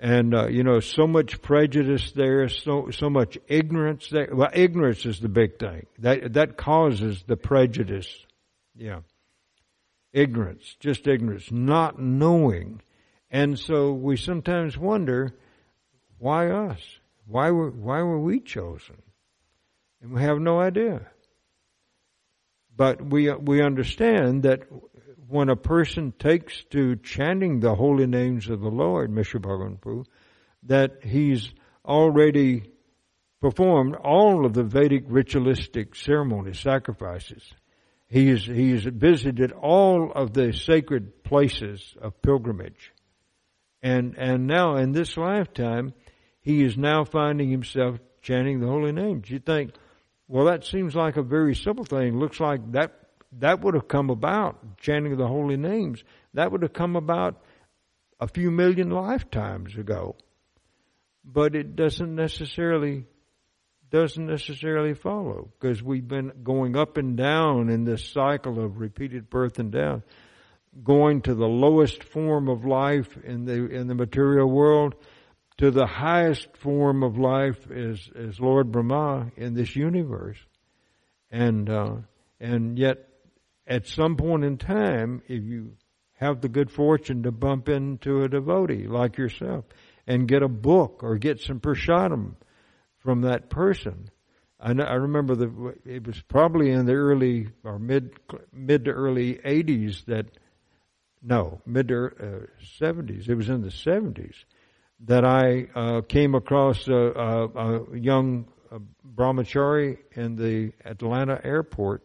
and 0.00 0.34
uh, 0.34 0.48
you 0.48 0.64
know 0.64 0.80
so 0.80 1.06
much 1.06 1.42
prejudice 1.42 2.12
there 2.12 2.48
so 2.48 2.90
so 2.90 3.10
much 3.10 3.36
ignorance 3.46 4.08
there. 4.08 4.30
Well 4.32 4.50
ignorance 4.52 5.04
is 5.04 5.20
the 5.20 5.28
big 5.28 5.58
thing. 5.58 5.86
That 5.98 6.32
that 6.32 6.56
causes 6.56 7.22
the 7.26 7.36
prejudice. 7.36 8.08
Yeah. 8.74 9.00
Ignorance 10.12 10.76
just 10.80 11.06
ignorance 11.06 11.52
not 11.52 12.00
knowing. 12.00 12.80
And 13.30 13.58
so 13.58 13.92
we 13.92 14.16
sometimes 14.16 14.76
wonder 14.76 15.34
why 16.18 16.50
us? 16.50 16.80
Why 17.26 17.50
were 17.50 17.70
why 17.70 18.02
were 18.02 18.18
we 18.18 18.40
chosen? 18.40 19.02
And 20.00 20.12
we 20.12 20.22
have 20.22 20.38
no 20.38 20.60
idea. 20.60 21.06
But 22.74 23.04
we 23.04 23.30
we 23.34 23.60
understand 23.62 24.44
that 24.44 24.62
when 25.30 25.48
a 25.48 25.56
person 25.56 26.12
takes 26.18 26.64
to 26.70 26.96
chanting 26.96 27.60
the 27.60 27.74
holy 27.74 28.06
names 28.06 28.48
of 28.48 28.60
the 28.60 28.68
Lord, 28.68 29.10
Mr. 29.10 30.06
That 30.64 31.04
he's 31.04 31.52
already 31.84 32.64
performed 33.40 33.96
all 33.96 34.44
of 34.44 34.52
the 34.52 34.64
Vedic 34.64 35.04
ritualistic 35.08 35.94
ceremonies, 35.94 36.58
sacrifices. 36.58 37.42
He's, 38.08 38.44
he's 38.44 38.84
visited 38.84 39.52
all 39.52 40.12
of 40.12 40.32
the 40.34 40.52
sacred 40.52 41.22
places 41.22 41.94
of 42.02 42.20
pilgrimage. 42.20 42.92
And, 43.82 44.16
and 44.18 44.46
now 44.46 44.76
in 44.76 44.92
this 44.92 45.16
lifetime, 45.16 45.94
he 46.40 46.62
is 46.62 46.76
now 46.76 47.04
finding 47.04 47.50
himself 47.50 47.98
chanting 48.20 48.60
the 48.60 48.66
holy 48.66 48.92
names. 48.92 49.30
You 49.30 49.38
think, 49.38 49.72
well, 50.28 50.46
that 50.46 50.64
seems 50.64 50.94
like 50.94 51.16
a 51.16 51.22
very 51.22 51.54
simple 51.54 51.84
thing. 51.84 52.18
Looks 52.18 52.40
like 52.40 52.72
that 52.72 52.99
that 53.38 53.60
would 53.60 53.74
have 53.74 53.88
come 53.88 54.10
about, 54.10 54.78
chanting 54.78 55.12
of 55.12 55.18
the 55.18 55.26
holy 55.26 55.56
names, 55.56 56.02
that 56.34 56.50
would 56.50 56.62
have 56.62 56.72
come 56.72 56.96
about 56.96 57.40
a 58.18 58.26
few 58.26 58.50
million 58.50 58.90
lifetimes 58.90 59.76
ago. 59.76 60.16
But 61.24 61.54
it 61.54 61.76
doesn't 61.76 62.14
necessarily 62.14 63.06
doesn't 63.90 64.26
necessarily 64.26 64.94
follow 64.94 65.50
because 65.58 65.82
we've 65.82 66.06
been 66.06 66.30
going 66.44 66.76
up 66.76 66.96
and 66.96 67.16
down 67.16 67.68
in 67.68 67.84
this 67.84 68.04
cycle 68.12 68.64
of 68.64 68.78
repeated 68.78 69.28
birth 69.28 69.58
and 69.58 69.72
death, 69.72 70.02
going 70.84 71.22
to 71.22 71.34
the 71.34 71.48
lowest 71.48 72.04
form 72.04 72.48
of 72.48 72.64
life 72.64 73.18
in 73.24 73.44
the 73.44 73.66
in 73.66 73.88
the 73.88 73.94
material 73.94 74.48
world 74.48 74.94
to 75.58 75.70
the 75.70 75.86
highest 75.86 76.56
form 76.56 77.02
of 77.02 77.18
life 77.18 77.70
as 77.70 78.08
is 78.14 78.40
Lord 78.40 78.72
Brahma 78.72 79.30
in 79.36 79.54
this 79.54 79.74
universe, 79.76 80.38
and 81.30 81.68
uh, 81.68 81.96
and 82.38 82.78
yet 82.78 83.09
at 83.70 83.86
some 83.86 84.16
point 84.16 84.44
in 84.44 84.58
time, 84.58 85.22
if 85.28 85.44
you 85.44 85.72
have 86.14 86.40
the 86.42 86.48
good 86.48 86.70
fortune 86.70 87.22
to 87.22 87.30
bump 87.30 87.68
into 87.68 88.22
a 88.22 88.28
devotee 88.28 88.86
like 88.86 89.16
yourself 89.16 89.64
and 90.06 90.28
get 90.28 90.42
a 90.42 90.48
book 90.48 91.02
or 91.02 91.16
get 91.16 91.40
some 91.40 91.60
prasadam 91.60 92.34
from 92.98 93.22
that 93.22 93.48
person. 93.48 94.10
I, 94.58 94.74
know, 94.74 94.84
I 94.84 94.94
remember 94.94 95.34
the 95.34 95.74
it 95.86 96.06
was 96.06 96.20
probably 96.20 96.70
in 96.70 96.84
the 96.84 96.92
early 96.92 97.48
or 97.64 97.78
mid 97.78 98.12
mid 98.52 98.84
to 98.84 98.90
early 98.90 99.36
80s 99.36 100.04
that 100.06 100.26
no 101.22 101.62
mid 101.64 101.88
to 101.88 102.06
uh, 102.06 102.46
70s 102.82 103.28
it 103.28 103.34
was 103.34 103.48
in 103.48 103.62
the 103.62 103.68
70s 103.68 104.34
that 105.06 105.24
I 105.24 105.68
uh, 105.74 106.00
came 106.02 106.34
across 106.34 106.86
a, 106.88 106.92
a, 106.92 107.46
a 107.46 107.98
young 107.98 108.48
uh, 108.70 108.80
brahmachari 109.14 109.96
in 110.12 110.36
the 110.36 110.72
Atlanta 110.84 111.40
airport 111.42 112.04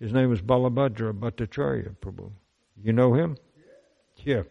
his 0.00 0.12
name 0.12 0.28
was 0.28 0.40
Balabhadra 0.40 1.12
Bhattacharya 1.12 1.96
Prabhu. 1.96 2.30
You 2.82 2.92
know 2.92 3.14
him? 3.14 3.36
Yeah. 4.24 4.42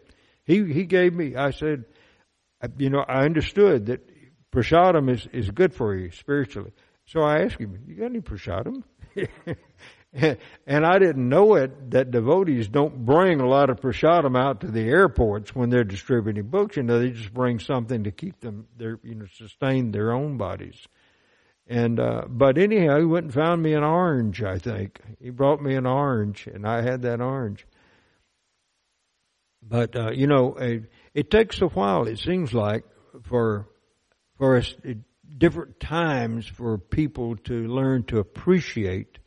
He, 0.44 0.72
he 0.72 0.84
gave 0.84 1.12
me, 1.12 1.36
I 1.36 1.50
said, 1.50 1.84
uh, 2.62 2.68
you 2.78 2.90
know, 2.90 3.04
I 3.06 3.24
understood 3.24 3.86
that 3.86 4.08
prasadam 4.52 5.10
is, 5.10 5.26
is 5.32 5.50
good 5.50 5.74
for 5.74 5.94
you 5.94 6.10
spiritually. 6.10 6.72
So 7.06 7.20
I 7.20 7.42
asked 7.42 7.58
him, 7.58 7.78
you 7.86 7.94
got 7.96 8.06
any 8.06 8.20
prasadam? 8.20 8.82
and 10.66 10.86
I 10.86 10.98
didn't 10.98 11.28
know 11.28 11.54
it 11.54 11.90
that 11.90 12.10
devotees 12.10 12.68
don't 12.68 13.04
bring 13.04 13.40
a 13.40 13.46
lot 13.46 13.70
of 13.70 13.80
prasadam 13.80 14.36
out 14.36 14.60
to 14.62 14.68
the 14.68 14.88
airports 14.88 15.54
when 15.54 15.70
they're 15.70 15.84
distributing 15.84 16.48
books. 16.48 16.76
You 16.76 16.82
know, 16.84 16.98
they 16.98 17.10
just 17.10 17.34
bring 17.34 17.58
something 17.58 18.04
to 18.04 18.10
keep 18.10 18.40
them, 18.40 18.66
their, 18.76 18.98
you 19.02 19.14
know, 19.14 19.26
sustain 19.36 19.92
their 19.92 20.12
own 20.12 20.36
bodies. 20.36 20.86
And 21.68 21.98
uh, 21.98 22.22
but 22.28 22.58
anyhow, 22.58 22.98
he 22.98 23.04
went 23.04 23.24
and 23.24 23.34
found 23.34 23.62
me 23.62 23.74
an 23.74 23.82
orange. 23.82 24.42
I 24.42 24.58
think 24.58 25.00
he 25.20 25.30
brought 25.30 25.60
me 25.60 25.74
an 25.74 25.86
orange, 25.86 26.46
and 26.46 26.66
I 26.66 26.82
had 26.82 27.02
that 27.02 27.20
orange. 27.20 27.66
But 29.62 29.96
uh, 29.96 30.10
you 30.12 30.28
know, 30.28 30.54
it, 30.54 30.84
it 31.12 31.30
takes 31.30 31.60
a 31.60 31.66
while. 31.66 32.06
It 32.06 32.20
seems 32.20 32.54
like 32.54 32.84
for 33.24 33.66
for 34.38 34.58
us, 34.58 34.72
different 35.36 35.80
times 35.80 36.46
for 36.46 36.78
people 36.78 37.36
to 37.36 37.66
learn 37.66 38.04
to 38.04 38.18
appreciate 38.18 39.18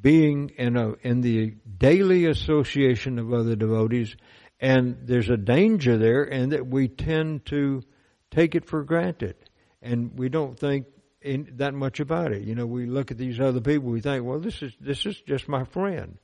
being 0.00 0.50
in 0.56 0.78
a 0.78 0.94
in 1.02 1.20
the 1.20 1.56
daily 1.76 2.24
association 2.24 3.18
of 3.18 3.34
other 3.34 3.54
devotees, 3.54 4.16
and 4.60 4.96
there's 5.02 5.28
a 5.28 5.36
danger 5.36 5.98
there, 5.98 6.22
and 6.22 6.52
that 6.52 6.66
we 6.66 6.88
tend 6.88 7.44
to 7.46 7.82
take 8.30 8.54
it 8.54 8.64
for 8.64 8.82
granted, 8.82 9.36
and 9.82 10.18
we 10.18 10.30
don't 10.30 10.58
think 10.58 10.86
in, 11.22 11.54
that 11.56 11.74
much 11.74 12.00
about 12.00 12.32
it. 12.32 12.42
You 12.42 12.54
know, 12.54 12.66
we 12.66 12.86
look 12.86 13.10
at 13.10 13.18
these 13.18 13.40
other 13.40 13.60
people, 13.60 13.90
we 13.90 14.00
think, 14.00 14.24
well, 14.24 14.40
this 14.40 14.62
is 14.62 14.72
this 14.80 15.06
is 15.06 15.20
just 15.20 15.48
my 15.48 15.64
friend. 15.64 16.18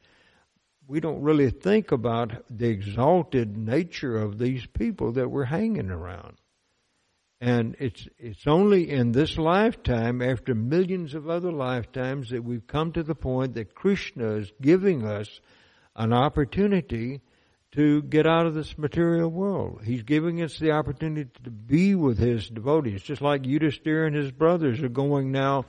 We 0.89 1.01
don't 1.01 1.23
really 1.23 1.51
think 1.51 1.91
about 1.93 2.45
the 2.49 2.69
exalted 2.69 3.57
nature 3.57 4.17
of 4.17 4.39
these 4.39 4.65
people 4.67 5.13
that 5.13 5.29
we're 5.29 5.45
hanging 5.45 5.91
around. 5.91 6.37
And 7.41 7.77
it's 7.79 8.09
it's 8.19 8.47
only 8.47 8.91
in 8.91 9.13
this 9.13 9.37
lifetime, 9.37 10.23
after 10.23 10.55
millions 10.55 11.15
of 11.15 11.29
other 11.29 11.53
lifetimes, 11.53 12.31
that 12.31 12.45
we've 12.45 12.67
come 12.67 12.93
to 12.93 13.03
the 13.03 13.15
point 13.15 13.55
that 13.55 13.75
Krishna 13.75 14.37
is 14.37 14.53
giving 14.61 15.05
us 15.05 15.41
an 15.95 16.13
opportunity 16.13 17.21
to 17.77 18.01
get 18.03 18.27
out 18.27 18.47
of 18.47 18.55
this 18.55 18.79
material 18.79 19.29
world. 19.29 19.83
He's 19.85 20.03
giving 20.03 20.43
us 20.43 20.59
the 20.59 20.71
opportunity 20.73 21.31
to 21.45 21.51
be 21.51 21.95
with 21.95 22.19
his 22.19 22.49
devotees, 22.49 23.03
just 23.03 23.21
like 23.21 23.43
Yudhisthira 23.43 24.07
and 24.07 24.17
his 24.17 24.33
brothers 24.33 24.83
are 24.83 24.89
going 24.89 25.31
now 25.31 25.67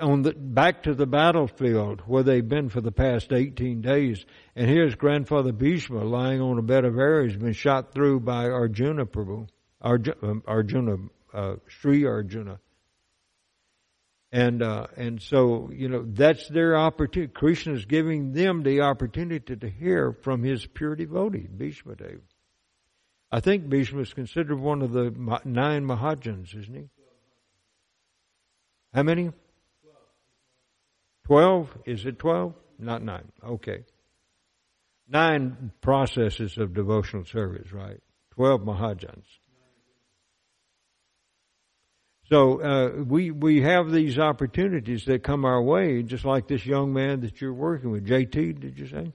on 0.00 0.22
the, 0.22 0.32
back 0.32 0.84
to 0.84 0.94
the 0.94 1.06
battlefield 1.06 2.00
where 2.06 2.22
they've 2.22 2.48
been 2.48 2.70
for 2.70 2.80
the 2.80 2.90
past 2.90 3.32
18 3.32 3.82
days. 3.82 4.24
And 4.56 4.66
here's 4.66 4.94
grandfather 4.94 5.52
Bhishma 5.52 6.02
lying 6.02 6.40
on 6.40 6.58
a 6.58 6.62
bed 6.62 6.86
of 6.86 6.96
arrows, 6.96 7.36
been 7.36 7.52
shot 7.52 7.92
through 7.92 8.20
by 8.20 8.46
Arjuna 8.46 9.04
Prabhu, 9.04 9.46
Arjuna, 9.82 10.16
um, 10.22 10.42
Arjuna 10.46 10.96
uh, 11.34 11.56
Sri 11.68 12.06
Arjuna. 12.06 12.60
And 14.34 14.62
uh, 14.62 14.86
and 14.96 15.20
so 15.20 15.70
you 15.70 15.90
know 15.90 16.04
that's 16.06 16.48
their 16.48 16.74
opportunity. 16.74 17.30
Krishna 17.30 17.74
is 17.74 17.84
giving 17.84 18.32
them 18.32 18.62
the 18.62 18.80
opportunity 18.80 19.56
to 19.56 19.68
hear 19.68 20.16
from 20.22 20.42
his 20.42 20.64
pure 20.64 20.96
devotee, 20.96 21.46
Bhishma 21.54 21.96
Dev. 21.96 22.20
I 23.30 23.40
think 23.40 23.68
Bhishma 23.68 24.00
is 24.00 24.14
considered 24.14 24.58
one 24.58 24.80
of 24.80 24.92
the 24.92 25.10
nine 25.44 25.84
Mahajans, 25.84 26.56
isn't 26.56 26.74
he? 26.74 26.88
How 28.94 29.02
many? 29.02 29.32
Twelve? 31.26 31.76
Is 31.84 32.06
it 32.06 32.18
twelve? 32.18 32.54
Not 32.78 33.02
nine. 33.02 33.30
Okay. 33.44 33.84
Nine 35.08 35.72
processes 35.82 36.56
of 36.56 36.72
devotional 36.72 37.26
service, 37.26 37.70
right? 37.70 38.00
Twelve 38.30 38.62
Mahajans. 38.62 39.26
So 42.32 42.62
uh, 42.62 43.02
we 43.04 43.30
we 43.30 43.60
have 43.60 43.92
these 43.92 44.18
opportunities 44.18 45.04
that 45.04 45.22
come 45.22 45.44
our 45.44 45.60
way, 45.62 46.02
just 46.02 46.24
like 46.24 46.48
this 46.48 46.64
young 46.64 46.94
man 46.94 47.20
that 47.20 47.42
you're 47.42 47.52
working 47.52 47.90
with. 47.90 48.06
JT, 48.06 48.58
did 48.58 48.78
you 48.78 48.86
say? 48.86 49.12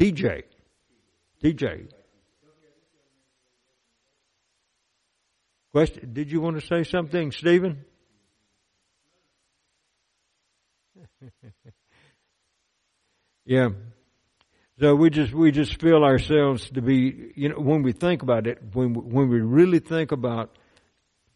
TJ. 0.00 0.44
TJ. 1.44 1.90
Question? 5.72 6.14
Did 6.14 6.32
you 6.32 6.40
want 6.40 6.58
to 6.58 6.66
say 6.66 6.84
something, 6.84 7.32
Stephen? 7.32 7.84
yeah. 13.44 13.68
So 14.80 14.94
we 14.94 15.10
just 15.10 15.34
we 15.34 15.50
just 15.50 15.78
feel 15.78 16.04
ourselves 16.04 16.70
to 16.70 16.80
be 16.80 17.32
you 17.34 17.50
know 17.50 17.56
when 17.56 17.82
we 17.82 17.92
think 17.92 18.22
about 18.22 18.46
it 18.46 18.62
when 18.72 18.94
when 18.94 19.28
we 19.28 19.40
really 19.40 19.78
think 19.78 20.10
about 20.10 20.56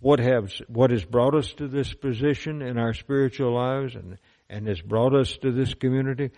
what 0.01 0.19
has 0.19 0.63
what 0.69 0.91
has 0.91 1.05
brought 1.05 1.35
us 1.35 1.53
to 1.59 1.69
this 1.69 1.93
position 1.93 2.63
in 2.63 2.79
our 2.79 2.95
spiritual 2.95 3.53
lives 3.53 3.97
and 3.97 4.17
and 4.49 4.67
has 4.67 4.81
brought 4.81 5.15
us 5.15 5.37
to 5.43 5.53
this 5.53 5.75
community. 5.75 6.31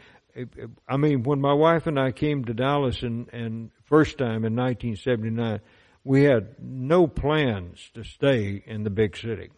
I 0.89 0.97
mean, 0.97 1.23
when 1.23 1.41
my 1.41 1.53
wife 1.53 1.87
and 1.87 1.97
I 1.97 2.11
came 2.11 2.45
to 2.47 2.55
Dallas 2.55 3.05
and 3.05 3.29
and 3.33 3.71
first 3.85 4.19
time 4.19 4.45
in 4.45 4.57
1979, 4.57 5.61
we 6.03 6.25
had 6.25 6.57
no 6.59 7.07
plans 7.07 7.89
to 7.95 8.03
stay 8.03 8.61
in 8.67 8.83
the 8.83 8.91
big 8.91 9.17
city. 9.17 9.51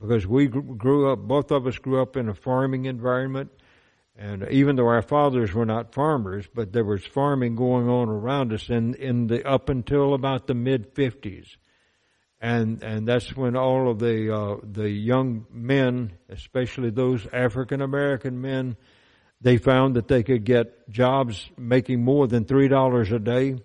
because 0.00 0.26
we 0.26 0.48
grew 0.48 1.12
up, 1.12 1.20
both 1.20 1.52
of 1.52 1.68
us 1.68 1.78
grew 1.78 2.02
up 2.02 2.16
in 2.16 2.28
a 2.28 2.34
farming 2.34 2.86
environment. 2.86 3.50
And 4.20 4.48
even 4.50 4.74
though 4.74 4.88
our 4.88 5.02
fathers 5.02 5.54
were 5.54 5.64
not 5.64 5.94
farmers, 5.94 6.44
but 6.52 6.72
there 6.72 6.84
was 6.84 7.06
farming 7.06 7.54
going 7.54 7.88
on 7.88 8.08
around 8.08 8.52
us 8.52 8.68
in, 8.68 8.94
in 8.94 9.28
the, 9.28 9.48
up 9.48 9.68
until 9.68 10.12
about 10.12 10.48
the 10.48 10.54
mid 10.54 10.92
50s. 10.96 11.46
And, 12.40 12.82
and 12.82 13.06
that's 13.06 13.36
when 13.36 13.56
all 13.56 13.88
of 13.88 14.00
the, 14.00 14.34
uh, 14.34 14.56
the 14.64 14.90
young 14.90 15.46
men, 15.52 16.12
especially 16.28 16.90
those 16.90 17.26
African 17.32 17.80
American 17.80 18.40
men, 18.40 18.76
they 19.40 19.56
found 19.56 19.94
that 19.94 20.08
they 20.08 20.24
could 20.24 20.44
get 20.44 20.90
jobs 20.90 21.48
making 21.56 22.02
more 22.02 22.26
than 22.26 22.44
$3 22.44 23.12
a 23.12 23.18
day, 23.20 23.56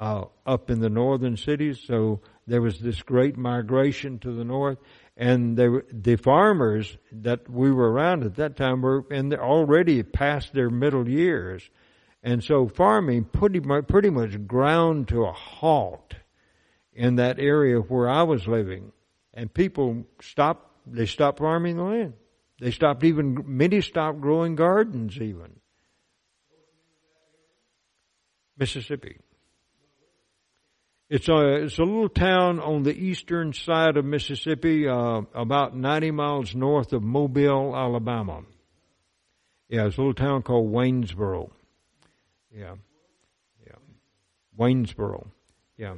uh, 0.00 0.24
up 0.46 0.70
in 0.70 0.80
the 0.80 0.88
northern 0.88 1.36
cities. 1.36 1.80
So 1.86 2.20
there 2.46 2.62
was 2.62 2.78
this 2.78 3.02
great 3.02 3.36
migration 3.36 4.18
to 4.20 4.32
the 4.32 4.44
north 4.44 4.78
and 5.16 5.56
they 5.56 5.68
the 5.92 6.16
farmers 6.16 6.96
that 7.12 7.48
we 7.48 7.70
were 7.70 7.90
around 7.90 8.24
at 8.24 8.36
that 8.36 8.56
time 8.56 8.82
were 8.82 9.04
in 9.10 9.28
the, 9.28 9.38
already 9.38 10.02
past 10.02 10.52
their 10.52 10.70
middle 10.70 11.08
years, 11.08 11.68
and 12.22 12.42
so 12.42 12.68
farming 12.68 13.24
pretty 13.24 13.60
much, 13.60 13.86
pretty 13.86 14.10
much 14.10 14.46
ground 14.46 15.08
to 15.08 15.24
a 15.24 15.32
halt 15.32 16.14
in 16.92 17.16
that 17.16 17.38
area 17.38 17.78
where 17.78 18.08
I 18.08 18.22
was 18.22 18.46
living, 18.46 18.92
and 19.32 19.52
people 19.52 20.04
stopped. 20.20 20.70
They 20.86 21.06
stopped 21.06 21.38
farming 21.38 21.76
the 21.76 21.82
land. 21.84 22.12
They 22.60 22.70
stopped 22.70 23.04
even 23.04 23.42
many 23.46 23.80
stopped 23.80 24.20
growing 24.20 24.54
gardens 24.54 25.16
even. 25.16 25.60
Mississippi. 28.56 29.18
It's 31.14 31.28
a, 31.28 31.62
it's 31.62 31.78
a 31.78 31.84
little 31.84 32.08
town 32.08 32.58
on 32.58 32.82
the 32.82 32.92
eastern 32.92 33.52
side 33.52 33.96
of 33.96 34.04
Mississippi, 34.04 34.88
uh, 34.88 35.20
about 35.32 35.76
90 35.76 36.10
miles 36.10 36.56
north 36.56 36.92
of 36.92 37.04
Mobile, 37.04 37.72
Alabama. 37.76 38.42
Yeah, 39.68 39.86
it's 39.86 39.96
a 39.96 40.00
little 40.00 40.14
town 40.14 40.42
called 40.42 40.72
Waynesboro. 40.72 41.52
Yeah. 42.52 42.74
Yeah. 43.64 43.76
Waynesboro. 44.58 45.28
Yeah. 45.76 45.94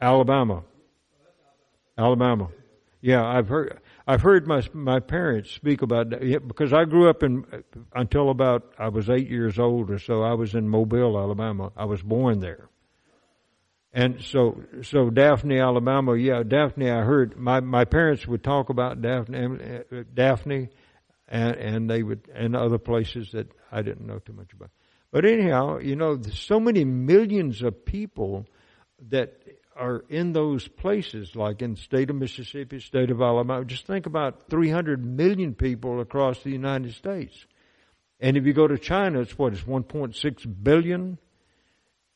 Alabama. 0.00 0.62
Alabama. 1.98 2.50
Yeah, 3.00 3.26
I've 3.26 3.48
heard. 3.48 3.80
I've 4.06 4.22
heard 4.22 4.46
my 4.46 4.62
my 4.72 5.00
parents 5.00 5.50
speak 5.50 5.82
about 5.82 6.10
that 6.10 6.46
because 6.46 6.72
I 6.72 6.84
grew 6.84 7.08
up 7.08 7.22
in 7.22 7.44
until 7.94 8.30
about 8.30 8.74
I 8.78 8.88
was 8.88 9.08
eight 9.08 9.28
years 9.28 9.58
old 9.58 9.90
or 9.90 9.98
so. 9.98 10.22
I 10.22 10.34
was 10.34 10.54
in 10.54 10.68
Mobile, 10.68 11.18
Alabama. 11.18 11.72
I 11.76 11.84
was 11.84 12.02
born 12.02 12.40
there, 12.40 12.68
and 13.92 14.20
so 14.20 14.62
so 14.82 15.10
Daphne, 15.10 15.58
Alabama. 15.60 16.16
Yeah, 16.16 16.42
Daphne. 16.42 16.90
I 16.90 17.02
heard 17.02 17.36
my 17.36 17.60
my 17.60 17.84
parents 17.84 18.26
would 18.26 18.42
talk 18.42 18.70
about 18.70 19.00
Daphne, 19.02 19.82
Daphne, 20.12 20.68
and 21.28 21.56
and 21.56 21.90
they 21.90 22.02
would 22.02 22.28
and 22.34 22.56
other 22.56 22.78
places 22.78 23.30
that 23.32 23.48
I 23.70 23.82
didn't 23.82 24.06
know 24.06 24.18
too 24.18 24.32
much 24.32 24.52
about. 24.52 24.70
But 25.12 25.26
anyhow, 25.26 25.78
you 25.78 25.94
know, 25.94 26.20
so 26.32 26.58
many 26.58 26.84
millions 26.84 27.62
of 27.62 27.84
people 27.84 28.46
that 29.10 29.41
are 29.76 30.04
in 30.08 30.32
those 30.32 30.68
places, 30.68 31.34
like 31.34 31.62
in 31.62 31.74
the 31.74 31.80
state 31.80 32.10
of 32.10 32.16
Mississippi, 32.16 32.80
state 32.80 33.10
of 33.10 33.20
Alabama. 33.20 33.64
Just 33.64 33.86
think 33.86 34.06
about 34.06 34.48
300 34.48 35.04
million 35.04 35.54
people 35.54 36.00
across 36.00 36.42
the 36.42 36.50
United 36.50 36.94
States. 36.94 37.46
And 38.20 38.36
if 38.36 38.46
you 38.46 38.52
go 38.52 38.68
to 38.68 38.78
China, 38.78 39.20
it's 39.20 39.36
what? 39.36 39.52
It's 39.52 39.62
1.6 39.62 40.62
billion. 40.62 41.18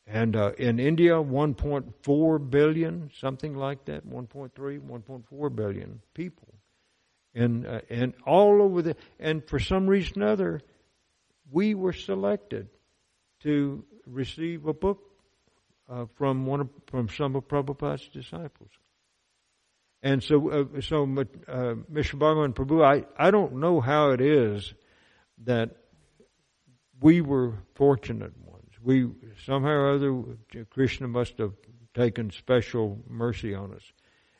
And 0.06 0.36
uh, 0.36 0.52
in 0.56 0.78
India, 0.78 1.14
1.4 1.14 2.50
billion, 2.50 3.10
something 3.18 3.54
like 3.54 3.84
that, 3.86 4.06
1.3, 4.06 4.52
1.4 4.52 5.56
billion 5.56 6.00
people. 6.14 6.54
And, 7.34 7.66
uh, 7.66 7.80
and 7.90 8.14
all 8.24 8.62
over 8.62 8.82
the, 8.82 8.96
and 9.18 9.46
for 9.46 9.58
some 9.58 9.88
reason 9.88 10.22
or 10.22 10.28
other, 10.28 10.60
we 11.50 11.74
were 11.74 11.92
selected 11.92 12.68
to 13.42 13.84
receive 14.06 14.66
a 14.66 14.72
book 14.72 15.00
uh, 15.88 16.06
from 16.16 16.46
one 16.46 16.60
of, 16.60 16.68
from 16.86 17.08
some 17.08 17.36
of 17.36 17.46
Prabhupada's 17.48 18.08
disciples. 18.08 18.70
And 20.02 20.22
so, 20.22 20.50
uh, 20.50 20.80
so 20.80 21.02
uh, 21.02 21.74
Mr. 21.92 22.14
Bhagavan 22.14 22.54
Prabhu, 22.54 22.84
I, 22.84 23.04
I 23.18 23.30
don't 23.30 23.54
know 23.56 23.80
how 23.80 24.10
it 24.10 24.20
is 24.20 24.72
that 25.44 25.70
we 27.00 27.20
were 27.20 27.54
fortunate 27.74 28.32
ones. 28.44 28.70
We 28.82 29.08
somehow 29.44 29.70
or 29.70 29.94
other 29.94 30.22
Krishna 30.70 31.08
must 31.08 31.38
have 31.38 31.52
taken 31.94 32.30
special 32.30 32.98
mercy 33.08 33.54
on 33.54 33.72
us. 33.72 33.82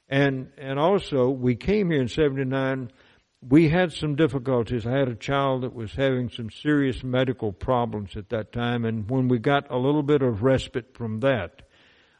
And 0.08 0.50
and 0.56 0.78
also 0.78 1.30
we 1.30 1.56
came 1.56 1.90
here 1.90 2.00
in 2.00 2.08
seventy 2.08 2.44
nine 2.44 2.92
we 3.40 3.68
had 3.68 3.92
some 3.92 4.16
difficulties. 4.16 4.86
I 4.86 4.98
had 4.98 5.08
a 5.08 5.14
child 5.14 5.62
that 5.62 5.74
was 5.74 5.92
having 5.92 6.30
some 6.30 6.50
serious 6.50 7.04
medical 7.04 7.52
problems 7.52 8.16
at 8.16 8.30
that 8.30 8.52
time, 8.52 8.84
and 8.84 9.08
when 9.10 9.28
we 9.28 9.38
got 9.38 9.70
a 9.70 9.76
little 9.76 10.02
bit 10.02 10.22
of 10.22 10.42
respite 10.42 10.96
from 10.96 11.20
that, 11.20 11.62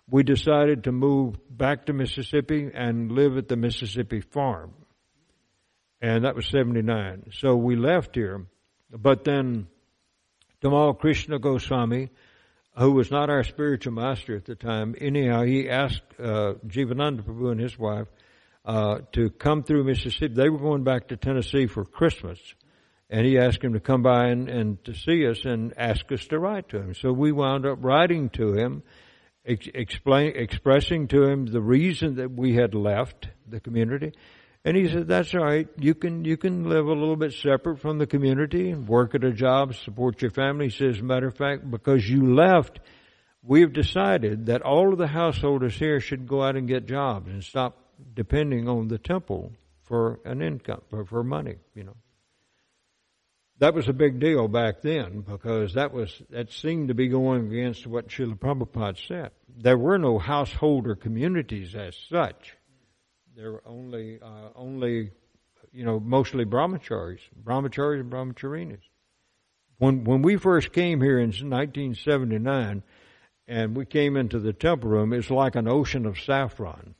we 0.08 0.22
decided 0.22 0.84
to 0.84 0.92
move 0.92 1.36
back 1.50 1.86
to 1.86 1.92
Mississippi 1.92 2.70
and 2.72 3.10
live 3.10 3.36
at 3.36 3.48
the 3.48 3.56
Mississippi 3.56 4.20
farm. 4.20 4.72
And 6.00 6.24
that 6.24 6.36
was 6.36 6.46
79. 6.46 7.30
So 7.32 7.56
we 7.56 7.74
left 7.74 8.14
here. 8.14 8.46
But 8.90 9.24
then 9.24 9.66
Tamal 10.62 10.98
Krishna 10.98 11.38
Goswami, 11.38 12.10
who 12.76 12.92
was 12.92 13.10
not 13.10 13.30
our 13.30 13.42
spiritual 13.42 13.94
master 13.94 14.36
at 14.36 14.44
the 14.44 14.54
time, 14.54 14.94
anyhow, 15.00 15.42
he 15.42 15.68
asked 15.68 16.04
uh, 16.20 16.54
Jivananda 16.66 17.22
Prabhu 17.22 17.50
and 17.50 17.60
his 17.60 17.76
wife 17.76 18.06
uh, 18.66 18.98
to 19.12 19.30
come 19.30 19.62
through 19.62 19.84
Mississippi. 19.84 20.34
They 20.34 20.48
were 20.48 20.58
going 20.58 20.82
back 20.82 21.08
to 21.08 21.16
Tennessee 21.16 21.66
for 21.66 21.84
Christmas. 21.84 22.38
And 23.08 23.24
he 23.24 23.38
asked 23.38 23.62
him 23.62 23.74
to 23.74 23.80
come 23.80 24.02
by 24.02 24.26
and, 24.26 24.48
and 24.48 24.84
to 24.84 24.92
see 24.92 25.26
us 25.28 25.44
and 25.44 25.72
ask 25.76 26.10
us 26.10 26.26
to 26.26 26.38
write 26.40 26.70
to 26.70 26.78
him. 26.78 26.94
So 26.94 27.12
we 27.12 27.30
wound 27.30 27.64
up 27.64 27.78
writing 27.80 28.30
to 28.30 28.54
him, 28.54 28.82
ex- 29.46 29.68
explain, 29.72 30.32
expressing 30.34 31.06
to 31.08 31.22
him 31.22 31.46
the 31.46 31.60
reason 31.60 32.16
that 32.16 32.32
we 32.32 32.56
had 32.56 32.74
left 32.74 33.28
the 33.48 33.60
community. 33.60 34.12
And 34.64 34.76
he 34.76 34.88
said, 34.88 35.06
that's 35.06 35.32
all 35.32 35.44
right. 35.44 35.68
You 35.78 35.94
can, 35.94 36.24
you 36.24 36.36
can 36.36 36.68
live 36.68 36.86
a 36.86 36.92
little 36.92 37.14
bit 37.14 37.34
separate 37.34 37.78
from 37.78 37.98
the 37.98 38.06
community, 38.08 38.74
work 38.74 39.14
at 39.14 39.22
a 39.22 39.30
job, 39.30 39.76
support 39.76 40.20
your 40.20 40.32
family. 40.32 40.70
He 40.70 40.76
says, 40.76 41.00
matter 41.00 41.28
of 41.28 41.36
fact, 41.36 41.70
because 41.70 42.10
you 42.10 42.34
left, 42.34 42.80
we've 43.44 43.72
decided 43.72 44.46
that 44.46 44.62
all 44.62 44.92
of 44.92 44.98
the 44.98 45.06
householders 45.06 45.76
here 45.76 46.00
should 46.00 46.26
go 46.26 46.42
out 46.42 46.56
and 46.56 46.66
get 46.66 46.88
jobs 46.88 47.28
and 47.28 47.44
stop 47.44 47.85
depending 48.14 48.68
on 48.68 48.88
the 48.88 48.98
temple 48.98 49.52
for 49.84 50.20
an 50.24 50.42
income, 50.42 50.82
for, 50.90 51.04
for 51.04 51.22
money, 51.22 51.56
you 51.74 51.84
know. 51.84 51.96
That 53.58 53.72
was 53.72 53.88
a 53.88 53.94
big 53.94 54.20
deal 54.20 54.48
back 54.48 54.82
then 54.82 55.20
because 55.22 55.74
that 55.74 55.92
was, 55.92 56.22
that 56.28 56.52
seemed 56.52 56.88
to 56.88 56.94
be 56.94 57.08
going 57.08 57.46
against 57.46 57.86
what 57.86 58.08
Srila 58.08 58.38
Prabhupada 58.38 58.98
said. 59.06 59.30
There 59.48 59.78
were 59.78 59.96
no 59.96 60.18
householder 60.18 60.94
communities 60.94 61.74
as 61.74 61.96
such. 62.10 62.54
There 63.34 63.52
were 63.52 63.62
only, 63.64 64.18
uh, 64.20 64.50
only, 64.54 65.12
you 65.72 65.84
know, 65.84 65.98
mostly 65.98 66.44
brahmacharis, 66.44 67.20
brahmacharis 67.42 68.00
and 68.00 68.12
brahmacharinis. 68.12 68.82
When, 69.78 70.04
when 70.04 70.20
we 70.20 70.36
first 70.36 70.72
came 70.72 71.00
here 71.00 71.18
in 71.18 71.28
1979 71.28 72.82
and 73.48 73.76
we 73.76 73.86
came 73.86 74.16
into 74.16 74.38
the 74.38 74.52
temple 74.52 74.90
room, 74.90 75.14
it's 75.14 75.30
like 75.30 75.54
an 75.54 75.68
ocean 75.68 76.04
of 76.04 76.18
saffron 76.18 76.94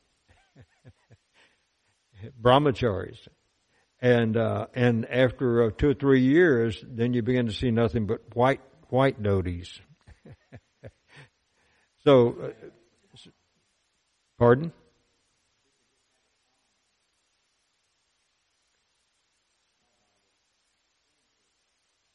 brahmacharis. 2.41 3.19
And, 4.01 4.37
uh, 4.37 4.67
and 4.75 5.07
after 5.07 5.65
uh, 5.65 5.71
two 5.77 5.91
or 5.91 5.95
three 5.95 6.23
years, 6.23 6.85
then 6.87 7.15
you 7.15 7.23
begin 7.23 7.47
to 7.47 7.53
see 7.53 7.71
nothing 7.71 8.07
but 8.07 8.21
white, 8.35 8.61
white 8.89 9.23
dhotis. 9.23 9.81
so, 12.05 12.37
uh, 12.43 13.29
pardon? 14.39 14.73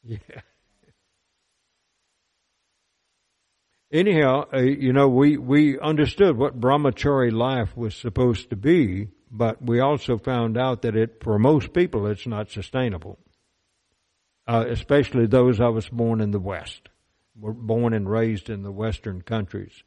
Yeah. 0.03 0.17
Anyhow, 3.91 4.45
uh, 4.53 4.61
you 4.61 4.93
know, 4.93 5.09
we, 5.09 5.37
we 5.37 5.77
understood 5.77 6.37
what 6.37 6.59
brahmachari 6.59 7.31
life 7.31 7.75
was 7.75 7.93
supposed 7.93 8.51
to 8.51 8.55
be 8.55 9.09
but 9.31 9.61
we 9.61 9.79
also 9.79 10.17
found 10.17 10.57
out 10.57 10.81
that 10.81 10.95
it, 10.95 11.23
for 11.23 11.39
most 11.39 11.73
people, 11.73 12.05
it's 12.07 12.27
not 12.27 12.51
sustainable. 12.51 13.17
Uh, 14.47 14.65
especially 14.67 15.27
those 15.27 15.61
of 15.61 15.77
us 15.77 15.87
born 15.87 16.19
in 16.19 16.31
the 16.31 16.39
West, 16.39 16.89
were 17.39 17.53
born 17.53 17.93
and 17.93 18.09
raised 18.09 18.49
in 18.49 18.63
the 18.63 18.71
Western 18.71 19.21
countries. 19.21 19.83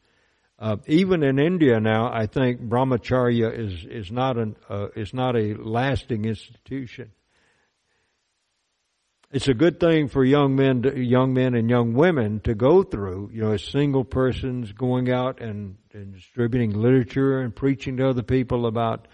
Uh, 0.58 0.76
even 0.86 1.22
in 1.22 1.38
India 1.38 1.80
now, 1.80 2.10
I 2.12 2.26
think 2.26 2.60
brahmacharya 2.62 3.52
is 3.58 3.84
is 3.84 4.12
not 4.12 4.38
an 4.38 4.56
uh, 4.70 4.86
is 4.94 5.12
not 5.12 5.36
a 5.36 5.54
lasting 5.54 6.24
institution. 6.24 7.10
it's 9.32 9.48
a 9.48 9.54
good 9.54 9.80
thing 9.80 10.06
for 10.06 10.24
young 10.24 10.54
men, 10.54 10.82
to, 10.82 10.96
young 10.98 11.34
men 11.34 11.54
and 11.56 11.68
young 11.68 11.92
women 11.92 12.38
to 12.40 12.54
go 12.54 12.84
through. 12.84 13.30
You 13.32 13.42
know, 13.42 13.52
as 13.52 13.64
single 13.64 14.04
persons 14.04 14.70
going 14.72 15.10
out 15.10 15.40
and, 15.42 15.76
and 15.92 16.14
distributing 16.14 16.70
literature 16.70 17.40
and 17.40 17.54
preaching 17.54 17.96
to 17.96 18.08
other 18.08 18.22
people 18.22 18.66
about 18.66 19.08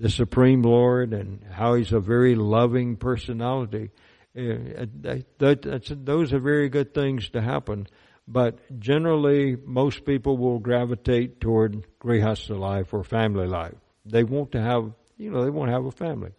the 0.00 0.10
Supreme 0.10 0.62
Lord 0.62 1.12
and 1.12 1.44
how 1.50 1.74
He's 1.74 1.92
a 1.92 2.00
very 2.00 2.34
loving 2.34 2.96
personality. 2.96 3.90
Uh, 4.36 4.86
that, 5.00 6.04
those 6.04 6.32
are 6.32 6.38
very 6.40 6.68
good 6.68 6.94
things 6.94 7.28
to 7.30 7.40
happen. 7.40 7.86
But 8.26 8.58
generally, 8.78 9.56
most 9.56 10.04
people 10.04 10.36
will 10.36 10.58
gravitate 10.58 11.40
toward 11.40 11.84
grihastha 12.00 12.58
life 12.58 12.94
or 12.94 13.04
family 13.04 13.46
life. 13.46 13.74
They 14.04 14.24
want 14.24 14.52
to 14.52 14.60
have, 14.60 14.92
you 15.16 15.30
know, 15.30 15.44
they 15.44 15.50
want 15.50 15.68
to 15.68 15.72
have 15.72 15.84
a 15.84 15.90
family 15.90 16.30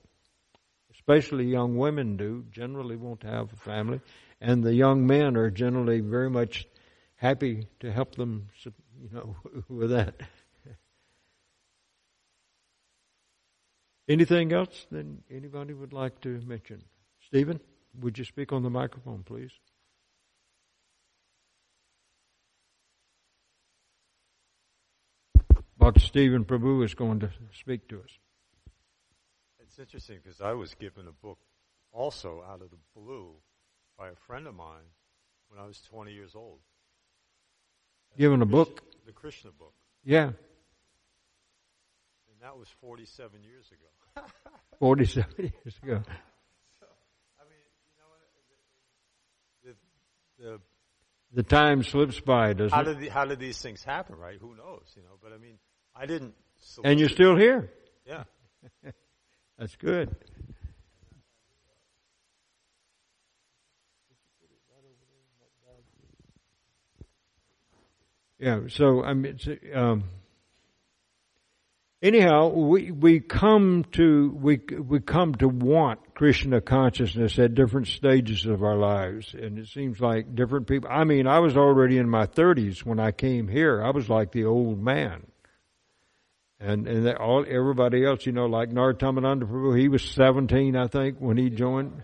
especially 1.02 1.46
young 1.46 1.78
women 1.78 2.16
do, 2.16 2.46
generally 2.52 2.96
want 2.96 3.22
to 3.22 3.28
have 3.28 3.52
a 3.52 3.56
family, 3.56 4.00
and 4.40 4.64
the 4.64 4.74
young 4.74 5.06
men 5.06 5.36
are 5.36 5.50
generally 5.50 6.00
very 6.00 6.30
much 6.30 6.68
happy 7.16 7.68
to 7.80 7.92
help 7.92 8.16
them, 8.16 8.50
you 8.64 9.10
know, 9.12 9.36
with 9.70 9.90
that. 9.90 10.16
Anything 14.12 14.52
else 14.52 14.88
that 14.92 15.06
anybody 15.30 15.74
would 15.74 15.94
like 15.94 16.20
to 16.20 16.42
mention? 16.46 16.84
Stephen, 17.26 17.62
would 18.02 18.18
you 18.18 18.26
speak 18.26 18.52
on 18.52 18.62
the 18.62 18.70
microphone, 18.70 19.24
please? 19.24 19.52
But 25.78 26.02
Stephen 26.02 26.44
Prabhu 26.44 26.84
is 26.84 26.94
going 26.94 27.22
to 27.22 27.30
speak 27.58 27.88
to 27.88 28.00
us. 28.02 28.18
It's 29.62 29.80
interesting 29.80 30.20
because 30.22 30.42
I 30.42 30.52
was 30.52 30.74
given 30.74 31.08
a 31.08 31.14
book 31.14 31.40
also 31.94 32.44
out 32.46 32.62
of 32.62 32.70
the 32.70 32.84
blue 32.94 33.30
by 33.98 34.10
a 34.10 34.16
friend 34.28 34.46
of 34.46 34.56
mine 34.56 34.90
when 35.48 35.58
I 35.58 35.66
was 35.66 35.82
20 35.90 36.12
years 36.12 36.36
old. 36.36 36.60
Given 38.18 38.42
a 38.42 38.46
book? 38.46 38.84
The 39.06 39.14
Krishna 39.14 39.52
book. 39.52 39.74
Yeah. 40.04 40.32
That 42.42 42.58
was 42.58 42.68
47 42.82 43.44
years 43.44 43.72
ago. 43.72 44.26
47 44.80 45.30
years 45.38 45.78
ago. 45.84 46.02
So, 46.80 46.88
I 47.40 47.44
mean, 47.48 47.60
you 47.86 48.02
know, 49.68 49.74
the, 50.44 50.44
the, 50.44 50.60
the 51.34 51.44
time 51.44 51.84
slips 51.84 52.20
by, 52.20 52.54
doesn't 52.54 52.74
how 52.74 52.82
it? 52.82 52.86
Did 52.86 53.00
the, 53.00 53.10
how 53.10 53.26
did 53.26 53.40
these 53.40 53.62
things 53.62 53.84
happen, 53.84 54.16
right? 54.16 54.40
Who 54.42 54.56
knows, 54.56 54.84
you 54.96 55.04
know? 55.04 55.18
But 55.22 55.34
I 55.34 55.38
mean, 55.38 55.60
I 55.96 56.08
didn't. 56.08 56.34
And 56.84 57.00
you're 57.00 57.10
still 57.10 57.36
here. 57.36 57.72
Yeah. 58.08 58.24
That's 59.60 59.76
good. 59.76 60.16
Yeah. 68.40 68.62
So 68.70 69.04
I 69.04 69.14
mean, 69.14 69.38
um, 69.76 70.04
anyhow, 72.02 72.50
we 72.50 72.92
we 72.92 73.20
come 73.20 73.86
to 73.94 74.38
we 74.40 74.60
we 74.80 75.00
come 75.00 75.36
to 75.36 75.48
want 75.48 76.14
Krishna 76.16 76.62
consciousness 76.62 77.38
at 77.40 77.56
different 77.56 77.88
stages 77.88 78.46
of 78.46 78.64
our 78.64 78.78
lives, 78.78 79.34
and 79.34 79.58
it 79.58 79.68
seems 79.68 80.00
like 80.00 80.36
different 80.36 80.68
people. 80.68 80.90
I 80.92 81.04
mean, 81.04 81.28
I 81.28 81.40
was 81.40 81.58
already 81.58 81.98
in 81.98 82.10
my 82.10 82.26
thirties 82.26 82.86
when 82.86 83.00
I 83.00 83.12
came 83.12 83.48
here. 83.48 83.84
I 83.84 83.92
was 83.92 84.10
like 84.10 84.32
the 84.32 84.46
old 84.46 84.82
man 84.82 85.26
and 86.62 86.88
and 86.88 87.08
all 87.18 87.44
everybody 87.48 88.06
else, 88.06 88.26
you 88.26 88.32
know, 88.32 88.46
like 88.46 88.70
Nartamananda 88.70 89.44
Prabhu, 89.44 89.78
he 89.78 89.90
was 89.90 90.04
17, 90.04 90.76
I 90.76 90.88
think, 90.88 91.18
when 91.20 91.38
he 91.38 91.50
joined. 91.50 92.04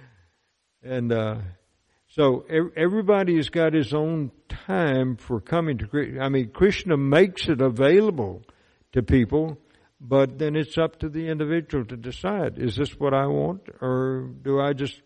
and 0.82 1.12
uh, 1.12 1.36
so 2.08 2.44
everybody 2.76 3.36
has 3.36 3.48
got 3.48 3.72
his 3.72 3.94
own 3.94 4.30
time 4.48 5.16
for 5.16 5.40
coming 5.40 5.78
to 5.78 5.86
Krishna. 5.86 6.20
I 6.20 6.28
mean, 6.28 6.50
Krishna 6.50 6.96
makes 6.96 7.48
it 7.48 7.60
available 7.60 8.42
to 8.94 9.02
people, 9.02 9.58
but 10.00 10.38
then 10.38 10.56
it's 10.56 10.78
up 10.78 10.98
to 11.00 11.08
the 11.08 11.28
individual 11.28 11.84
to 11.84 11.96
decide: 11.96 12.58
is 12.58 12.76
this 12.76 12.98
what 12.98 13.12
I 13.12 13.26
want, 13.26 13.68
or 13.80 14.30
do 14.42 14.60
I 14.60 14.72
just 14.72 15.00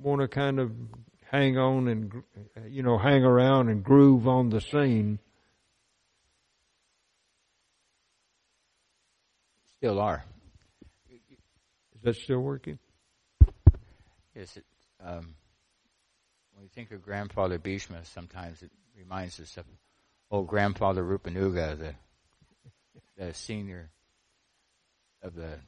want 0.00 0.20
to 0.20 0.28
kind 0.28 0.60
of 0.60 0.70
hang 1.30 1.58
on 1.58 1.88
and 1.88 2.22
you 2.68 2.82
know 2.82 2.98
hang 2.98 3.24
around 3.24 3.68
and 3.68 3.82
groove 3.82 4.28
on 4.28 4.50
the 4.50 4.60
scene? 4.60 5.18
Still 9.78 9.98
are. 9.98 10.22
Is 11.08 12.02
that 12.02 12.16
still 12.16 12.40
working? 12.40 12.78
Yes. 14.34 14.56
It, 14.56 14.64
um, 15.02 15.34
when 16.52 16.62
we 16.62 16.68
think 16.68 16.90
of 16.90 17.02
grandfather 17.02 17.58
Bhishma, 17.58 18.04
sometimes 18.04 18.62
it 18.62 18.70
reminds 18.98 19.40
us 19.40 19.56
of 19.56 19.64
old 20.30 20.46
grandfather 20.46 21.02
Rupanuga, 21.02 21.78
the 21.78 21.94
senior 23.32 23.90
of 25.22 25.34
the 25.34 25.58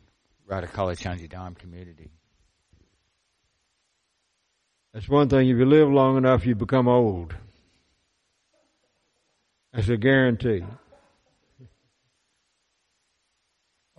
Radha 0.46 0.66
Kalachandji 0.66 1.28
Dham 1.28 1.56
community. 1.56 2.10
That's 4.92 5.08
one 5.08 5.28
thing. 5.28 5.48
If 5.48 5.56
you 5.56 5.64
live 5.64 5.88
long 5.88 6.16
enough, 6.16 6.44
you 6.44 6.54
become 6.54 6.88
old. 6.88 7.34
That's 9.72 9.88
a 9.88 9.96
guarantee. 9.96 10.64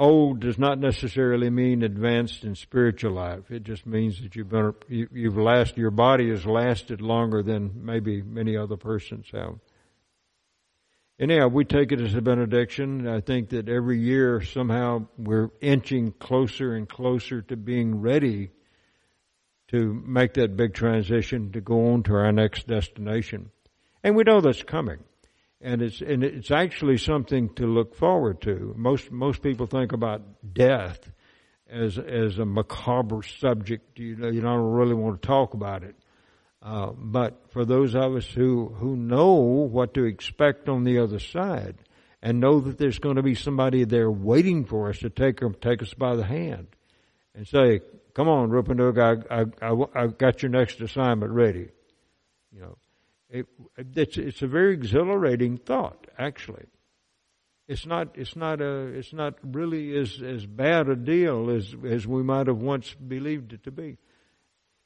old 0.03 0.41
does 0.41 0.59
not 0.59 0.79
necessarily 0.79 1.49
mean 1.49 1.81
advanced 1.81 2.43
in 2.43 2.55
spiritual 2.55 3.13
life. 3.13 3.49
It 3.49 3.63
just 3.63 3.85
means 3.85 4.21
that 4.21 4.35
you've 4.35 4.49
been, 4.49 4.73
you, 4.89 5.07
you've 5.13 5.37
lasted, 5.37 5.77
your 5.77 5.91
body 5.91 6.29
has 6.29 6.45
lasted 6.45 7.01
longer 7.01 7.41
than 7.41 7.71
maybe 7.85 8.21
many 8.21 8.57
other 8.57 8.75
persons 8.75 9.27
have. 9.31 9.55
Anyhow, 11.19 11.47
we 11.47 11.63
take 11.63 11.91
it 11.91 12.01
as 12.01 12.15
a 12.15 12.21
benediction. 12.21 13.07
I 13.07 13.21
think 13.21 13.49
that 13.49 13.69
every 13.69 13.99
year 13.99 14.41
somehow 14.41 15.07
we're 15.17 15.51
inching 15.61 16.11
closer 16.11 16.73
and 16.73 16.89
closer 16.89 17.41
to 17.43 17.55
being 17.55 18.01
ready 18.01 18.49
to 19.69 19.93
make 20.05 20.33
that 20.33 20.57
big 20.57 20.73
transition 20.73 21.51
to 21.51 21.61
go 21.61 21.93
on 21.93 22.03
to 22.03 22.13
our 22.13 22.31
next 22.31 22.67
destination. 22.67 23.51
And 24.03 24.15
we 24.15 24.23
know 24.23 24.41
that's 24.41 24.63
coming 24.63 24.99
and 25.63 25.81
it's 25.81 26.01
and 26.01 26.23
it's 26.23 26.51
actually 26.51 26.97
something 26.97 27.49
to 27.55 27.65
look 27.65 27.95
forward 27.95 28.41
to. 28.41 28.73
Most 28.77 29.11
most 29.11 29.41
people 29.41 29.65
think 29.65 29.93
about 29.93 30.21
death 30.53 31.09
as 31.69 31.97
as 31.97 32.37
a 32.37 32.45
macabre 32.45 33.23
subject. 33.23 33.97
You 33.97 34.17
know, 34.17 34.29
you 34.29 34.41
don't 34.41 34.71
really 34.73 34.93
want 34.93 35.21
to 35.21 35.27
talk 35.27 35.53
about 35.53 35.83
it. 35.83 35.95
Uh, 36.63 36.91
but 36.95 37.51
for 37.51 37.65
those 37.65 37.93
of 37.93 38.15
us 38.15 38.25
who 38.25 38.69
who 38.69 38.95
know 38.95 39.33
what 39.33 39.93
to 39.95 40.05
expect 40.05 40.69
on 40.69 40.85
the 40.85 40.99
other 40.99 41.19
side, 41.19 41.75
and 42.21 42.39
know 42.39 42.61
that 42.61 42.77
there's 42.77 42.99
going 42.99 43.17
to 43.17 43.21
be 43.21 43.35
somebody 43.35 43.83
there 43.83 44.09
waiting 44.09 44.63
for 44.63 44.89
us 44.89 44.99
to 44.99 45.09
take 45.09 45.41
take 45.59 45.81
us 45.81 45.93
by 45.93 46.15
the 46.15 46.23
hand, 46.23 46.67
and 47.35 47.45
say, 47.45 47.81
"Come 48.13 48.29
on, 48.29 48.49
Rupanug, 48.49 48.97
I, 48.97 49.41
I, 49.41 49.71
I, 49.71 50.03
I 50.03 50.07
got 50.07 50.41
your 50.41 50.51
next 50.51 50.79
assignment 50.79 51.33
ready." 51.33 51.67
You 52.53 52.61
know, 52.61 52.77
it, 53.29 53.47
it's, 53.95 54.17
it's 54.17 54.41
a 54.41 54.47
very 54.47 54.73
exhilarating 54.73 55.57
thought, 55.57 56.07
actually. 56.17 56.65
It's 57.67 57.85
not, 57.85 58.09
it's 58.15 58.35
not 58.35 58.61
a, 58.61 58.87
it's 58.87 59.11
not 59.11 59.35
really 59.43 59.97
as, 59.97 60.21
as 60.21 60.45
bad 60.45 60.87
a 60.87 60.95
deal 60.95 61.49
as, 61.49 61.73
as 61.89 62.05
we 62.05 62.21
might 62.21 62.47
have 62.47 62.61
once 62.61 62.93
believed 62.93 63.53
it 63.53 63.63
to 63.63 63.71
be. 63.71 63.97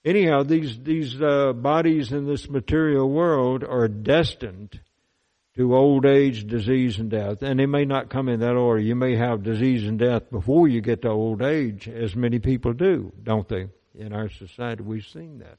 Anyhow, 0.07 0.43
these, 0.43 0.79
these, 0.81 1.21
uh, 1.21 1.53
bodies 1.53 2.11
in 2.11 2.25
this 2.25 2.49
material 2.49 3.09
world 3.09 3.63
are 3.63 3.87
destined 3.87 4.79
to 5.55 5.75
old 5.75 6.05
age, 6.05 6.47
disease, 6.47 6.97
and 6.99 7.09
death. 7.09 7.41
And 7.41 7.59
they 7.59 7.65
may 7.65 7.83
not 7.83 8.09
come 8.09 8.29
in 8.29 8.39
that 8.39 8.55
order. 8.55 8.79
You 8.79 8.95
may 8.95 9.15
have 9.15 9.43
disease 9.43 9.83
and 9.87 9.99
death 9.99 10.31
before 10.31 10.67
you 10.67 10.81
get 10.81 11.01
to 11.01 11.09
old 11.09 11.41
age, 11.41 11.87
as 11.89 12.15
many 12.15 12.39
people 12.39 12.73
do, 12.73 13.11
don't 13.21 13.47
they? 13.47 13.67
In 13.95 14.13
our 14.13 14.29
society, 14.29 14.83
we've 14.83 15.07
seen 15.07 15.39
that 15.39 15.57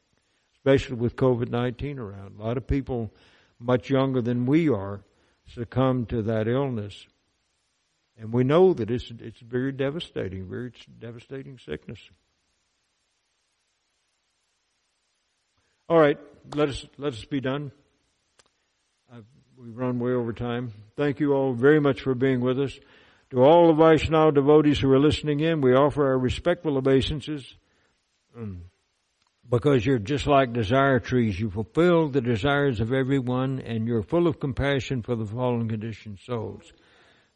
especially 0.58 0.96
with 0.96 1.16
COVID 1.16 1.50
19 1.50 1.98
around. 1.98 2.38
A 2.38 2.42
lot 2.42 2.56
of 2.56 2.66
people 2.66 3.12
much 3.58 3.90
younger 3.90 4.20
than 4.20 4.46
we 4.46 4.68
are 4.68 5.00
succumb 5.46 6.06
to 6.06 6.22
that 6.22 6.46
illness. 6.46 7.06
And 8.18 8.32
we 8.32 8.44
know 8.44 8.74
that 8.74 8.90
it's, 8.90 9.10
it's 9.20 9.40
very 9.40 9.72
devastating, 9.72 10.48
very 10.48 10.72
devastating 10.98 11.58
sickness. 11.58 11.98
All 15.88 15.98
right, 15.98 16.18
let 16.54 16.68
us, 16.68 16.84
let 16.98 17.14
us 17.14 17.24
be 17.24 17.40
done. 17.40 17.72
I've, 19.10 19.24
we've 19.56 19.74
run 19.74 19.98
way 19.98 20.12
over 20.12 20.34
time. 20.34 20.72
Thank 20.96 21.18
you 21.18 21.32
all 21.32 21.54
very 21.54 21.80
much 21.80 22.02
for 22.02 22.14
being 22.14 22.40
with 22.40 22.60
us. 22.60 22.78
To 23.30 23.42
all 23.42 23.68
the 23.68 23.72
Vaishnava 23.72 24.32
devotees 24.32 24.78
who 24.78 24.92
are 24.92 24.98
listening 24.98 25.40
in, 25.40 25.62
we 25.62 25.72
offer 25.72 26.06
our 26.06 26.18
respectful 26.18 26.76
obeisances. 26.76 27.54
Um, 28.36 28.64
because 29.48 29.86
you're 29.86 29.98
just 29.98 30.26
like 30.26 30.52
desire 30.52 31.00
trees. 31.00 31.40
You 31.40 31.48
fulfill 31.48 32.08
the 32.08 32.20
desires 32.20 32.80
of 32.80 32.92
everyone 32.92 33.60
and 33.60 33.86
you're 33.86 34.02
full 34.02 34.26
of 34.26 34.38
compassion 34.38 35.02
for 35.02 35.16
the 35.16 35.24
fallen 35.24 35.70
conditioned 35.70 36.18
souls. 36.18 36.70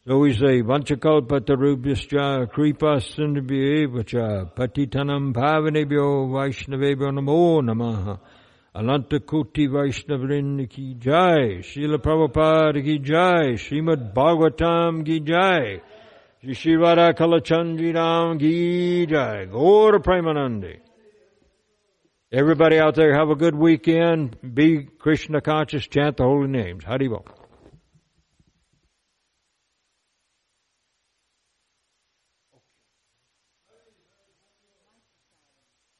So 0.07 0.19
we 0.19 0.35
say, 0.35 0.63
Vanchakalpatarubhyascha 0.63 2.51
kripa 2.51 3.01
sindhibhyevacha 3.01 4.53
patitanam 4.55 5.33
pavanebhyo 5.33 6.29
vaishnavebhyo 6.29 7.13
namo 7.15 7.63
namaha. 7.63 8.19
Ananta 8.75 9.21
Koti 9.21 9.69
Vaishnavrin 9.69 10.67
ki 10.67 10.95
jai, 10.95 11.61
Srila 11.61 11.99
Prabhupada 11.99 12.83
ki 12.83 13.01
jai, 13.01 13.53
Srimad 13.57 14.15
Bhagavatam 14.15 15.05
ki 15.05 15.21
jai, 15.21 15.83
Shri 16.41 16.55
Shivara 16.55 17.13
Kalachandji 17.13 17.95
Ram 17.95 18.39
ki 18.39 19.05
jai, 19.05 19.45
Gaura 19.45 20.03
Premanandi. 20.03 20.79
Everybody 22.33 22.79
out 22.79 22.95
there 22.95 23.15
have 23.15 23.29
a 23.29 23.35
good 23.35 23.55
weekend. 23.55 24.39
Be 24.55 24.85
Krishna 24.99 25.43
conscious, 25.43 25.87
chant 25.87 26.17
the 26.17 26.23
holy 26.23 26.49
names. 26.49 26.83
Haribol. 26.83 27.27